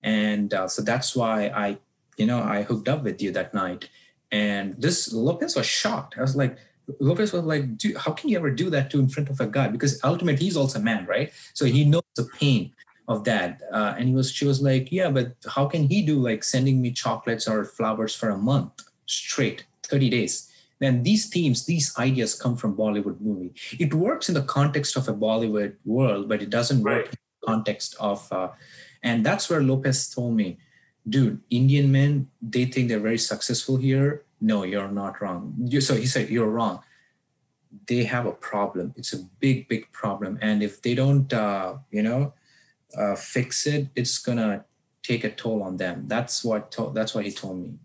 and 0.04 0.54
uh, 0.54 0.68
so 0.68 0.82
that's 0.82 1.16
why 1.16 1.48
i 1.48 1.78
you 2.18 2.26
know 2.26 2.42
i 2.42 2.62
hooked 2.64 2.88
up 2.88 3.04
with 3.04 3.22
you 3.22 3.32
that 3.32 3.54
night 3.54 3.90
and 4.32 4.76
this 4.78 5.14
lopez 5.14 5.56
was 5.56 5.66
shocked 5.66 6.16
i 6.18 6.22
was 6.22 6.36
like 6.36 6.58
Lopez 7.00 7.34
was 7.34 7.44
like, 7.44 7.66
how 7.98 8.12
can 8.12 8.30
you 8.30 8.38
ever 8.38 8.52
do 8.52 8.70
that 8.70 8.90
to 8.92 9.00
in 9.00 9.10
front 9.10 9.30
of 9.30 9.40
a 9.40 9.48
God? 9.48 9.72
Because 9.72 10.00
ultimately 10.04 10.46
he's 10.46 10.58
also 10.58 10.80
a 10.80 10.82
man, 10.82 11.06
right? 11.06 11.32
So 11.54 11.66
he 11.66 11.84
knows 11.86 12.04
the 12.16 12.26
pain 12.40 12.74
of 13.08 13.24
that. 13.26 13.62
Uh, 13.72 13.96
and 13.98 14.10
he 14.10 14.16
was, 14.16 14.32
she 14.32 14.46
was 14.46 14.62
like, 14.62 14.92
yeah, 14.92 15.10
but 15.10 15.36
how 15.48 15.66
can 15.66 15.88
he 15.88 16.02
do 16.02 16.20
like 16.20 16.44
sending 16.44 16.82
me 16.82 16.92
chocolates 16.92 17.48
or 17.48 17.66
flowers 17.66 18.16
for 18.16 18.30
a 18.30 18.38
month 18.38 18.84
straight, 19.06 19.66
30 19.84 20.10
days? 20.10 20.52
Then 20.80 21.04
these 21.04 21.28
themes, 21.30 21.66
these 21.66 21.98
ideas 21.98 22.36
come 22.36 22.58
from 22.58 22.76
Bollywood 22.76 23.22
movie. 23.22 23.54
It 23.80 23.94
works 23.94 24.28
in 24.30 24.36
the 24.36 24.44
context 24.44 24.98
of 24.98 25.08
a 25.08 25.14
Bollywood 25.14 25.76
world, 25.86 26.28
but 26.28 26.42
it 26.42 26.50
doesn't 26.50 26.84
right. 26.84 26.98
work 26.98 27.06
in 27.06 27.12
the 27.42 27.48
context 27.48 27.96
of, 28.00 28.32
uh, 28.32 28.50
and 29.02 29.26
that's 29.26 29.50
where 29.50 29.62
Lopez 29.62 30.10
told 30.10 30.36
me, 30.36 30.58
dude, 31.08 31.40
Indian 31.50 31.92
men, 31.92 32.28
they 32.42 32.66
think 32.66 32.90
they're 32.90 33.00
very 33.00 33.18
successful 33.18 33.78
here 33.78 34.26
no, 34.42 34.64
you're 34.64 34.92
not 34.92 35.22
wrong. 35.22 35.56
You, 35.58 35.82
so 35.82 35.96
he 35.96 36.06
said, 36.06 36.30
you're 36.30 36.50
wrong. 36.50 36.82
they 37.88 38.04
have 38.04 38.26
a 38.26 38.32
problem. 38.32 38.94
It's 38.96 39.14
a 39.14 39.20
big, 39.40 39.68
big 39.68 39.92
problem. 39.92 40.38
And 40.42 40.64
if 40.64 40.82
they 40.82 40.96
don't, 40.96 41.32
uh, 41.34 41.78
you 41.92 42.02
know, 42.02 42.34
uh, 42.98 43.16
fix 43.16 43.68
it, 43.68 43.90
it's 43.96 44.18
gonna 44.18 44.64
take 45.04 45.24
a 45.24 45.32
toll 45.32 45.62
on 45.62 45.78
them. 45.78 46.08
That's 46.08 46.44
what 46.44 46.72
to- 46.72 46.92
that's 46.94 47.14
what 47.14 47.26
he 47.26 47.32
told 47.32 47.58
me. 47.64 47.80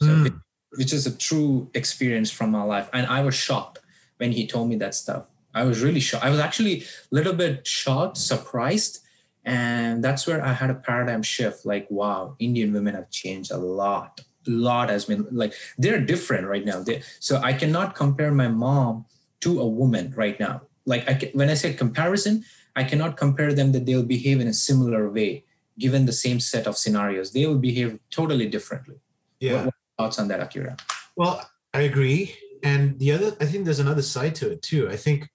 So, 0.00 0.08
Mm. 0.08 0.40
Which 0.76 0.92
is 0.92 1.06
a 1.06 1.16
true 1.16 1.70
experience 1.74 2.30
from 2.30 2.50
my 2.50 2.62
life, 2.62 2.88
and 2.92 3.06
I 3.06 3.22
was 3.22 3.34
shocked 3.34 3.80
when 4.18 4.32
he 4.32 4.46
told 4.46 4.68
me 4.68 4.76
that 4.76 4.94
stuff. 4.94 5.24
I 5.54 5.64
was 5.64 5.82
really 5.82 6.00
shocked. 6.00 6.24
I 6.24 6.30
was 6.30 6.38
actually 6.38 6.82
a 6.82 6.84
little 7.10 7.34
bit 7.34 7.66
shocked, 7.66 8.16
surprised, 8.16 9.00
and 9.44 10.02
that's 10.02 10.26
where 10.26 10.44
I 10.44 10.52
had 10.52 10.70
a 10.70 10.74
paradigm 10.74 11.22
shift. 11.22 11.66
Like, 11.66 11.86
wow, 11.90 12.36
Indian 12.38 12.72
women 12.72 12.94
have 12.94 13.10
changed 13.10 13.50
a 13.50 13.58
lot. 13.58 14.20
A 14.46 14.50
lot 14.50 14.88
has 14.88 15.04
been 15.04 15.26
like 15.30 15.54
they're 15.78 16.00
different 16.00 16.46
right 16.46 16.64
now. 16.64 16.82
They, 16.82 17.02
so 17.20 17.40
I 17.42 17.52
cannot 17.52 17.94
compare 17.94 18.32
my 18.32 18.48
mom 18.48 19.04
to 19.40 19.60
a 19.60 19.66
woman 19.66 20.12
right 20.16 20.38
now. 20.40 20.62
Like 20.86 21.08
I 21.08 21.14
can, 21.14 21.30
when 21.30 21.50
I 21.50 21.54
say 21.54 21.74
comparison, 21.74 22.44
I 22.74 22.84
cannot 22.84 23.16
compare 23.16 23.52
them 23.52 23.72
that 23.72 23.86
they'll 23.86 24.02
behave 24.02 24.40
in 24.40 24.48
a 24.48 24.54
similar 24.54 25.10
way 25.10 25.44
given 25.78 26.06
the 26.06 26.12
same 26.12 26.40
set 26.40 26.66
of 26.66 26.76
scenarios. 26.76 27.32
They 27.32 27.46
will 27.46 27.58
behave 27.58 27.98
totally 28.10 28.46
differently. 28.46 28.96
Yeah. 29.40 29.66
What 29.66 29.74
thoughts 29.98 30.18
on 30.18 30.28
that, 30.28 30.40
Akira? 30.40 30.76
Well, 31.16 31.48
I 31.74 31.82
agree. 31.82 32.36
And 32.62 32.98
the 32.98 33.12
other, 33.12 33.36
I 33.40 33.46
think 33.46 33.64
there's 33.64 33.80
another 33.80 34.02
side 34.02 34.34
to 34.36 34.50
it 34.50 34.62
too. 34.62 34.88
I 34.88 34.96
think 34.96 35.28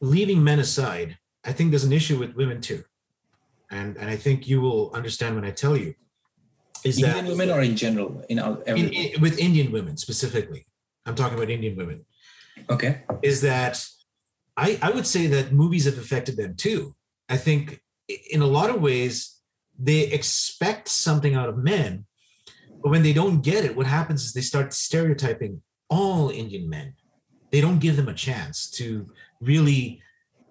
leaving 0.00 0.42
men 0.42 0.58
aside, 0.58 1.18
I 1.44 1.52
think 1.52 1.70
there's 1.70 1.84
an 1.84 1.92
issue 1.92 2.18
with 2.18 2.34
women 2.34 2.60
too. 2.60 2.84
And 3.70 3.96
and 3.96 4.08
I 4.08 4.16
think 4.16 4.46
you 4.46 4.60
will 4.60 4.92
understand 4.94 5.34
when 5.34 5.44
I 5.44 5.50
tell 5.50 5.76
you 5.76 5.94
is 6.84 6.98
Indian 7.02 7.24
that 7.24 7.30
women 7.30 7.50
or 7.50 7.62
in 7.62 7.76
general 7.76 8.24
in 8.28 8.38
all- 8.38 8.60
in, 8.62 8.88
in- 8.90 9.20
with 9.20 9.38
Indian 9.38 9.72
women 9.72 9.96
specifically, 9.96 10.66
I'm 11.04 11.14
talking 11.16 11.36
about 11.36 11.50
Indian 11.50 11.74
women, 11.76 12.04
okay. 12.70 13.02
is 13.22 13.40
that 13.42 13.84
I, 14.56 14.78
I 14.80 14.90
would 14.90 15.06
say 15.06 15.26
that 15.26 15.52
movies 15.52 15.84
have 15.84 15.98
affected 15.98 16.36
them 16.36 16.54
too. 16.54 16.94
I 17.28 17.36
think 17.36 17.80
in 18.30 18.40
a 18.40 18.46
lot 18.46 18.70
of 18.70 18.80
ways, 18.80 19.40
they 19.78 20.02
expect 20.04 20.88
something 20.88 21.34
out 21.34 21.48
of 21.48 21.58
men, 21.58 22.06
but 22.82 22.90
when 22.90 23.02
they 23.02 23.12
don't 23.12 23.42
get 23.42 23.64
it, 23.64 23.76
what 23.76 23.86
happens 23.86 24.24
is 24.24 24.32
they 24.32 24.40
start 24.40 24.72
stereotyping 24.72 25.60
all 25.88 26.30
Indian 26.30 26.68
men. 26.68 26.94
They 27.52 27.60
don't 27.60 27.78
give 27.78 27.96
them 27.96 28.08
a 28.08 28.14
chance 28.14 28.70
to 28.72 29.06
really 29.40 30.00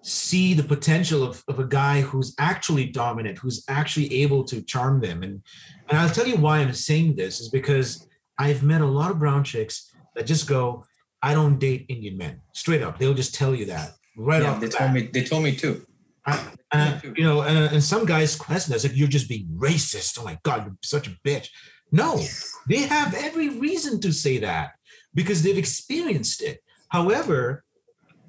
see 0.02 0.54
the 0.54 0.62
potential 0.62 1.24
of, 1.24 1.42
of 1.48 1.58
a 1.58 1.64
guy 1.66 2.00
who's 2.00 2.34
actually 2.38 2.86
dominant, 2.86 3.38
who's 3.38 3.64
actually 3.68 4.12
able 4.22 4.44
to 4.44 4.62
charm 4.62 5.00
them. 5.00 5.22
And 5.22 5.42
and 5.88 5.98
I'll 5.98 6.10
tell 6.10 6.26
you 6.26 6.36
why 6.36 6.58
I'm 6.58 6.72
saying 6.74 7.16
this 7.16 7.40
is 7.40 7.48
because 7.48 8.06
I've 8.38 8.62
met 8.62 8.80
a 8.80 8.86
lot 8.86 9.10
of 9.10 9.18
brown 9.18 9.44
chicks 9.44 9.92
that 10.14 10.26
just 10.26 10.48
go, 10.48 10.84
I 11.22 11.32
don't 11.34 11.58
date 11.58 11.86
Indian 11.88 12.16
men. 12.16 12.40
Straight 12.54 12.82
up. 12.82 12.98
They'll 12.98 13.14
just 13.14 13.34
tell 13.34 13.54
you 13.54 13.66
that 13.66 13.92
right 14.16 14.42
Yeah, 14.42 14.52
off 14.52 14.60
they 14.60 14.66
the 14.66 14.72
told 14.72 14.88
bat. 14.88 14.94
me. 14.94 15.10
They 15.12 15.24
told 15.24 15.42
me 15.44 15.54
too. 15.56 15.84
I- 16.24 16.52
and, 16.72 17.00
you 17.16 17.22
know, 17.22 17.42
and, 17.42 17.56
and 17.74 17.82
some 17.82 18.04
guys 18.04 18.34
question 18.34 18.74
us 18.74 18.82
like, 18.82 18.96
you're 18.96 19.06
just 19.06 19.28
being 19.28 19.46
racist. 19.56 20.18
Oh 20.20 20.24
my 20.24 20.36
God, 20.42 20.64
you're 20.66 20.76
such 20.82 21.06
a 21.06 21.10
bitch. 21.24 21.48
No, 21.92 22.20
they 22.68 22.82
have 22.82 23.14
every 23.14 23.48
reason 23.48 24.00
to 24.00 24.12
say 24.12 24.38
that 24.38 24.72
because 25.14 25.42
they've 25.42 25.56
experienced 25.56 26.42
it. 26.42 26.62
However, 26.88 27.64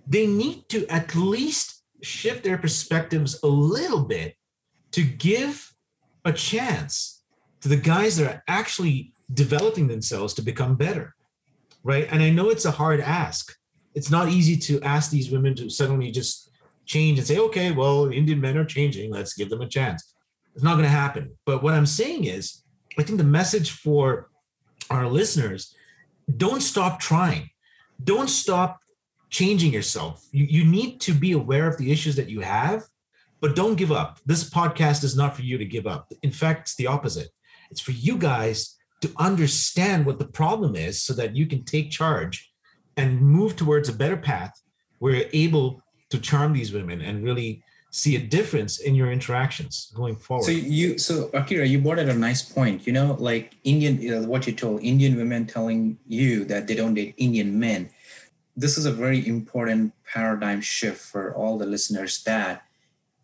they 0.07 0.27
need 0.27 0.69
to 0.69 0.87
at 0.87 1.15
least 1.15 1.83
shift 2.01 2.43
their 2.43 2.57
perspectives 2.57 3.39
a 3.43 3.47
little 3.47 4.03
bit 4.03 4.35
to 4.91 5.03
give 5.03 5.73
a 6.23 6.31
chance 6.31 7.23
to 7.61 7.67
the 7.67 7.75
guys 7.75 8.17
that 8.17 8.31
are 8.31 8.43
actually 8.47 9.11
developing 9.33 9.87
themselves 9.87 10.33
to 10.35 10.41
become 10.41 10.75
better. 10.75 11.15
Right. 11.83 12.07
And 12.11 12.21
I 12.21 12.29
know 12.29 12.49
it's 12.49 12.65
a 12.65 12.71
hard 12.71 12.99
ask. 12.99 13.55
It's 13.95 14.11
not 14.11 14.29
easy 14.29 14.57
to 14.57 14.81
ask 14.81 15.09
these 15.09 15.31
women 15.31 15.55
to 15.55 15.69
suddenly 15.69 16.11
just 16.11 16.51
change 16.85 17.17
and 17.17 17.27
say, 17.27 17.37
okay, 17.37 17.71
well, 17.71 18.11
Indian 18.11 18.39
men 18.39 18.57
are 18.57 18.65
changing. 18.65 19.11
Let's 19.11 19.33
give 19.33 19.49
them 19.49 19.61
a 19.61 19.67
chance. 19.67 20.13
It's 20.53 20.63
not 20.63 20.73
going 20.73 20.83
to 20.83 20.89
happen. 20.89 21.37
But 21.45 21.63
what 21.63 21.73
I'm 21.73 21.85
saying 21.85 22.25
is, 22.25 22.63
I 22.97 23.03
think 23.03 23.17
the 23.17 23.23
message 23.23 23.71
for 23.71 24.29
our 24.89 25.07
listeners 25.07 25.73
don't 26.35 26.61
stop 26.61 26.99
trying, 26.99 27.49
don't 28.03 28.29
stop 28.29 28.79
changing 29.29 29.73
yourself. 29.73 30.25
You, 30.31 30.45
you 30.45 30.65
need 30.65 30.99
to 31.01 31.13
be 31.13 31.31
aware 31.33 31.67
of 31.67 31.77
the 31.77 31.91
issues 31.91 32.15
that 32.15 32.29
you 32.29 32.41
have, 32.41 32.83
but 33.41 33.55
don't 33.55 33.75
give 33.75 33.91
up. 33.91 34.19
This 34.25 34.49
podcast 34.49 35.03
is 35.03 35.15
not 35.15 35.35
for 35.35 35.43
you 35.43 35.57
to 35.57 35.65
give 35.65 35.85
up. 35.85 36.11
In 36.23 36.31
fact, 36.31 36.61
it's 36.61 36.75
the 36.75 36.87
opposite. 36.87 37.29
It's 37.69 37.81
for 37.81 37.91
you 37.91 38.17
guys 38.17 38.75
to 39.01 39.11
understand 39.17 40.05
what 40.05 40.19
the 40.19 40.27
problem 40.27 40.75
is 40.75 41.01
so 41.01 41.13
that 41.13 41.35
you 41.35 41.45
can 41.45 41.63
take 41.63 41.91
charge 41.91 42.51
and 42.95 43.21
move 43.21 43.55
towards 43.55 43.89
a 43.89 43.93
better 43.93 44.17
path 44.17 44.59
where 44.99 45.13
you're 45.13 45.29
able 45.33 45.83
to 46.09 46.19
charm 46.19 46.53
these 46.53 46.73
women 46.73 47.01
and 47.01 47.23
really 47.23 47.63
see 47.89 48.15
a 48.15 48.19
difference 48.19 48.79
in 48.79 48.95
your 48.95 49.11
interactions 49.11 49.91
going 49.95 50.15
forward. 50.15 50.45
So 50.45 50.51
you, 50.51 50.97
so 50.97 51.29
Akira, 51.33 51.65
you 51.65 51.79
brought 51.79 51.99
up 51.99 52.07
a 52.07 52.13
nice 52.13 52.41
point. 52.41 52.85
You 52.85 52.93
know, 52.93 53.15
like 53.19 53.55
Indian, 53.63 54.01
you 54.01 54.11
know, 54.11 54.27
what 54.27 54.45
you 54.45 54.53
told 54.53 54.81
Indian 54.81 55.15
women 55.15 55.45
telling 55.45 55.97
you 56.05 56.45
that 56.45 56.67
they 56.67 56.75
don't 56.75 56.93
date 56.93 57.15
Indian 57.17 57.59
men. 57.59 57.89
This 58.55 58.77
is 58.77 58.85
a 58.85 58.91
very 58.91 59.27
important 59.27 59.93
paradigm 60.03 60.61
shift 60.61 60.99
for 60.99 61.33
all 61.35 61.57
the 61.57 61.65
listeners. 61.65 62.23
That 62.23 62.63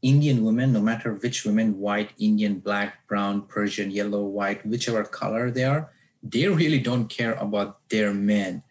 Indian 0.01 0.43
women, 0.43 0.73
no 0.73 0.81
matter 0.81 1.13
which 1.13 1.45
women, 1.45 1.79
white, 1.79 2.11
Indian, 2.19 2.59
black, 2.59 3.07
brown, 3.07 3.43
Persian, 3.43 3.89
yellow, 3.89 4.23
white, 4.23 4.65
whichever 4.65 5.03
color 5.03 5.49
they 5.49 5.63
are, 5.63 5.91
they 6.21 6.47
really 6.47 6.79
don't 6.79 7.07
care 7.07 7.33
about 7.33 7.89
their 7.89 8.13
men. 8.13 8.63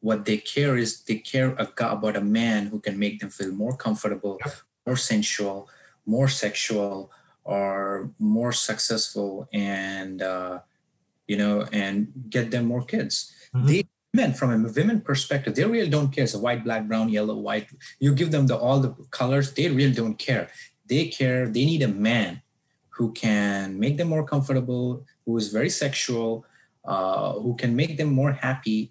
What 0.00 0.24
they 0.24 0.36
care 0.36 0.76
is 0.76 1.02
they 1.02 1.16
care 1.16 1.56
about 1.58 2.16
a 2.16 2.20
man 2.20 2.66
who 2.66 2.78
can 2.80 2.98
make 2.98 3.20
them 3.20 3.30
feel 3.30 3.52
more 3.52 3.76
comfortable, 3.76 4.38
more 4.86 4.96
sensual, 4.96 5.68
more 6.06 6.28
sexual, 6.28 7.10
or 7.44 8.10
more 8.18 8.52
successful, 8.52 9.48
and 9.52 10.22
uh, 10.22 10.60
you 11.26 11.36
know, 11.36 11.66
and 11.72 12.12
get 12.30 12.50
them 12.50 12.66
more 12.66 12.84
kids. 12.84 13.32
Mhm. 13.54 13.66
They 13.66 13.88
men 14.14 14.32
from 14.32 14.50
a 14.50 14.72
women 14.72 15.00
perspective, 15.02 15.54
they 15.54 15.64
really 15.64 15.90
don't 15.90 16.10
care. 16.10 16.24
It's 16.24 16.32
So 16.32 16.38
white, 16.38 16.64
black, 16.64 16.88
brown, 16.88 17.10
yellow, 17.10 17.36
white. 17.36 17.68
You 18.00 18.14
give 18.14 18.30
them 18.30 18.46
the 18.46 18.56
all 18.56 18.80
the 18.80 18.92
colors, 19.10 19.52
they 19.52 19.68
really 19.68 19.92
don't 19.92 20.18
care. 20.18 20.48
They 20.86 21.08
care. 21.08 21.48
They 21.54 21.64
need 21.66 21.82
a 21.82 21.92
man 22.10 22.40
who 22.96 23.12
can 23.12 23.78
make 23.78 23.98
them 23.98 24.08
more 24.08 24.24
comfortable, 24.24 25.04
who 25.26 25.36
is 25.36 25.52
very 25.52 25.68
sexual, 25.68 26.46
uh, 26.86 27.32
who 27.44 27.54
can 27.60 27.76
make 27.76 27.98
them 27.98 28.08
more 28.08 28.32
happy, 28.32 28.90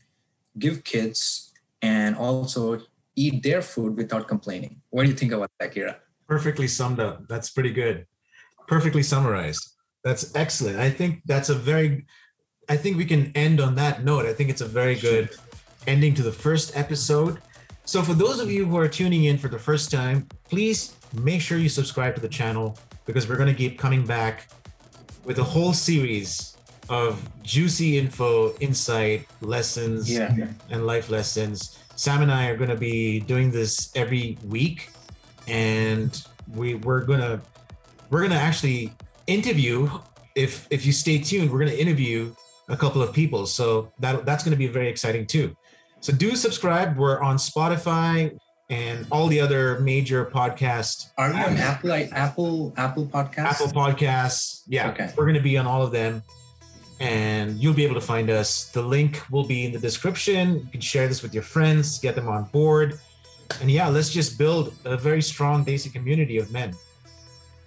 give 0.60 0.84
kids, 0.84 1.52
and 1.82 2.16
also 2.16 2.62
eat 3.16 3.44
their 3.44 3.62
food 3.62 3.96
without 3.98 4.28
complaining. 4.28 4.82
What 4.90 5.04
do 5.04 5.10
you 5.10 5.16
think 5.16 5.32
about 5.32 5.52
that, 5.60 5.74
Kira? 5.74 5.96
perfectly 6.28 6.68
summed 6.68 7.00
up. 7.00 7.28
That's 7.28 7.50
pretty 7.50 7.72
good. 7.72 8.06
Perfectly 8.68 9.04
summarized. 9.04 9.74
That's 10.04 10.36
excellent. 10.36 10.80
I 10.80 10.90
think 10.90 11.22
that's 11.26 11.50
a 11.50 11.56
very 11.56 12.06
I 12.68 12.78
think 12.78 12.98
we 12.98 13.06
can 13.06 13.32
end 13.36 13.62
on 13.62 13.76
that 13.76 14.04
note. 14.04 14.26
I 14.26 14.34
think 14.34 14.50
it's 14.50 14.62
a 14.62 14.68
very 14.68 14.96
good 14.96 15.30
ending 15.86 16.16
to 16.16 16.24
the 16.24 16.32
first 16.32 16.76
episode. 16.76 17.40
So 17.86 18.02
for 18.02 18.14
those 18.14 18.40
of 18.40 18.50
you 18.50 18.66
who 18.66 18.78
are 18.78 18.88
tuning 18.88 19.26
in 19.26 19.38
for 19.38 19.50
the 19.50 19.60
first 19.60 19.92
time, 19.92 20.28
please 20.50 20.96
make 21.14 21.42
sure 21.42 21.60
you 21.60 21.70
subscribe 21.70 22.16
to 22.16 22.22
the 22.22 22.28
channel 22.28 22.76
because 23.06 23.30
we're 23.30 23.38
going 23.38 23.54
to 23.54 23.56
keep 23.56 23.78
coming 23.78 24.04
back 24.04 24.50
with 25.24 25.38
a 25.38 25.44
whole 25.44 25.74
series 25.74 26.58
of 26.90 27.30
juicy 27.44 28.00
info, 28.00 28.56
insight, 28.58 29.28
lessons, 29.42 30.12
yeah. 30.12 30.48
and 30.72 30.88
life 30.88 31.12
lessons. 31.12 31.78
Sam 31.96 32.22
and 32.22 32.32
I 32.32 32.48
are 32.48 32.58
going 32.58 32.70
to 32.70 32.76
be 32.76 33.20
doing 33.22 33.52
this 33.52 33.92
every 33.96 34.38
week, 34.46 34.90
and 35.48 36.22
we 36.54 36.76
we're 36.76 37.02
gonna 37.06 37.42
we're 38.10 38.22
gonna 38.22 38.36
actually 38.36 38.94
interview. 39.28 39.90
If 40.36 40.68
if 40.70 40.86
you 40.86 40.92
stay 40.92 41.18
tuned, 41.20 41.52
we're 41.52 41.60
gonna 41.60 41.72
interview 41.72 42.34
a 42.70 42.76
couple 42.78 43.02
of 43.02 43.14
people. 43.14 43.46
So 43.46 43.92
that 44.00 44.26
that's 44.26 44.44
gonna 44.44 44.56
be 44.58 44.68
very 44.68 44.90
exciting 44.90 45.26
too. 45.26 45.56
So 46.02 46.14
do 46.14 46.36
subscribe. 46.36 46.98
We're 46.98 47.22
on 47.22 47.38
Spotify 47.38 48.38
and 48.70 49.06
all 49.12 49.28
the 49.28 49.40
other 49.40 49.80
major 49.80 50.26
podcast 50.26 51.10
Are 51.18 51.30
you 51.32 51.36
on 51.36 51.56
Apple 51.58 51.90
like 51.90 52.12
Apple 52.12 52.74
Apple 52.78 53.06
Podcast? 53.06 53.38
Apple 53.46 53.68
Podcasts. 53.68 54.64
Yeah, 54.68 54.90
Okay. 54.90 55.12
we're 55.16 55.26
going 55.26 55.36
to 55.36 55.42
be 55.42 55.58
on 55.58 55.68
all 55.68 55.84
of 55.84 55.92
them. 55.92 56.24
And 57.00 57.58
you'll 57.58 57.74
be 57.74 57.84
able 57.84 57.96
to 57.96 58.02
find 58.02 58.30
us. 58.30 58.70
The 58.72 58.82
link 58.82 59.22
will 59.30 59.46
be 59.46 59.66
in 59.66 59.72
the 59.72 59.80
description. 59.80 60.56
You 60.56 60.72
can 60.72 60.82
share 60.82 61.08
this 61.08 61.22
with 61.22 61.34
your 61.34 61.44
friends, 61.44 62.00
get 62.00 62.16
them 62.16 62.28
on 62.28 62.46
board. 62.46 63.00
And 63.62 63.70
yeah, 63.70 63.88
let's 63.88 64.10
just 64.10 64.38
build 64.38 64.74
a 64.86 64.98
very 64.98 65.22
strong 65.22 65.66
Desi 65.66 65.92
community 65.92 66.38
of 66.38 66.52
men. 66.52 66.74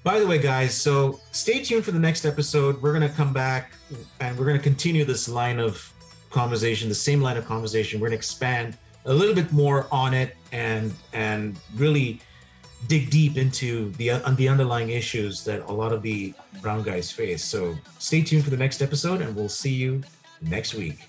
By 0.02 0.18
the 0.18 0.26
way, 0.26 0.38
guys, 0.38 0.74
so 0.74 1.20
stay 1.32 1.62
tuned 1.62 1.84
for 1.84 1.90
the 1.90 1.98
next 1.98 2.24
episode. 2.24 2.80
We're 2.80 2.94
going 2.94 3.08
to 3.08 3.14
come 3.14 3.32
back 3.32 3.74
and 4.20 4.38
we're 4.38 4.46
going 4.46 4.56
to 4.56 4.62
continue 4.62 5.04
this 5.04 5.28
line 5.28 5.58
of 5.58 5.92
conversation, 6.30 6.88
the 6.88 6.94
same 6.94 7.20
line 7.20 7.36
of 7.36 7.46
conversation. 7.46 8.00
We're 8.00 8.08
going 8.08 8.18
to 8.18 8.18
expand 8.18 8.78
a 9.04 9.12
little 9.12 9.34
bit 9.34 9.52
more 9.52 9.86
on 9.90 10.14
it 10.14 10.36
and 10.52 10.94
and 11.12 11.56
really 11.76 12.20
dig 12.86 13.10
deep 13.10 13.36
into 13.36 13.90
the 13.92 14.12
on 14.12 14.36
the 14.36 14.48
underlying 14.48 14.90
issues 14.90 15.44
that 15.44 15.60
a 15.68 15.72
lot 15.72 15.92
of 15.92 16.02
the 16.02 16.32
brown 16.62 16.82
guys 16.82 17.10
face. 17.10 17.44
So 17.44 17.76
stay 17.98 18.22
tuned 18.22 18.44
for 18.44 18.50
the 18.50 18.56
next 18.56 18.80
episode, 18.82 19.20
and 19.20 19.34
we'll 19.34 19.48
see 19.48 19.74
you 19.74 20.02
next 20.40 20.74
week. 20.74 21.08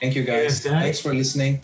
Thank 0.00 0.16
you 0.16 0.24
guys. 0.24 0.60
Thanks 0.60 1.00
for 1.00 1.14
listening. 1.14 1.60